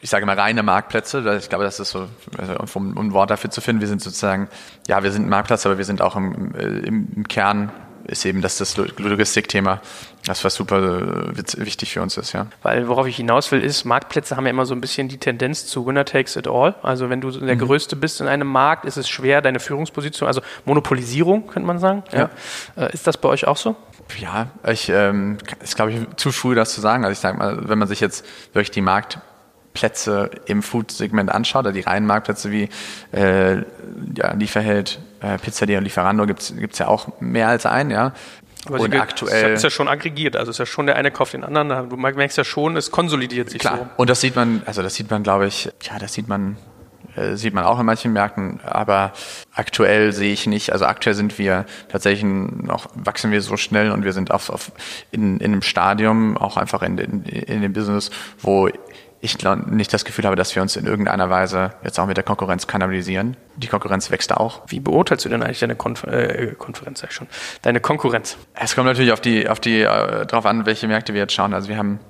ich 0.00 0.10
sage 0.10 0.26
mal 0.26 0.38
reine 0.38 0.62
Marktplätze. 0.62 1.38
Ich 1.38 1.48
glaube, 1.48 1.64
das 1.64 1.80
ist 1.80 1.90
so, 1.90 2.08
also, 2.38 2.54
um 2.74 2.98
ein 2.98 3.12
Wort 3.12 3.30
dafür 3.30 3.50
zu 3.50 3.60
finden, 3.60 3.80
wir 3.80 3.88
sind 3.88 4.02
sozusagen, 4.02 4.48
ja, 4.86 5.02
wir 5.02 5.10
sind 5.10 5.26
ein 5.26 5.30
Marktplatz, 5.30 5.66
aber 5.66 5.78
wir 5.78 5.84
sind 5.84 6.02
auch 6.02 6.16
im, 6.16 6.54
äh, 6.54 6.64
im, 6.64 7.08
im 7.16 7.28
Kern 7.28 7.72
ist 8.06 8.24
eben 8.24 8.40
das, 8.40 8.58
das 8.58 8.76
Logistikthema, 8.76 9.80
das 10.24 10.44
was 10.44 10.54
super 10.54 11.32
äh, 11.32 11.64
wichtig 11.64 11.92
für 11.92 12.02
uns 12.02 12.16
ist, 12.16 12.32
ja. 12.32 12.46
Weil 12.62 12.88
worauf 12.88 13.06
ich 13.06 13.16
hinaus 13.16 13.50
will, 13.52 13.60
ist, 13.62 13.84
Marktplätze 13.84 14.36
haben 14.36 14.44
ja 14.44 14.50
immer 14.50 14.66
so 14.66 14.74
ein 14.74 14.80
bisschen 14.80 15.08
die 15.08 15.18
Tendenz 15.18 15.66
zu 15.66 15.86
Winner 15.86 16.04
takes 16.04 16.36
it 16.36 16.46
all. 16.46 16.74
Also 16.82 17.10
wenn 17.10 17.20
du 17.20 17.30
der 17.30 17.54
mhm. 17.54 17.60
Größte 17.60 17.96
bist 17.96 18.20
in 18.20 18.28
einem 18.28 18.48
Markt, 18.48 18.84
ist 18.84 18.96
es 18.96 19.08
schwer, 19.08 19.42
deine 19.42 19.60
Führungsposition, 19.60 20.26
also 20.26 20.40
Monopolisierung, 20.64 21.46
könnte 21.48 21.66
man 21.66 21.78
sagen. 21.78 22.04
Ja. 22.12 22.30
ja. 22.76 22.86
Äh, 22.86 22.92
ist 22.92 23.06
das 23.06 23.16
bei 23.16 23.28
euch 23.28 23.46
auch 23.46 23.56
so? 23.56 23.76
Ja, 24.20 24.48
ich 24.68 24.88
ähm, 24.88 25.38
ist 25.60 25.74
glaube 25.74 25.92
ich 25.92 26.00
zu 26.16 26.30
früh, 26.30 26.54
das 26.54 26.72
zu 26.72 26.80
sagen. 26.80 27.04
Also 27.04 27.12
ich 27.12 27.18
sage 27.18 27.38
mal, 27.38 27.68
wenn 27.68 27.78
man 27.78 27.88
sich 27.88 28.00
jetzt 28.00 28.24
wirklich 28.52 28.70
die 28.70 28.82
Marktplätze 29.76 30.30
im 30.46 30.62
Food-Segment 30.62 31.30
anschaut, 31.30 31.64
oder 31.64 31.72
die 31.72 31.80
reinen 31.80 32.06
Marktplätze 32.06 32.50
wie 32.50 32.68
äh, 33.12 33.56
ja, 34.16 34.32
Lieferheld, 34.34 34.98
äh, 35.20 35.38
Pizzeria 35.38 35.78
und 35.78 35.84
Lieferando 35.84 36.26
gibt 36.26 36.40
es 36.40 36.78
ja 36.78 36.88
auch 36.88 37.20
mehr 37.20 37.48
als 37.48 37.66
einen, 37.66 37.90
ja. 37.90 38.12
Aber 38.66 38.80
und 38.80 38.94
aktuell 38.96 39.52
ist 39.52 39.62
ja 39.62 39.70
schon 39.70 39.86
aggregiert, 39.86 40.34
also 40.34 40.50
ist 40.50 40.58
ja 40.58 40.66
schon 40.66 40.86
der 40.86 40.96
eine 40.96 41.12
kauft 41.12 41.34
den 41.34 41.44
anderen. 41.44 41.88
Du 41.88 41.96
merkst 41.96 42.36
ja 42.36 42.42
schon, 42.42 42.76
es 42.76 42.90
konsolidiert 42.90 43.48
sich 43.48 43.60
klar. 43.60 43.76
so. 43.78 43.86
Und 43.96 44.10
das 44.10 44.20
sieht 44.20 44.34
man, 44.34 44.62
also 44.66 44.82
das 44.82 44.94
sieht 44.94 45.08
man, 45.08 45.22
glaube 45.22 45.46
ich, 45.46 45.70
ja, 45.82 45.98
das 46.00 46.14
sieht 46.14 46.26
man 46.26 46.56
äh, 47.14 47.36
sieht 47.36 47.54
man 47.54 47.64
auch 47.64 47.78
in 47.78 47.86
manchen 47.86 48.12
Märkten, 48.12 48.60
aber 48.64 49.12
aktuell 49.54 50.12
sehe 50.12 50.32
ich 50.32 50.46
nicht. 50.46 50.72
Also 50.72 50.84
aktuell 50.84 51.14
sind 51.14 51.38
wir 51.38 51.64
tatsächlich 51.88 52.24
noch, 52.24 52.88
wachsen 52.94 53.30
wir 53.30 53.40
so 53.40 53.56
schnell 53.56 53.92
und 53.92 54.04
wir 54.04 54.12
sind 54.12 54.32
auf, 54.32 54.50
auf 54.50 54.72
in, 55.12 55.38
in 55.38 55.52
einem 55.52 55.62
Stadium, 55.62 56.36
auch 56.36 56.56
einfach 56.56 56.82
in, 56.82 56.98
in, 56.98 57.22
in 57.22 57.62
dem 57.62 57.72
Business, 57.72 58.10
wo 58.40 58.68
ich 59.26 59.38
nicht 59.66 59.92
das 59.92 60.04
Gefühl 60.04 60.24
habe, 60.24 60.36
dass 60.36 60.54
wir 60.54 60.62
uns 60.62 60.76
in 60.76 60.86
irgendeiner 60.86 61.28
Weise 61.30 61.72
jetzt 61.84 61.98
auch 61.98 62.06
mit 62.06 62.16
der 62.16 62.24
Konkurrenz 62.24 62.66
kanalisieren. 62.66 63.36
Die 63.56 63.66
Konkurrenz 63.66 64.10
wächst 64.10 64.32
auch. 64.32 64.62
Wie 64.68 64.80
beurteilst 64.80 65.24
du 65.24 65.28
denn 65.28 65.42
eigentlich 65.42 65.60
deine 65.60 65.76
Konfer 65.76 66.12
äh, 66.12 66.54
Konferenz, 66.58 67.00
sag 67.00 67.10
ich 67.10 67.16
schon, 67.16 67.26
deine 67.62 67.80
Konkurrenz? 67.80 68.36
Es 68.54 68.74
kommt 68.74 68.86
natürlich 68.86 69.12
auf 69.12 69.20
die, 69.20 69.48
auf 69.48 69.60
die, 69.60 69.80
äh, 69.82 70.26
drauf 70.26 70.46
an, 70.46 70.66
welche 70.66 70.88
Märkte 70.88 71.14
wir 71.14 71.20
jetzt 71.20 71.34
schauen. 71.34 71.54
Also 71.54 71.68
wir 71.68 71.76
haben 71.76 72.00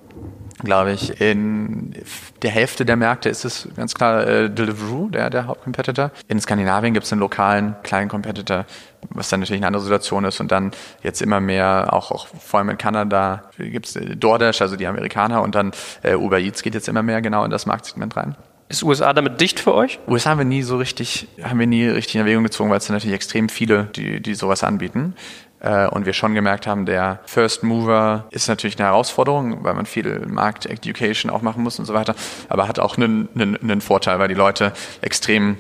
glaube 0.58 0.92
ich, 0.92 1.20
in 1.20 1.94
der 2.42 2.50
Hälfte 2.50 2.84
der 2.84 2.96
Märkte 2.96 3.28
ist 3.28 3.44
es 3.44 3.68
ganz 3.76 3.94
klar 3.94 4.26
äh, 4.26 4.50
Deliveroo, 4.50 5.08
der, 5.10 5.28
der 5.30 5.46
Hauptcompetitor. 5.46 6.10
In 6.28 6.40
Skandinavien 6.40 6.94
gibt 6.94 7.06
es 7.06 7.12
einen 7.12 7.20
lokalen 7.20 7.76
kleinen 7.82 8.08
Competitor, 8.08 8.64
was 9.10 9.28
dann 9.28 9.40
natürlich 9.40 9.60
eine 9.60 9.66
andere 9.66 9.82
Situation 9.82 10.24
ist. 10.24 10.40
Und 10.40 10.50
dann 10.52 10.72
jetzt 11.02 11.20
immer 11.20 11.40
mehr, 11.40 11.92
auch, 11.92 12.10
auch 12.10 12.28
vor 12.28 12.58
allem 12.58 12.70
in 12.70 12.78
Kanada, 12.78 13.50
gibt 13.58 13.86
es 13.86 13.96
äh, 13.96 14.16
DoorDash, 14.16 14.62
also 14.62 14.76
die 14.76 14.86
Amerikaner, 14.86 15.42
und 15.42 15.54
dann 15.54 15.72
äh, 16.02 16.14
Uber 16.14 16.38
Eats 16.38 16.62
geht 16.62 16.74
jetzt 16.74 16.88
immer 16.88 17.02
mehr 17.02 17.20
genau 17.20 17.44
in 17.44 17.50
das 17.50 17.66
Marktsegment 17.66 18.16
rein. 18.16 18.36
Ist 18.68 18.82
USA 18.82 19.12
damit 19.12 19.40
dicht 19.40 19.60
für 19.60 19.74
euch? 19.74 20.00
USA 20.08 20.30
haben 20.30 20.38
wir 20.38 20.44
nie 20.44 20.62
so 20.62 20.76
richtig, 20.76 21.28
haben 21.40 21.60
wir 21.60 21.68
nie 21.68 21.86
richtig 21.86 22.16
in 22.16 22.22
Erwägung 22.22 22.42
gezogen, 22.42 22.68
weil 22.70 22.78
es 22.78 22.88
natürlich 22.88 23.14
extrem 23.14 23.48
viele, 23.48 23.84
die, 23.94 24.20
die 24.20 24.34
sowas 24.34 24.64
anbieten. 24.64 25.14
Äh, 25.60 25.86
und 25.88 26.06
wir 26.06 26.12
schon 26.12 26.34
gemerkt 26.34 26.66
haben, 26.66 26.86
der 26.86 27.20
First 27.26 27.62
Mover 27.62 28.26
ist 28.30 28.48
natürlich 28.48 28.78
eine 28.78 28.88
Herausforderung, 28.88 29.64
weil 29.64 29.74
man 29.74 29.86
viel 29.86 30.26
Markt-Education 30.26 31.30
auch 31.30 31.42
machen 31.42 31.62
muss 31.62 31.78
und 31.78 31.86
so 31.86 31.94
weiter, 31.94 32.14
aber 32.48 32.68
hat 32.68 32.78
auch 32.78 32.96
einen, 32.96 33.28
einen, 33.34 33.56
einen 33.56 33.80
Vorteil, 33.80 34.18
weil 34.18 34.28
die 34.28 34.34
Leute 34.34 34.72
extrem 35.00 35.56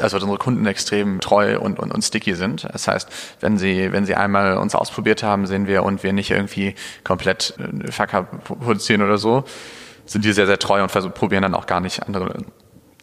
also 0.00 0.18
unsere 0.18 0.38
Kunden 0.38 0.66
extrem 0.66 1.20
treu 1.20 1.58
und, 1.58 1.80
und, 1.80 1.92
und 1.92 2.02
sticky 2.02 2.34
sind. 2.34 2.64
Das 2.72 2.86
heißt, 2.86 3.08
wenn 3.40 3.58
sie, 3.58 3.90
wenn 3.90 4.06
sie 4.06 4.14
einmal 4.14 4.56
uns 4.56 4.76
ausprobiert 4.76 5.24
haben, 5.24 5.46
sehen 5.46 5.66
wir 5.66 5.82
und 5.82 6.04
wir 6.04 6.12
nicht 6.12 6.30
irgendwie 6.30 6.76
komplett 7.02 7.54
äh, 7.58 7.90
verkapp 7.90 8.44
produzieren 8.44 9.02
oder 9.02 9.18
so, 9.18 9.42
sind 10.06 10.24
die 10.24 10.32
sehr, 10.32 10.46
sehr 10.46 10.60
treu 10.60 10.82
und 10.82 10.90
versuchen, 10.90 11.14
probieren 11.14 11.42
dann 11.42 11.54
auch 11.54 11.66
gar 11.66 11.80
nicht 11.80 12.06
andere 12.06 12.44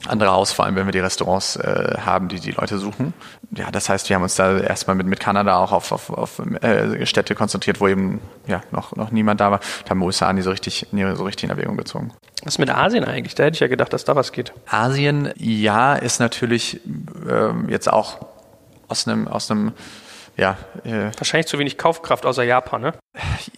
andere 0.08 0.32
aus, 0.32 0.52
vor 0.52 0.66
allem 0.66 0.76
wenn 0.76 0.86
wir 0.86 0.92
die 0.92 1.00
Restaurants 1.00 1.56
äh, 1.56 1.98
haben, 2.04 2.28
die 2.28 2.40
die 2.40 2.52
Leute 2.52 2.78
suchen. 2.78 3.14
Ja, 3.56 3.72
das 3.72 3.90
heißt, 3.90 4.10
wir 4.10 4.16
haben 4.16 4.24
uns 4.24 4.36
da 4.36 4.58
erstmal 4.58 4.96
mit, 4.96 5.08
mit 5.08 5.20
Kanada 5.20 5.58
auch 5.58 5.72
auf, 5.72 5.92
auf, 5.92 6.10
auf 6.10 6.40
äh, 6.40 7.06
Städte 7.06 7.36
konzentriert, 7.36 7.80
wo 7.82 7.88
eben 7.88 8.22
ja, 8.48 8.62
noch, 8.72 8.96
noch 8.96 9.12
niemand 9.12 9.42
da 9.42 9.52
war. 9.52 9.60
Da 9.86 9.92
haben 9.92 10.02
USA 10.02 10.32
nie 10.34 10.42
so 10.42 10.52
richtig, 10.52 10.88
nie 10.92 11.04
so 11.16 11.24
richtig 11.24 11.46
in 11.46 11.50
Erwägung 11.50 11.78
gezogen. 11.78 12.14
Was 12.44 12.58
mit 12.58 12.70
Asien 12.70 13.04
eigentlich? 13.04 13.36
Da 13.36 13.44
hätte 13.44 13.56
ich 13.56 13.60
ja 13.60 13.68
gedacht, 13.68 13.94
dass 13.94 14.06
da 14.06 14.16
was 14.16 14.32
geht. 14.32 14.54
Asien, 14.68 15.32
ja, 15.38 15.96
ist 15.96 16.20
natürlich 16.20 16.82
ähm, 17.30 17.70
jetzt 17.70 17.92
auch 17.92 18.26
aus 18.88 19.08
einem, 19.08 19.28
aus 19.28 19.52
einem 19.52 19.74
ja, 20.38 20.58
äh, 20.86 21.12
Wahrscheinlich 21.18 21.48
zu 21.48 21.60
wenig 21.60 21.78
Kaufkraft 21.78 22.26
außer 22.26 22.44
Japan, 22.44 22.82
ne? 22.82 22.94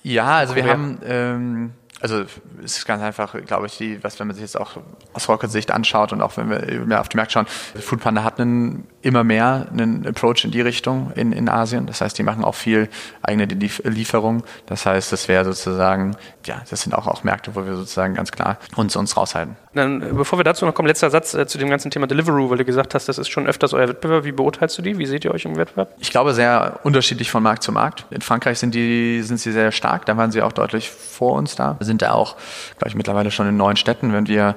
Ja, 0.02 0.38
also 0.38 0.56
wir 0.56 0.66
haben 0.66 1.00
ähm, 1.06 1.74
also 2.04 2.26
es 2.62 2.78
ist 2.80 2.86
ganz 2.86 3.02
einfach, 3.02 3.34
glaube 3.46 3.68
ich, 3.68 3.78
die, 3.78 4.04
was 4.04 4.20
wenn 4.20 4.28
man 4.28 4.36
sich 4.36 4.42
jetzt 4.42 4.60
auch 4.60 4.72
aus 5.14 5.30
Rockets 5.30 5.54
Sicht 5.54 5.72
anschaut 5.72 6.12
und 6.12 6.22
auch 6.22 6.36
wenn 6.36 6.50
wir 6.50 6.86
mehr 6.86 7.00
auf 7.00 7.08
die 7.08 7.16
Märkte 7.16 7.34
schauen, 7.34 7.48
Foodpanda 7.80 8.26
hat 8.26 8.42
einen, 8.42 8.86
immer 9.02 9.24
mehr 9.24 9.68
einen 9.72 10.06
Approach 10.06 10.44
in 10.44 10.52
die 10.52 10.60
Richtung 10.60 11.14
in, 11.16 11.32
in 11.32 11.48
Asien. 11.48 11.86
Das 11.88 12.02
heißt, 12.02 12.18
die 12.18 12.24
machen 12.24 12.44
auch 12.44 12.56
viel 12.56 12.90
eigene 13.22 13.46
Lieferung. 13.46 14.44
Das 14.66 14.86
heißt, 14.86 15.14
das 15.14 15.30
wäre 15.30 15.46
sozusagen, 15.46 16.18
ja, 16.46 16.62
das 16.70 16.82
sind 16.82 16.94
auch, 16.94 17.08
auch 17.08 17.24
Märkte, 17.24 17.56
wo 17.56 17.66
wir 17.66 17.76
sozusagen 17.76 18.14
ganz 18.14 18.32
klar 18.32 18.58
uns, 18.76 18.96
uns 18.96 19.16
raushalten. 19.18 19.56
Dann, 19.74 20.02
äh, 20.02 20.06
bevor 20.14 20.40
wir 20.40 20.44
dazu 20.44 20.66
noch 20.66 20.74
kommen, 20.74 20.88
letzter 20.88 21.10
Satz 21.10 21.34
äh, 21.34 21.48
zu 21.48 21.58
dem 21.58 21.70
ganzen 21.70 21.92
Thema 21.92 22.08
Deliveroo, 22.08 22.50
weil 22.50 22.58
du 22.58 22.66
gesagt 22.66 22.96
hast, 22.96 23.08
das 23.10 23.18
ist 23.18 23.30
schon 23.30 23.48
öfters 23.48 23.74
euer 23.74 23.88
Wettbewerb. 23.88 24.24
Wie 24.24 24.32
beurteilst 24.32 24.78
du 24.78 24.82
die? 24.82 24.98
Wie 24.98 25.06
seht 25.06 25.26
ihr 25.26 25.32
euch 25.32 25.46
im 25.46 25.56
Wettbewerb? 25.56 25.90
Ich 26.00 26.12
glaube, 26.12 26.34
sehr 26.34 26.80
unterschiedlich 26.84 27.32
von 27.32 27.44
Markt 27.44 27.64
zu 27.64 27.72
Markt. 27.72 28.06
In 28.10 28.22
Frankreich 28.22 28.60
sind 28.60 28.76
die, 28.76 29.22
sind 29.24 29.38
sie 29.38 29.52
sehr 29.52 29.72
stark. 29.72 30.06
Da 30.06 30.18
waren 30.18 30.32
sie 30.32 30.42
auch 30.42 30.52
deutlich 30.52 30.90
vor 30.90 31.34
uns 31.34 31.56
da. 31.56 31.76
Wir 31.80 31.86
sind 31.86 32.02
da 32.02 32.12
auch, 32.12 32.36
glaube 32.78 32.90
ich, 32.90 32.96
mittlerweile 32.96 33.32
schon 33.32 33.48
in 33.48 33.58
neun 33.58 33.76
Städten, 33.76 34.14
wenn 34.14 34.28
wir 34.28 34.56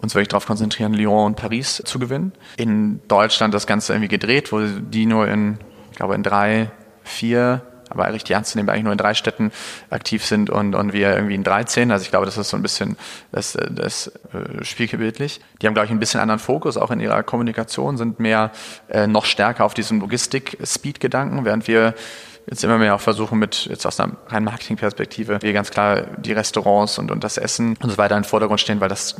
uns 0.00 0.14
wirklich 0.14 0.28
darauf 0.28 0.46
konzentrieren, 0.46 0.94
Lyon 0.94 1.26
und 1.26 1.36
Paris 1.36 1.80
zu 1.84 1.98
gewinnen. 1.98 2.32
In 2.56 3.00
Deutschland 3.08 3.54
das 3.54 3.66
Ganze 3.66 3.92
irgendwie 3.92 4.08
gedreht, 4.08 4.52
wo 4.52 4.60
die 4.60 5.06
nur 5.06 5.28
in, 5.28 5.58
ich 5.90 5.96
glaube, 5.96 6.14
in 6.14 6.22
drei, 6.22 6.70
vier 7.04 7.62
aber 7.92 8.12
richtig 8.12 8.34
ernst 8.34 8.52
zu 8.52 8.58
nehmen, 8.58 8.68
eigentlich 8.68 8.84
nur 8.84 8.92
in 8.92 8.98
drei 8.98 9.14
Städten 9.14 9.52
aktiv 9.90 10.24
sind 10.24 10.50
und, 10.50 10.74
und 10.74 10.92
wir 10.92 11.14
irgendwie 11.14 11.34
in 11.34 11.44
13. 11.44 11.90
Also 11.90 12.04
ich 12.04 12.10
glaube, 12.10 12.26
das 12.26 12.38
ist 12.38 12.48
so 12.50 12.56
ein 12.56 12.62
bisschen 12.62 12.96
das, 13.30 13.56
das 13.70 14.08
äh, 14.32 14.64
spiegelbildlich. 14.64 15.40
Die 15.60 15.66
haben, 15.66 15.74
glaube 15.74 15.86
ich, 15.86 15.92
ein 15.92 16.00
bisschen 16.00 16.20
anderen 16.20 16.40
Fokus, 16.40 16.76
auch 16.76 16.90
in 16.90 17.00
ihrer 17.00 17.22
Kommunikation, 17.22 17.96
sind 17.96 18.18
mehr 18.18 18.50
äh, 18.88 19.06
noch 19.06 19.24
stärker 19.24 19.64
auf 19.64 19.74
diesen 19.74 20.00
Logistik-Speed-Gedanken, 20.00 21.44
während 21.44 21.68
wir 21.68 21.94
jetzt 22.46 22.64
immer 22.64 22.78
mehr 22.78 22.94
auch 22.94 23.00
versuchen 23.00 23.38
mit, 23.38 23.66
jetzt 23.66 23.86
aus 23.86 24.00
einer 24.00 24.12
rein 24.28 24.44
Marketingperspektive, 24.44 25.38
wir 25.40 25.52
ganz 25.52 25.70
klar 25.70 26.02
die 26.18 26.32
Restaurants 26.32 26.98
und, 26.98 27.10
und 27.10 27.22
das 27.24 27.38
Essen 27.38 27.76
und 27.82 27.90
so 27.90 27.98
weiter 27.98 28.16
in 28.16 28.22
den 28.22 28.28
Vordergrund 28.28 28.60
stehen, 28.60 28.80
weil 28.80 28.88
das 28.88 29.16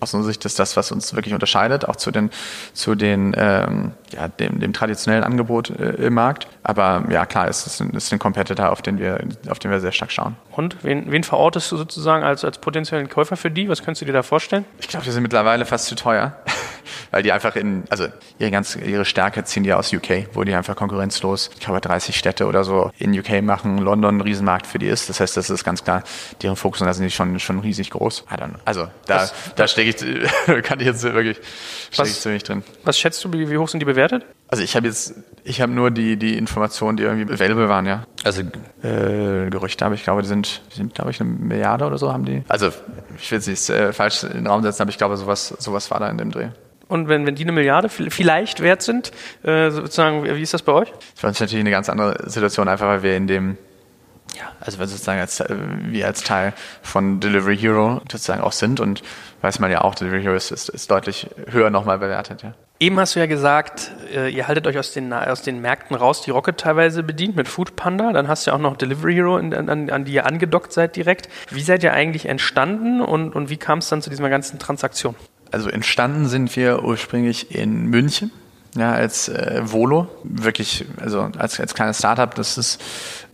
aus 0.00 0.14
unserer 0.14 0.32
Sicht 0.32 0.44
ist 0.44 0.58
das, 0.58 0.76
was 0.76 0.92
uns 0.92 1.14
wirklich 1.14 1.34
unterscheidet, 1.34 1.88
auch 1.88 1.96
zu 1.96 2.10
den, 2.10 2.30
zu 2.72 2.94
den, 2.94 3.34
ähm, 3.36 3.92
ja, 4.12 4.28
dem, 4.28 4.60
dem 4.60 4.72
traditionellen 4.72 5.24
Angebot 5.24 5.70
äh, 5.70 6.06
im 6.06 6.14
Markt. 6.14 6.48
Aber 6.62 7.04
ja, 7.10 7.26
klar, 7.26 7.48
es 7.48 7.66
ist 7.66 7.80
ein, 7.80 7.90
ist 7.90 8.12
ein 8.12 8.18
Competitor, 8.18 8.70
auf 8.70 8.82
den 8.82 8.98
wir, 8.98 9.18
auf 9.48 9.58
den 9.58 9.70
wir 9.70 9.80
sehr 9.80 9.92
stark 9.92 10.12
schauen. 10.12 10.36
Und 10.52 10.76
wen, 10.82 11.10
wen 11.10 11.24
verortest 11.24 11.70
du 11.72 11.76
sozusagen 11.76 12.24
als, 12.24 12.44
als 12.44 12.58
potenziellen 12.58 13.08
Käufer 13.08 13.36
für 13.36 13.50
die? 13.50 13.68
Was 13.68 13.82
könntest 13.82 14.02
du 14.02 14.06
dir 14.06 14.12
da 14.12 14.22
vorstellen? 14.22 14.64
Ich 14.78 14.88
glaube, 14.88 15.06
wir 15.06 15.12
sind 15.12 15.22
mittlerweile 15.22 15.64
fast 15.64 15.86
zu 15.86 15.94
teuer 15.94 16.36
weil 17.10 17.22
die 17.22 17.32
einfach 17.32 17.56
in, 17.56 17.84
also 17.90 18.06
ihre 18.38 18.50
ganze, 18.50 18.80
ihre 18.80 19.04
Stärke 19.04 19.44
ziehen 19.44 19.62
die 19.62 19.72
aus 19.72 19.92
UK, 19.92 20.28
wo 20.32 20.44
die 20.44 20.54
einfach 20.54 20.76
konkurrenzlos, 20.76 21.50
ich 21.54 21.60
glaube 21.60 21.80
30 21.80 22.16
Städte 22.16 22.46
oder 22.46 22.64
so 22.64 22.90
in 22.98 23.18
UK 23.18 23.42
machen, 23.42 23.78
London 23.78 24.18
ein 24.18 24.20
Riesenmarkt 24.20 24.66
für 24.66 24.78
die 24.78 24.86
ist. 24.86 25.08
Das 25.08 25.20
heißt, 25.20 25.36
das 25.36 25.50
ist 25.50 25.64
ganz 25.64 25.84
klar 25.84 26.02
deren 26.42 26.56
Fokus 26.56 26.80
und 26.80 26.86
da 26.86 26.94
sind 26.94 27.04
die 27.04 27.10
schon, 27.10 27.38
schon 27.40 27.60
riesig 27.60 27.90
groß. 27.90 28.24
Also 28.64 28.88
da, 29.06 29.16
was, 29.16 29.34
da 29.56 29.68
stecke 29.68 29.90
ich, 29.90 30.62
kann 30.64 30.80
ich 30.80 30.86
jetzt 30.86 31.02
wirklich, 31.02 31.38
stecke 31.90 32.08
ich 32.08 32.20
ziemlich 32.20 32.42
drin. 32.42 32.62
Was 32.84 32.98
schätzt 32.98 33.24
du, 33.24 33.32
wie 33.32 33.56
hoch 33.56 33.68
sind 33.68 33.80
die 33.80 33.86
bewertet? 33.86 34.24
Also 34.48 34.62
ich 34.62 34.76
habe 34.76 34.86
jetzt, 34.86 35.14
ich 35.42 35.60
habe 35.60 35.72
nur 35.72 35.90
die, 35.90 36.16
die 36.16 36.36
Informationen, 36.36 36.96
die 36.96 37.02
irgendwie 37.02 37.32
available 37.32 37.68
waren, 37.68 37.86
ja. 37.86 38.06
Also 38.22 38.42
äh, 38.82 39.50
Gerüchte 39.50 39.84
habe 39.84 39.94
ich, 39.94 40.04
glaube, 40.04 40.22
die 40.22 40.28
sind, 40.28 40.62
die 40.72 40.76
sind, 40.76 40.94
glaube 40.94 41.10
ich, 41.10 41.20
eine 41.20 41.30
Milliarde 41.30 41.86
oder 41.86 41.98
so 41.98 42.12
haben 42.12 42.24
die. 42.24 42.44
Also 42.48 42.70
ich 43.18 43.30
will 43.30 43.38
es 43.38 43.46
nicht 43.46 43.68
äh, 43.70 43.92
falsch 43.92 44.24
in 44.24 44.32
den 44.32 44.46
Raum 44.46 44.62
setzen, 44.62 44.82
aber 44.82 44.90
ich 44.90 44.98
glaube, 44.98 45.16
sowas, 45.16 45.48
sowas 45.58 45.90
war 45.90 46.00
da 46.00 46.08
in 46.08 46.18
dem 46.18 46.30
Dreh. 46.30 46.48
Und 46.88 47.08
wenn, 47.08 47.26
wenn 47.26 47.34
die 47.34 47.44
eine 47.44 47.52
Milliarde 47.52 47.88
vielleicht 47.88 48.60
wert 48.60 48.82
sind, 48.82 49.10
äh, 49.42 49.70
sozusagen, 49.70 50.24
wie 50.24 50.42
ist 50.42 50.54
das 50.54 50.62
bei 50.62 50.72
euch? 50.72 50.92
Das 51.14 51.22
war 51.22 51.30
natürlich 51.30 51.54
eine 51.54 51.70
ganz 51.70 51.88
andere 51.88 52.28
Situation, 52.28 52.68
einfach 52.68 52.86
weil 52.86 53.02
wir 53.02 53.16
in 53.16 53.26
dem, 53.26 53.56
ja, 54.34 54.52
also 54.60 54.78
wir 54.78 54.86
sozusagen 54.86 55.20
als, 55.20 55.40
äh, 55.40 55.56
wir 55.86 56.06
als 56.06 56.22
Teil 56.22 56.52
von 56.82 57.20
Delivery 57.20 57.56
Hero 57.56 58.00
sozusagen 58.10 58.42
auch 58.42 58.52
sind 58.52 58.80
und 58.80 59.02
weiß 59.40 59.60
man 59.60 59.70
ja 59.70 59.80
auch, 59.80 59.94
Delivery 59.94 60.22
Hero 60.22 60.34
ist, 60.34 60.50
ist, 60.50 60.68
ist 60.68 60.90
deutlich 60.90 61.28
höher 61.50 61.70
nochmal 61.70 61.98
bewertet, 61.98 62.42
ja. 62.42 62.54
Eben 62.80 62.98
hast 62.98 63.14
du 63.14 63.20
ja 63.20 63.26
gesagt, 63.26 63.92
äh, 64.12 64.28
ihr 64.28 64.48
haltet 64.48 64.66
euch 64.66 64.76
aus 64.76 64.92
den, 64.92 65.12
aus 65.12 65.42
den 65.42 65.60
Märkten 65.60 65.94
raus, 65.94 66.22
die 66.22 66.32
Rocket 66.32 66.58
teilweise 66.58 67.04
bedient 67.04 67.36
mit 67.36 67.46
Food 67.46 67.76
Panda. 67.76 68.12
Dann 68.12 68.26
hast 68.26 68.46
du 68.46 68.50
ja 68.50 68.56
auch 68.56 68.60
noch 68.60 68.76
Delivery 68.76 69.14
Hero, 69.14 69.36
an, 69.36 69.54
an, 69.54 69.90
an 69.90 70.04
die 70.04 70.12
ihr 70.12 70.26
angedockt 70.26 70.72
seid 70.72 70.96
direkt. 70.96 71.28
Wie 71.50 71.62
seid 71.62 71.84
ihr 71.84 71.92
eigentlich 71.92 72.26
entstanden 72.26 73.00
und, 73.00 73.34
und 73.34 73.48
wie 73.48 73.58
kam 73.58 73.78
es 73.78 73.88
dann 73.88 74.02
zu 74.02 74.10
dieser 74.10 74.28
ganzen 74.28 74.58
Transaktion? 74.58 75.14
Also 75.54 75.70
entstanden 75.70 76.26
sind 76.26 76.54
wir 76.56 76.84
ursprünglich 76.84 77.54
in 77.54 77.86
München, 77.86 78.32
ja, 78.74 78.92
als 78.92 79.28
äh, 79.28 79.60
Volo, 79.64 80.08
wirklich, 80.24 80.84
also 81.00 81.30
als, 81.38 81.60
als 81.60 81.74
kleines 81.74 81.98
Startup. 81.98 82.34
Das 82.34 82.58
ist 82.58 82.82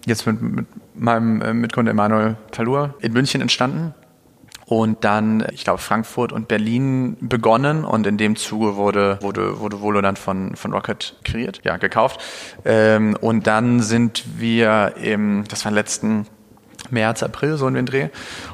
jetzt 0.05 0.27
mit, 0.27 0.43
mit 0.43 0.66
meinem 0.95 1.41
äh, 1.41 1.55
Mitgründer 1.55 1.93
Emanuel 1.93 2.37
Talur 2.51 2.95
in 3.01 3.14
München 3.14 3.41
entstanden 3.41 3.95
und 4.66 5.03
dann, 5.03 5.45
ich 5.51 5.64
glaube, 5.64 5.79
Frankfurt 5.79 6.31
und 6.31 6.47
Berlin 6.47 7.16
begonnen 7.21 7.85
und 7.85 8.07
in 8.07 8.18
dem 8.18 8.37
Zuge 8.37 8.77
wurde, 8.77 9.18
wurde, 9.21 9.59
wurde 9.59 9.81
Volo 9.81 10.01
dann 10.01 10.14
von, 10.14 10.55
von 10.55 10.73
Rocket 10.73 11.16
kreiert, 11.25 11.61
ja, 11.64 11.77
gekauft. 11.77 12.21
Ähm, 12.64 13.16
und 13.21 13.49
dann 13.49 13.81
sind 13.81 14.23
wir 14.37 14.95
im, 15.03 15.45
das 15.49 15.64
war 15.64 15.73
letzten 15.73 16.27
März, 16.93 17.22
April, 17.22 17.57
so 17.57 17.66
in 17.68 17.74
den 17.74 17.86
Dreh. 17.86 18.09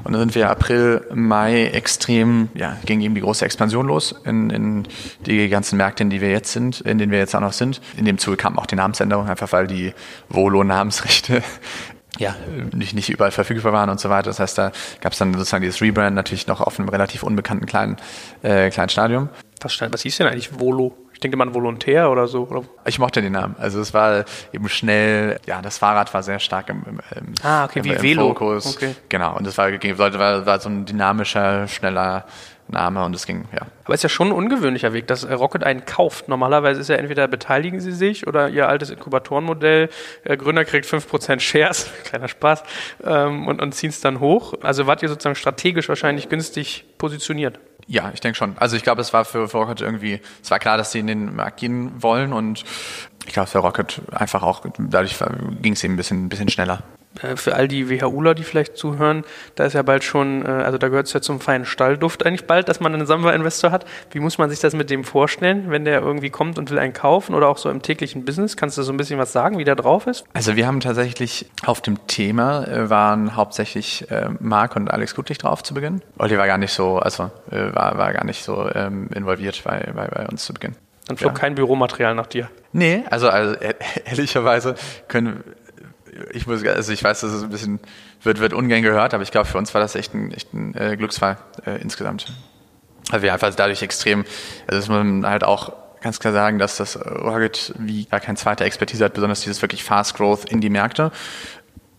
Und 0.05 0.13
dann 0.13 0.21
sind 0.21 0.35
wir 0.35 0.51
April, 0.51 1.07
Mai 1.15 1.67
extrem, 1.67 2.49
ja, 2.55 2.77
ging 2.85 3.01
eben 3.01 3.15
die 3.15 3.21
große 3.21 3.45
Expansion 3.45 3.87
los 3.87 4.15
in, 4.25 4.51
in 4.51 4.89
die 5.25 5.49
ganzen 5.49 5.77
Märkte, 5.77 6.03
in 6.03 6.11
die 6.11 6.21
wir 6.21 6.31
jetzt 6.31 6.53
sind, 6.53 6.81
in 6.81 6.99
denen 6.99 7.13
wir 7.13 7.19
jetzt 7.19 7.35
auch 7.35 7.41
noch 7.41 7.53
sind. 7.53 7.81
In 7.97 8.05
dem 8.05 8.19
Zuge 8.19 8.37
kam 8.37 8.59
auch 8.59 8.67
die 8.67 8.77
Namensänderung, 8.77 9.29
einfach 9.29 9.53
weil 9.53 9.67
die 9.67 9.93
Volo-Namensrechte 10.29 11.43
ja, 12.19 12.35
nicht, 12.73 12.95
nicht 12.95 13.11
überall 13.11 13.31
verfügbar 13.31 13.73
waren 13.73 13.91
und 13.91 14.01
so 14.01 14.09
weiter. 14.09 14.31
Das 14.31 14.41
heißt, 14.41 14.59
da 14.59 14.73
gab 15.01 15.13
es 15.13 15.19
dann 15.19 15.35
sozusagen 15.35 15.63
dieses 15.63 15.81
Rebrand 15.81 16.15
natürlich 16.15 16.47
noch 16.47 16.61
auf 16.61 16.79
einem 16.79 16.89
relativ 16.89 17.23
unbekannten 17.23 17.67
kleinen, 17.67 17.97
äh, 18.43 18.71
kleinen 18.71 18.89
Stadium. 18.89 19.29
Was, 19.61 19.81
was 19.81 20.03
hieß 20.03 20.19
denn 20.19 20.27
eigentlich 20.27 20.59
Volo? 20.59 20.97
Ich 21.17 21.21
denke 21.21 21.39
mal 21.39 21.55
Volontär 21.55 22.11
oder 22.11 22.29
so. 22.29 22.47
Oder? 22.47 22.63
Ich 22.85 22.99
mochte 22.99 23.23
den 23.23 23.33
Namen. 23.33 23.57
Also 23.59 23.81
es 23.81 23.95
war 23.95 24.27
eben 24.53 24.69
schnell, 24.69 25.41
ja, 25.47 25.63
das 25.63 25.79
Fahrrad 25.79 26.13
war 26.13 26.23
sehr 26.23 26.39
stark 26.41 26.69
im, 26.69 26.83
im, 26.87 27.35
ah, 27.43 27.65
okay, 27.65 27.79
im, 27.79 27.85
wie 27.87 27.93
im 27.93 28.03
Velo. 28.03 28.29
Fokus. 28.29 28.77
Okay. 28.77 28.95
Genau, 29.09 29.35
und 29.35 29.47
das 29.47 29.57
war, 29.57 29.71
war, 29.73 30.45
war 30.45 30.61
so 30.61 30.69
ein 30.69 30.85
dynamischer, 30.85 31.69
schneller 31.69 32.27
Name 32.69 33.03
und 33.03 33.17
es 33.17 33.25
ging, 33.25 33.47
ja. 33.51 33.63
Aber 33.85 33.95
es 33.95 34.01
ist 34.01 34.03
ja 34.03 34.09
schon 34.11 34.29
ein 34.29 34.33
ungewöhnlicher 34.33 34.93
Weg, 34.93 35.07
dass 35.07 35.27
Rocket 35.27 35.65
einen 35.65 35.87
kauft. 35.87 36.29
Normalerweise 36.29 36.83
ist 36.83 36.89
ja 36.89 36.97
entweder 36.97 37.29
beteiligen 37.29 37.81
sie 37.81 37.93
sich 37.93 38.27
oder 38.27 38.51
ihr 38.51 38.69
altes 38.69 38.91
Inkubatorenmodell, 38.91 39.89
äh, 40.25 40.37
Gründer 40.37 40.67
kriegt 40.67 40.85
5% 40.85 41.41
Shares, 41.41 41.91
kleiner 42.05 42.29
Spaß, 42.29 42.63
ähm, 43.05 43.47
und, 43.47 43.63
und 43.63 43.73
ziehen 43.73 43.89
es 43.89 44.03
dann 44.03 44.21
hoch. 44.21 44.53
Also 44.61 44.87
wart 44.87 45.03
ihr 45.03 45.09
sozusagen 45.09 45.37
strategisch 45.37 45.89
wahrscheinlich 45.89 46.29
günstig 46.29 46.85
positioniert. 46.99 47.59
Ja, 47.89 48.11
ich 48.13 48.21
denke 48.21 48.37
schon. 48.37 48.59
Also 48.59 48.77
ich 48.77 48.83
glaube, 48.83 49.01
es 49.01 49.13
war 49.13 49.25
für, 49.25 49.51
Rocket 49.53 49.81
irgendwie, 49.81 50.21
es 50.43 50.51
war 50.51 50.59
klar, 50.59 50.77
dass 50.77 50.93
sie 50.93 50.99
in 50.99 51.07
den 51.07 51.37
Markt 51.37 51.61
gehen 51.61 52.03
wollen 52.03 52.33
und 52.33 52.65
ich 53.27 53.33
glaube, 53.33 53.49
für 53.49 53.59
Rocket 53.59 54.03
einfach 54.13 54.43
auch, 54.43 54.65
dadurch 54.79 55.17
ging 55.63 55.75
es 55.75 55.85
eben 55.85 55.95
ein 55.95 55.97
bisschen, 55.97 56.27
ein 56.27 56.29
bisschen 56.29 56.49
schneller. 56.49 56.83
Äh, 57.23 57.37
für 57.37 57.55
all 57.55 57.69
die 57.69 57.89
WHUler, 57.89 58.35
die 58.35 58.45
vielleicht 58.45 58.77
zuhören, 58.77 59.25
da 59.55 59.65
ist 59.65 59.73
ja 59.73 59.83
bald 59.83 60.05
schon, 60.05 60.45
äh, 60.45 60.49
also 60.49 60.79
da 60.79 60.89
gehört 60.89 61.07
es 61.07 61.13
ja 61.13 61.21
zum 61.21 61.41
feinen 61.41 61.65
Stallduft 61.65 62.25
eigentlich 62.25 62.47
bald, 62.47 62.69
dass 62.69 62.81
man 62.81 62.95
einen 62.95 63.07
Samba-Investor 63.07 63.71
hat. 63.71 63.87
Wie 64.11 64.21
muss 64.21 64.39
man 64.39 64.51
sich 64.51 64.61
das 64.61 64.75
mit 64.75 64.91
dem 64.91 65.05
vorstellen, 65.05 65.71
wenn 65.71 65.85
der 65.85 66.01
irgendwie 66.01 66.31
kommt 66.31 66.59
und 66.59 66.71
will 66.71 66.79
einen 66.79 66.93
kaufen 66.93 67.35
oder 67.35 67.49
auch 67.49 67.59
so 67.59 67.71
im 67.71 67.83
täglichen 67.83 68.25
Business? 68.25 68.57
Kannst 68.57 68.79
du 68.79 68.83
so 68.83 68.93
ein 68.93 68.97
bisschen 68.97 69.19
was 69.19 69.33
sagen, 69.33 69.59
wie 69.59 69.65
der 69.65 69.77
drauf 69.77 70.07
ist? 70.07 70.25
Also 70.35 70.57
wir 70.57 70.67
haben 70.67 70.81
tatsächlich 70.81 71.47
auf 71.65 71.81
dem 71.81 72.07
Thema 72.07 72.67
äh, 72.67 72.91
waren 72.91 73.37
hauptsächlich 73.37 74.07
Marc 74.41 74.77
und 74.77 74.91
Alex 74.91 75.15
Gutlich 75.15 75.39
drauf 75.39 75.63
zu 75.63 75.75
Beginn. 75.75 76.03
Olli 76.19 76.39
war 76.39 76.47
gar 76.47 76.59
nicht 76.59 76.73
so, 76.73 76.99
also 76.99 77.31
war, 77.47 77.99
war 77.99 78.13
gar 78.13 78.25
nicht 78.25 78.43
so 78.45 78.69
ähm, 78.75 79.09
involviert 79.15 79.63
bei, 79.65 79.91
bei, 79.95 80.07
bei 80.07 80.27
uns 80.27 80.45
zu 80.45 80.55
Beginn. 80.55 80.75
Dann 81.07 81.17
flog 81.17 81.33
ja. 81.33 81.39
kein 81.39 81.55
Büromaterial 81.55 82.15
nach 82.15 82.27
dir. 82.27 82.51
Nee, 82.73 83.05
also, 83.11 83.29
also 83.29 83.57
ehrlicherweise 84.05 84.75
können 85.09 85.43
ich 86.33 86.47
muss, 86.47 86.65
also 86.65 86.93
ich 86.93 87.03
weiß, 87.03 87.21
dass 87.21 87.33
es 87.33 87.43
ein 87.43 87.51
bisschen 87.51 87.81
wird, 88.23 88.41
wird 88.41 88.53
ungern 88.53 88.83
gehört, 88.83 89.15
aber 89.15 89.23
ich 89.23 89.31
glaube, 89.31 89.47
für 89.47 89.59
uns 89.59 89.75
war 89.75 89.81
das 89.81 89.95
echt 89.95 90.15
ein, 90.15 90.33
echt 90.33 90.53
ein 90.55 90.75
äh, 90.75 90.97
Glücksfall 90.97 91.39
äh, 91.65 91.81
insgesamt. 91.81 92.33
Also 93.11 93.23
wir 93.23 93.33
einfach 93.33 93.55
dadurch 93.55 93.83
extrem, 93.83 94.25
also 94.67 94.81
dass 94.81 94.89
man 94.89 95.27
halt 95.27 95.45
auch 95.45 95.73
ganz 96.01 96.21
klar 96.21 96.33
sagen, 96.33 96.59
dass 96.59 96.77
das 96.77 96.97
Rocket 96.97 97.75
wie 97.79 98.05
gar 98.05 98.21
kein 98.21 98.37
zweiter 98.37 98.65
Expertise 98.65 99.05
hat, 99.05 99.15
besonders 99.15 99.41
dieses 99.43 99.63
wirklich 99.63 99.85
Fast 99.85 100.17
Growth 100.17 100.45
in 100.51 100.61
die 100.61 100.71
Märkte. 100.71 101.11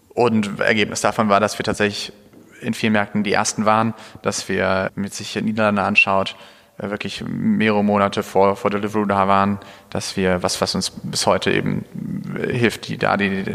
Und 0.10 0.60
Ergebnis 0.60 1.02
davon 1.02 1.30
war, 1.30 1.40
dass 1.40 1.60
wir 1.60 1.64
tatsächlich 1.64 2.14
in 2.62 2.74
vielen 2.74 2.94
Märkten 2.94 3.24
die 3.24 3.34
ersten 3.34 3.66
waren, 3.66 3.94
dass 4.22 4.50
wir 4.50 4.92
mit 4.96 5.14
sich 5.14 5.36
Niederlande 5.36 5.84
anschaut, 5.84 6.36
wirklich 6.78 7.24
mehrere 7.28 7.84
Monate 7.84 8.24
vor, 8.24 8.56
vor 8.56 8.70
Deliveroo 8.70 9.06
da 9.06 9.28
waren, 9.28 9.60
dass 9.90 10.16
wir, 10.16 10.44
was, 10.44 10.62
was 10.62 10.76
uns 10.76 10.92
bis 10.92 11.26
heute 11.26 11.52
eben 11.52 11.86
äh, 12.38 12.54
hilft, 12.54 12.88
die, 12.88 12.98
da 12.98 13.18
die, 13.18 13.46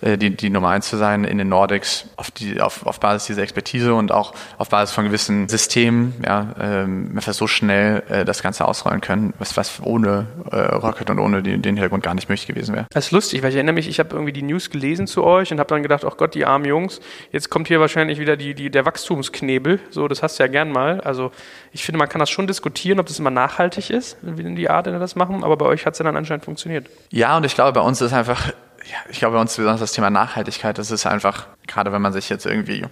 äh, 0.00 0.16
die, 0.16 0.34
die 0.34 0.50
Nummer 0.50 0.70
eins 0.70 0.88
zu 0.88 0.96
sein 0.96 1.24
in 1.24 1.38
den 1.38 1.48
Nordics, 1.48 2.06
auf, 2.16 2.30
die, 2.30 2.60
auf, 2.60 2.86
auf 2.86 3.00
Basis 3.00 3.26
dieser 3.26 3.42
Expertise 3.42 3.94
und 3.94 4.12
auch 4.12 4.32
auf 4.56 4.70
Basis 4.70 4.94
von 4.94 5.04
gewissen 5.04 5.48
Systemen, 5.48 6.14
ja, 6.24 6.54
ähm, 6.58 7.12
einfach 7.16 7.34
so 7.34 7.46
schnell 7.46 8.02
äh, 8.08 8.24
das 8.24 8.42
Ganze 8.42 8.66
ausrollen 8.66 9.00
können, 9.00 9.34
was, 9.38 9.56
was 9.56 9.82
ohne 9.82 10.26
äh, 10.50 10.56
Rocket 10.56 11.10
und 11.10 11.18
ohne 11.18 11.42
die, 11.42 11.58
den 11.58 11.76
Hintergrund 11.76 12.02
gar 12.02 12.14
nicht 12.14 12.28
möglich 12.28 12.46
gewesen 12.46 12.74
wäre. 12.74 12.86
Das 12.90 13.06
ist 13.06 13.12
lustig, 13.12 13.42
weil 13.42 13.50
ich 13.50 13.56
erinnere 13.56 13.74
mich, 13.74 13.88
ich 13.88 13.98
habe 13.98 14.10
irgendwie 14.14 14.32
die 14.32 14.42
News 14.42 14.70
gelesen 14.70 15.06
zu 15.06 15.24
euch 15.24 15.52
und 15.52 15.58
habe 15.58 15.68
dann 15.68 15.82
gedacht, 15.82 16.04
oh 16.04 16.12
Gott, 16.16 16.34
die 16.34 16.46
armen 16.46 16.64
Jungs, 16.64 17.00
jetzt 17.30 17.50
kommt 17.50 17.68
hier 17.68 17.80
wahrscheinlich 17.80 18.18
wieder 18.18 18.36
die, 18.38 18.54
die, 18.54 18.70
der 18.70 18.86
Wachstumsknebel, 18.86 19.80
so, 19.90 20.08
das 20.08 20.22
hast 20.22 20.38
du 20.38 20.44
ja 20.44 20.46
gern 20.46 20.72
mal, 20.72 21.00
also 21.02 21.30
ich 21.72 21.84
finde, 21.84 21.98
man 21.98 22.08
kann 22.08 22.20
das 22.20 22.30
schon 22.30 22.46
diskutieren, 22.46 22.69
ob 22.98 23.06
das 23.06 23.18
immer 23.18 23.30
nachhaltig 23.30 23.90
ist, 23.90 24.16
in 24.22 24.56
die 24.56 24.70
Art, 24.70 24.86
in 24.86 24.92
der 24.92 25.00
das 25.00 25.16
machen, 25.16 25.44
aber 25.44 25.56
bei 25.56 25.66
euch 25.66 25.86
hat 25.86 25.94
es 25.94 25.98
dann 25.98 26.16
anscheinend 26.16 26.44
funktioniert. 26.44 26.88
Ja, 27.10 27.36
und 27.36 27.44
ich 27.44 27.54
glaube, 27.54 27.72
bei 27.72 27.86
uns 27.86 28.00
ist 28.00 28.12
einfach, 28.12 28.46
ja, 28.48 28.98
ich 29.10 29.18
glaube, 29.18 29.36
bei 29.36 29.40
uns 29.40 29.56
besonders 29.56 29.80
das 29.80 29.92
Thema 29.92 30.10
Nachhaltigkeit, 30.10 30.78
das 30.78 30.90
ist 30.90 31.06
einfach, 31.06 31.46
gerade 31.66 31.92
wenn 31.92 32.02
man 32.02 32.12
sich 32.12 32.28
jetzt 32.28 32.46
irgendwie 32.46 32.84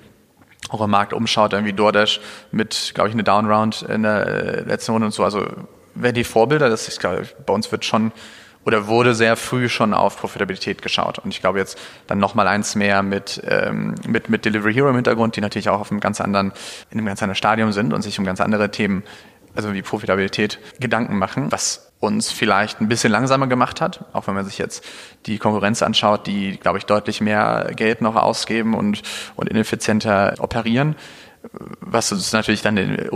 auch 0.70 0.80
im 0.80 0.90
Markt 0.90 1.12
umschaut, 1.12 1.52
irgendwie 1.52 1.72
DoorDash 1.72 2.20
mit, 2.52 2.92
glaube 2.94 3.08
ich, 3.08 3.14
eine 3.14 3.24
Downround 3.24 3.82
in 3.82 4.02
der 4.02 4.26
äh, 4.26 4.60
letzten 4.62 4.92
Runde 4.92 5.06
und 5.06 5.12
so, 5.12 5.24
also 5.24 5.46
wer 5.94 6.12
die 6.12 6.24
Vorbilder, 6.24 6.68
das 6.68 6.88
ist, 6.88 7.00
glaube 7.00 7.22
ich, 7.22 7.34
bei 7.46 7.52
uns 7.52 7.70
wird 7.72 7.84
schon 7.84 8.12
oder 8.64 8.86
wurde 8.86 9.14
sehr 9.14 9.36
früh 9.36 9.68
schon 9.70 9.94
auf 9.94 10.18
Profitabilität 10.18 10.82
geschaut. 10.82 11.18
Und 11.18 11.30
ich 11.30 11.40
glaube 11.40 11.58
jetzt 11.58 11.78
dann 12.06 12.18
nochmal 12.18 12.46
eins 12.46 12.74
mehr 12.74 13.02
mit, 13.02 13.40
ähm, 13.48 13.94
mit, 14.06 14.28
mit 14.28 14.44
Delivery 14.44 14.74
Hero 14.74 14.90
im 14.90 14.94
Hintergrund, 14.94 15.36
die 15.36 15.40
natürlich 15.40 15.70
auch 15.70 15.80
auf 15.80 15.90
einem 15.90 16.00
ganz 16.00 16.20
anderen, 16.20 16.52
in 16.90 16.98
einem 16.98 17.06
ganz 17.06 17.22
anderen 17.22 17.36
Stadium 17.36 17.72
sind 17.72 17.94
und 17.94 18.02
sich 18.02 18.18
um 18.18 18.26
ganz 18.26 18.42
andere 18.42 18.70
Themen, 18.70 19.04
also 19.58 19.74
wie 19.74 19.82
Profitabilität, 19.82 20.60
Gedanken 20.78 21.18
machen, 21.18 21.50
was 21.50 21.92
uns 21.98 22.30
vielleicht 22.30 22.80
ein 22.80 22.86
bisschen 22.86 23.10
langsamer 23.10 23.48
gemacht 23.48 23.80
hat, 23.80 24.04
auch 24.12 24.28
wenn 24.28 24.34
man 24.34 24.44
sich 24.44 24.56
jetzt 24.56 24.84
die 25.26 25.38
Konkurrenz 25.38 25.82
anschaut, 25.82 26.28
die, 26.28 26.56
glaube 26.58 26.78
ich, 26.78 26.86
deutlich 26.86 27.20
mehr 27.20 27.72
Geld 27.74 28.00
noch 28.00 28.14
ausgeben 28.14 28.74
und, 28.74 29.02
und 29.34 29.48
ineffizienter 29.48 30.34
operieren, 30.38 30.94
was 31.80 32.12
uns 32.12 32.32
natürlich 32.32 32.62
dann 32.62 32.76
äh, 32.76 33.08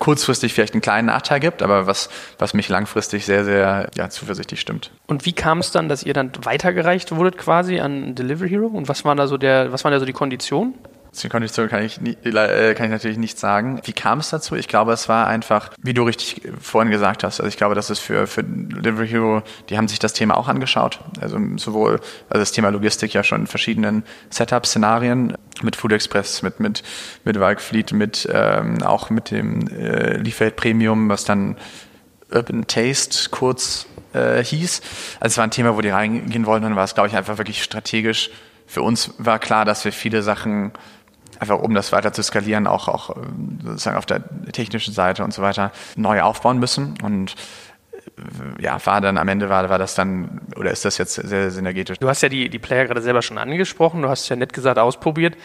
kurzfristig 0.00 0.52
vielleicht 0.52 0.74
einen 0.74 0.80
kleinen 0.80 1.06
Nachteil 1.06 1.38
gibt, 1.38 1.62
aber 1.62 1.86
was, 1.86 2.08
was 2.38 2.54
mich 2.54 2.68
langfristig 2.68 3.24
sehr, 3.24 3.44
sehr 3.44 3.88
ja, 3.96 4.10
zuversichtlich 4.10 4.60
stimmt. 4.60 4.90
Und 5.06 5.26
wie 5.26 5.32
kam 5.32 5.58
es 5.58 5.70
dann, 5.70 5.88
dass 5.88 6.02
ihr 6.02 6.12
dann 6.12 6.32
weitergereicht 6.42 7.14
wurdet 7.14 7.38
quasi 7.38 7.78
an 7.78 8.16
Delivery 8.16 8.48
Hero? 8.48 8.66
Und 8.66 8.88
was 8.88 9.04
waren 9.04 9.16
da 9.16 9.28
so 9.28 9.36
der, 9.36 9.70
was 9.70 9.84
waren 9.84 9.92
da 9.92 10.00
so 10.00 10.06
die 10.06 10.12
Konditionen? 10.12 10.74
Zu 11.12 11.28
Kondition 11.28 11.68
kann 11.68 11.84
ich, 11.84 12.00
äh, 12.00 12.74
kann 12.74 12.86
ich 12.86 12.90
natürlich 12.90 13.18
nicht 13.18 13.38
sagen. 13.38 13.82
Wie 13.84 13.92
kam 13.92 14.20
es 14.20 14.30
dazu? 14.30 14.56
Ich 14.56 14.66
glaube, 14.66 14.92
es 14.92 15.10
war 15.10 15.26
einfach, 15.26 15.70
wie 15.82 15.92
du 15.92 16.04
richtig 16.04 16.40
vorhin 16.58 16.90
gesagt 16.90 17.22
hast. 17.22 17.38
Also 17.38 17.48
ich 17.48 17.58
glaube, 17.58 17.74
das 17.74 17.90
ist 17.90 17.98
für, 17.98 18.26
für 18.26 18.42
Delivery 18.42 19.08
Hero, 19.08 19.42
die 19.68 19.76
haben 19.76 19.88
sich 19.88 19.98
das 19.98 20.14
Thema 20.14 20.38
auch 20.38 20.48
angeschaut. 20.48 21.00
Also 21.20 21.38
sowohl 21.56 22.00
also 22.30 22.40
das 22.40 22.52
Thema 22.52 22.70
Logistik 22.70 23.12
ja 23.12 23.22
schon 23.22 23.42
in 23.42 23.46
verschiedenen 23.46 24.04
Setup-Szenarien 24.30 25.36
mit 25.62 25.76
Food 25.76 25.92
Express, 25.92 26.40
mit, 26.40 26.60
mit, 26.60 26.82
mit 27.24 27.38
Walkfleet, 27.38 27.92
mit, 27.92 28.26
ähm, 28.32 28.82
auch 28.82 29.10
mit 29.10 29.30
dem 29.30 29.68
äh, 29.68 30.16
Liefeld 30.16 30.56
Premium, 30.56 31.10
was 31.10 31.24
dann 31.24 31.58
Urban 32.30 32.66
Taste 32.66 33.28
kurz 33.30 33.86
äh, 34.14 34.42
hieß. 34.42 34.80
Also 35.20 35.32
es 35.32 35.36
war 35.36 35.44
ein 35.44 35.50
Thema, 35.50 35.76
wo 35.76 35.82
die 35.82 35.90
reingehen 35.90 36.46
wollten, 36.46 36.64
dann 36.64 36.76
war 36.76 36.84
es, 36.84 36.94
glaube 36.94 37.08
ich, 37.08 37.16
einfach 37.16 37.36
wirklich 37.36 37.62
strategisch. 37.62 38.30
Für 38.66 38.80
uns 38.80 39.12
war 39.18 39.38
klar, 39.38 39.66
dass 39.66 39.84
wir 39.84 39.92
viele 39.92 40.22
Sachen 40.22 40.72
einfach 41.42 41.58
um 41.58 41.74
das 41.74 41.92
weiter 41.92 42.12
zu 42.12 42.22
skalieren, 42.22 42.66
auch, 42.66 42.88
auch 42.88 43.10
äh, 43.10 43.20
sozusagen 43.64 43.96
auf 43.98 44.06
der 44.06 44.22
technischen 44.52 44.94
Seite 44.94 45.24
und 45.24 45.34
so 45.34 45.42
weiter 45.42 45.72
neu 45.96 46.22
aufbauen 46.22 46.58
müssen. 46.58 46.94
Und 47.02 47.34
äh, 48.16 48.62
ja, 48.62 48.78
war 48.86 49.00
dann 49.00 49.18
am 49.18 49.26
Ende 49.26 49.48
war, 49.48 49.68
war 49.68 49.78
das 49.78 49.96
dann 49.96 50.40
oder 50.56 50.70
ist 50.70 50.84
das 50.84 50.98
jetzt 50.98 51.14
sehr 51.14 51.50
synergetisch? 51.50 51.98
Du 51.98 52.08
hast 52.08 52.22
ja 52.22 52.28
die, 52.28 52.48
die 52.48 52.60
Player 52.60 52.86
gerade 52.86 53.02
selber 53.02 53.22
schon 53.22 53.38
angesprochen, 53.38 54.02
du 54.02 54.08
hast 54.08 54.28
ja 54.28 54.36
nett 54.36 54.52
gesagt 54.52 54.78
ausprobiert. 54.78 55.36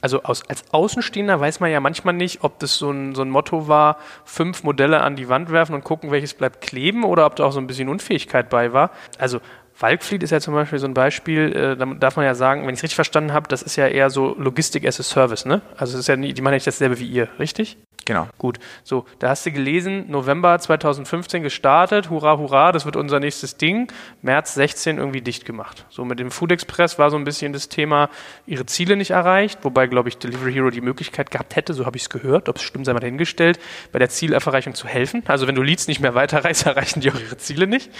Also 0.00 0.22
aus, 0.22 0.42
als 0.48 0.64
Außenstehender 0.72 1.38
weiß 1.38 1.60
man 1.60 1.70
ja 1.70 1.80
manchmal 1.80 2.14
nicht, 2.14 2.42
ob 2.42 2.58
das 2.58 2.76
so 2.76 2.90
ein, 2.90 3.14
so 3.14 3.20
ein 3.20 3.28
Motto 3.28 3.68
war, 3.68 3.98
fünf 4.24 4.62
Modelle 4.62 5.02
an 5.02 5.16
die 5.16 5.28
Wand 5.28 5.52
werfen 5.52 5.74
und 5.74 5.84
gucken, 5.84 6.10
welches 6.10 6.32
bleibt 6.32 6.62
kleben 6.62 7.04
oder 7.04 7.26
ob 7.26 7.36
da 7.36 7.44
auch 7.44 7.52
so 7.52 7.60
ein 7.60 7.66
bisschen 7.66 7.90
Unfähigkeit 7.90 8.48
bei 8.48 8.72
war. 8.72 8.90
Also 9.18 9.40
Walkfleet 9.80 10.22
ist 10.22 10.30
ja 10.30 10.40
zum 10.40 10.54
Beispiel 10.54 10.78
so 10.78 10.86
ein 10.86 10.94
Beispiel, 10.94 11.52
äh, 11.52 11.76
da 11.76 11.86
darf 11.86 12.16
man 12.16 12.24
ja 12.24 12.34
sagen, 12.34 12.62
wenn 12.62 12.74
ich 12.74 12.80
es 12.80 12.82
richtig 12.82 12.96
verstanden 12.96 13.32
habe, 13.32 13.48
das 13.48 13.62
ist 13.62 13.76
ja 13.76 13.86
eher 13.86 14.10
so 14.10 14.34
Logistik 14.38 14.86
as 14.86 15.00
a 15.00 15.02
Service, 15.02 15.44
ne? 15.44 15.62
Also 15.76 15.94
es 15.94 16.00
ist 16.00 16.06
ja 16.08 16.16
nie, 16.16 16.32
die 16.32 16.42
machen 16.42 16.54
nicht 16.54 16.66
dasselbe 16.66 16.98
wie 16.98 17.06
ihr, 17.06 17.28
richtig? 17.38 17.78
Genau. 18.04 18.28
Gut. 18.38 18.58
So, 18.82 19.04
da 19.18 19.30
hast 19.30 19.46
du 19.46 19.52
gelesen, 19.52 20.06
November 20.08 20.58
2015 20.58 21.42
gestartet, 21.42 22.10
hurra, 22.10 22.38
hurra, 22.38 22.72
das 22.72 22.84
wird 22.84 22.96
unser 22.96 23.20
nächstes 23.20 23.56
Ding. 23.56 23.92
März 24.22 24.54
16 24.54 24.98
irgendwie 24.98 25.20
dicht 25.20 25.44
gemacht. 25.44 25.86
So, 25.90 26.04
mit 26.04 26.18
dem 26.18 26.30
Food 26.30 26.52
Express 26.52 26.98
war 26.98 27.10
so 27.10 27.16
ein 27.16 27.24
bisschen 27.24 27.52
das 27.52 27.68
Thema, 27.68 28.08
ihre 28.46 28.66
Ziele 28.66 28.96
nicht 28.96 29.10
erreicht, 29.10 29.60
wobei, 29.62 29.86
glaube 29.86 30.08
ich, 30.08 30.18
Delivery 30.18 30.52
Hero 30.52 30.70
die 30.70 30.80
Möglichkeit 30.80 31.30
gehabt 31.30 31.56
hätte, 31.56 31.74
so 31.74 31.86
habe 31.86 31.96
ich 31.96 32.04
es 32.04 32.10
gehört, 32.10 32.48
ob 32.48 32.56
es 32.56 32.62
stimmt, 32.62 32.86
sei 32.86 32.92
mal 32.92 33.00
dahingestellt, 33.00 33.58
bei 33.92 33.98
der 33.98 34.08
Zielerreichung 34.08 34.74
zu 34.74 34.88
helfen. 34.88 35.22
Also, 35.26 35.46
wenn 35.46 35.54
du 35.54 35.62
Leads 35.62 35.88
nicht 35.88 36.00
mehr 36.00 36.14
weiterreichst, 36.14 36.66
erreichen 36.66 37.00
die 37.00 37.10
auch 37.10 37.20
ihre 37.20 37.36
Ziele 37.36 37.66
nicht. 37.66 37.90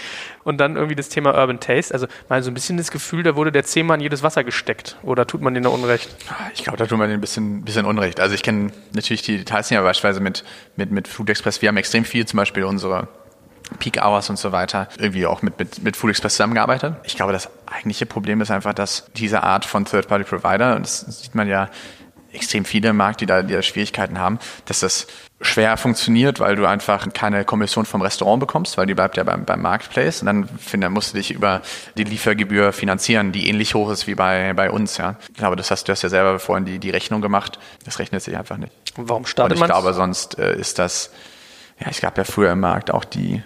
Und 0.43 0.57
dann 0.57 0.75
irgendwie 0.75 0.95
das 0.95 1.09
Thema 1.09 1.35
Urban 1.35 1.59
Taste. 1.59 1.93
Also, 1.93 2.07
mal 2.29 2.41
so 2.43 2.51
ein 2.51 2.53
bisschen 2.53 2.77
das 2.77 2.91
Gefühl, 2.91 3.23
da 3.23 3.35
wurde 3.35 3.51
der 3.51 3.63
Zehmer 3.63 3.95
in 3.95 4.01
jedes 4.01 4.23
Wasser 4.23 4.43
gesteckt. 4.43 4.97
Oder 5.03 5.27
tut 5.27 5.41
man 5.41 5.53
denen 5.53 5.63
da 5.63 5.69
Unrecht? 5.69 6.09
Ich 6.53 6.63
glaube, 6.63 6.77
da 6.77 6.85
tut 6.85 6.97
man 6.97 7.07
denen 7.07 7.19
ein 7.19 7.21
bisschen, 7.21 7.63
bisschen 7.63 7.85
Unrecht. 7.85 8.19
Also, 8.19 8.35
ich 8.35 8.43
kenne 8.43 8.71
natürlich 8.93 9.21
die 9.21 9.37
Details 9.37 9.69
nicht, 9.69 9.79
aber 9.79 9.90
beispielsweise 9.91 10.21
mit, 10.21 10.43
mit, 10.75 10.91
mit 10.91 11.07
Food 11.07 11.29
Express. 11.29 11.61
Wir 11.61 11.69
haben 11.69 11.77
extrem 11.77 12.05
viel, 12.05 12.25
zum 12.25 12.37
Beispiel 12.37 12.63
unsere 12.63 13.07
Peak 13.79 14.03
Hours 14.03 14.29
und 14.29 14.37
so 14.37 14.51
weiter, 14.51 14.87
irgendwie 14.97 15.25
auch 15.25 15.41
mit, 15.41 15.57
mit, 15.59 15.83
mit 15.83 15.95
Food 15.95 16.11
Express 16.11 16.33
zusammengearbeitet. 16.33 16.95
Ich 17.03 17.15
glaube, 17.15 17.33
das 17.33 17.49
eigentliche 17.65 18.05
Problem 18.05 18.41
ist 18.41 18.51
einfach, 18.51 18.73
dass 18.73 19.05
diese 19.15 19.43
Art 19.43 19.65
von 19.65 19.85
Third-Party-Provider, 19.85 20.75
und 20.75 20.85
das 20.85 21.01
sieht 21.21 21.35
man 21.35 21.47
ja 21.47 21.69
extrem 22.33 22.65
viele 22.65 22.89
im 22.89 22.97
Markt, 22.97 23.21
die 23.21 23.25
da, 23.25 23.43
die 23.43 23.53
da 23.53 23.61
Schwierigkeiten 23.61 24.17
haben, 24.19 24.39
dass 24.65 24.79
das 24.79 25.07
schwer 25.41 25.75
funktioniert, 25.77 26.39
weil 26.39 26.55
du 26.55 26.65
einfach 26.65 27.11
keine 27.13 27.43
Kommission 27.43 27.85
vom 27.85 28.01
Restaurant 28.01 28.39
bekommst, 28.39 28.77
weil 28.77 28.85
die 28.85 28.93
bleibt 28.93 29.17
ja 29.17 29.23
beim, 29.23 29.43
beim 29.43 29.61
Marketplace 29.61 30.21
und 30.21 30.27
dann, 30.27 30.47
finde, 30.47 30.89
musst 30.89 31.13
du 31.13 31.17
dich 31.17 31.31
über 31.31 31.61
die 31.97 32.03
Liefergebühr 32.03 32.71
finanzieren, 32.73 33.31
die 33.31 33.49
ähnlich 33.49 33.73
hoch 33.73 33.89
ist 33.89 34.07
wie 34.07 34.15
bei, 34.15 34.53
bei 34.53 34.69
uns. 34.69 34.97
Ja. 34.97 35.15
Ich 35.29 35.37
glaube, 35.37 35.55
das 35.55 35.71
hast 35.71 35.87
du 35.87 35.91
hast 35.91 36.03
ja 36.03 36.09
selber 36.09 36.39
vorhin 36.39 36.65
die, 36.65 36.79
die 36.79 36.91
Rechnung 36.91 37.21
gemacht. 37.21 37.59
Das 37.85 37.99
rechnet 37.99 38.21
sich 38.21 38.37
einfach 38.37 38.57
nicht. 38.57 38.71
Und 38.97 39.09
warum 39.09 39.25
startet 39.25 39.59
man? 39.59 39.69
Ich 39.69 39.73
glaube, 39.73 39.93
sonst 39.93 40.37
äh, 40.37 40.55
ist 40.57 40.79
das, 40.79 41.11
ja, 41.79 41.87
es 41.89 42.01
gab 42.01 42.17
ja 42.17 42.23
früher 42.23 42.51
im 42.51 42.59
Markt 42.59 42.91
auch 42.91 43.05
die, 43.05 43.41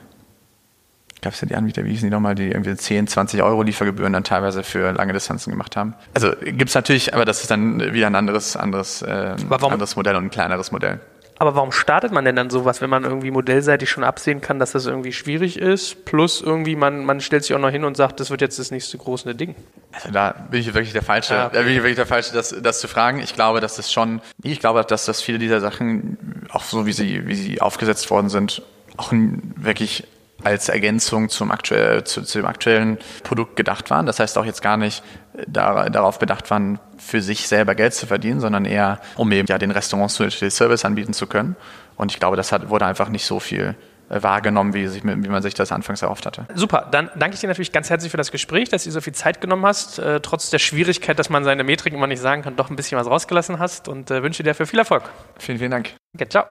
gab 1.22 1.34
es 1.34 1.42
ja 1.42 1.48
die 1.48 1.56
Anbieter, 1.56 1.86
wie 1.86 1.92
hießen 1.92 2.08
die 2.08 2.14
nochmal, 2.14 2.36
die 2.36 2.48
irgendwie 2.48 2.76
10, 2.76 3.08
20 3.08 3.42
Euro 3.44 3.64
Liefergebühren 3.64 4.14
dann 4.14 4.24
teilweise 4.24 4.64
für 4.64 4.92
lange 4.92 5.14
Distanzen 5.14 5.52
gemacht 5.52 5.76
haben. 5.76 5.96
Also 6.14 6.32
gibt 6.42 6.70
es 6.70 6.76
natürlich, 6.76 7.14
aber 7.14 7.26
das 7.26 7.42
ist 7.42 7.52
dann 7.52 7.94
wieder 7.94 8.08
ein 8.08 8.16
anderes, 8.16 8.56
anderes, 8.56 9.02
äh, 9.02 9.36
anderes 9.50 9.96
Modell 9.96 10.16
und 10.16 10.26
ein 10.26 10.32
kleineres 10.32 10.72
Modell. 10.72 11.00
Aber 11.38 11.56
warum 11.56 11.72
startet 11.72 12.14
man 12.14 12.24
denn 12.24 12.36
dann 12.36 12.50
sowas, 12.50 12.82
wenn 12.82 12.90
man 12.90 13.04
irgendwie 13.04 13.30
modellseitig 13.30 13.90
schon 13.90 14.06
absehen 14.06 14.40
kann, 14.40 14.58
dass 14.58 14.72
das 14.72 14.86
irgendwie 14.86 15.12
schwierig 15.12 15.58
ist? 15.60 16.06
Plus 16.06 16.42
irgendwie, 16.42 16.78
man, 16.78 17.04
man 17.06 17.20
stellt 17.20 17.44
sich 17.44 17.54
auch 17.54 17.60
noch 17.60 17.70
hin 17.70 17.84
und 17.84 17.98
sagt, 17.98 18.22
das 18.22 18.30
wird 18.30 18.40
jetzt 18.40 18.58
das 18.58 18.72
nächste 18.72 18.98
große 18.98 19.36
Ding. 19.36 19.56
Also 19.92 20.12
da 20.12 20.32
bin 20.50 20.62
ich 20.62 20.68
wirklich 20.74 20.94
der 20.94 21.02
Falsche, 21.02 21.34
ja, 21.34 21.48
okay. 21.48 21.58
da 21.58 21.62
bin 21.64 21.72
ich 21.72 21.78
wirklich 21.78 21.98
der 21.98 22.06
Falsche, 22.06 22.34
das, 22.34 22.56
das 22.62 22.80
zu 22.80 22.88
fragen. 22.88 23.20
Ich 23.20 23.34
glaube, 23.34 23.60
dass 23.60 23.76
das 23.76 23.92
schon, 23.92 24.22
ich 24.44 24.62
glaube, 24.62 24.84
dass 24.86 25.06
das 25.06 25.22
viele 25.22 25.38
dieser 25.38 25.60
Sachen, 25.60 26.48
auch 26.52 26.64
so 26.64 26.86
wie 26.86 26.94
sie, 26.94 27.28
wie 27.28 27.36
sie 27.36 27.60
aufgesetzt 27.60 28.10
worden 28.10 28.30
sind, 28.30 28.62
auch 28.96 29.12
wirklich 29.12 30.08
als 30.46 30.70
Ergänzung 30.70 31.30
zum, 31.30 31.52
aktuell, 31.52 32.04
zu, 32.04 32.22
zu 32.22 32.40
dem 32.40 32.46
aktuellen 32.46 32.98
Produkt 33.24 33.56
gedacht 33.56 33.90
waren. 33.90 34.06
Das 34.06 34.20
heißt 34.20 34.38
auch 34.38 34.46
jetzt 34.46 34.62
gar 34.62 34.78
nicht 34.78 35.04
da, 35.48 35.90
darauf 35.90 36.20
bedacht 36.20 36.50
waren, 36.52 36.80
für 36.98 37.22
sich 37.22 37.48
selber 37.48 37.76
Geld 37.76 37.94
zu 37.94 38.08
verdienen, 38.08 38.40
sondern 38.40 38.66
eher, 38.66 39.00
um 39.16 39.32
eben 39.32 39.48
ja 39.48 39.58
den 39.58 39.72
Restaurants 39.72 40.18
den 40.18 40.52
Service 40.52 40.86
anbieten 40.86 41.14
zu 41.14 41.28
können. 41.28 41.56
Und 41.98 42.12
ich 42.12 42.20
glaube, 42.20 42.38
das 42.38 42.52
hat, 42.52 42.70
wurde 42.70 42.86
einfach 42.86 43.10
nicht 43.10 43.26
so 43.26 43.40
viel 43.40 43.76
äh, 44.10 44.22
wahrgenommen, 44.22 44.74
wie, 44.74 44.88
sich, 44.88 45.04
wie 45.04 45.16
man 45.16 45.42
sich 45.42 45.54
das 45.54 45.72
anfangs 45.72 46.02
erhofft 46.02 46.26
hatte. 46.26 46.46
Super, 46.54 46.88
dann 46.92 47.10
danke 47.16 47.36
ich 47.36 47.42
dir 47.42 47.48
natürlich 47.48 47.72
ganz 47.72 47.90
herzlich 47.90 48.12
für 48.12 48.18
das 48.18 48.32
Gespräch, 48.32 48.70
dass 48.70 48.84
du 48.84 48.92
so 48.92 49.02
viel 49.02 49.14
Zeit 49.14 49.42
genommen 49.42 49.66
hast, 49.66 49.98
äh, 49.98 50.20
trotz 50.20 50.50
der 50.50 50.60
Schwierigkeit, 50.60 51.18
dass 51.18 51.30
man 51.30 51.44
seine 51.44 51.64
Metriken 51.64 51.98
immer 51.98 52.08
nicht 52.08 52.22
sagen 52.22 52.44
kann, 52.44 52.56
doch 52.56 52.70
ein 52.70 52.76
bisschen 52.76 53.00
was 53.00 53.08
rausgelassen 53.08 53.58
hast 53.58 53.88
und 53.88 54.12
äh, 54.12 54.22
wünsche 54.22 54.44
dir 54.44 54.52
dafür 54.52 54.68
viel 54.68 54.80
Erfolg. 54.80 55.04
Vielen, 55.40 55.58
vielen 55.58 55.72
Dank. 55.72 55.96
Okay, 56.14 56.30
ciao. 56.30 56.44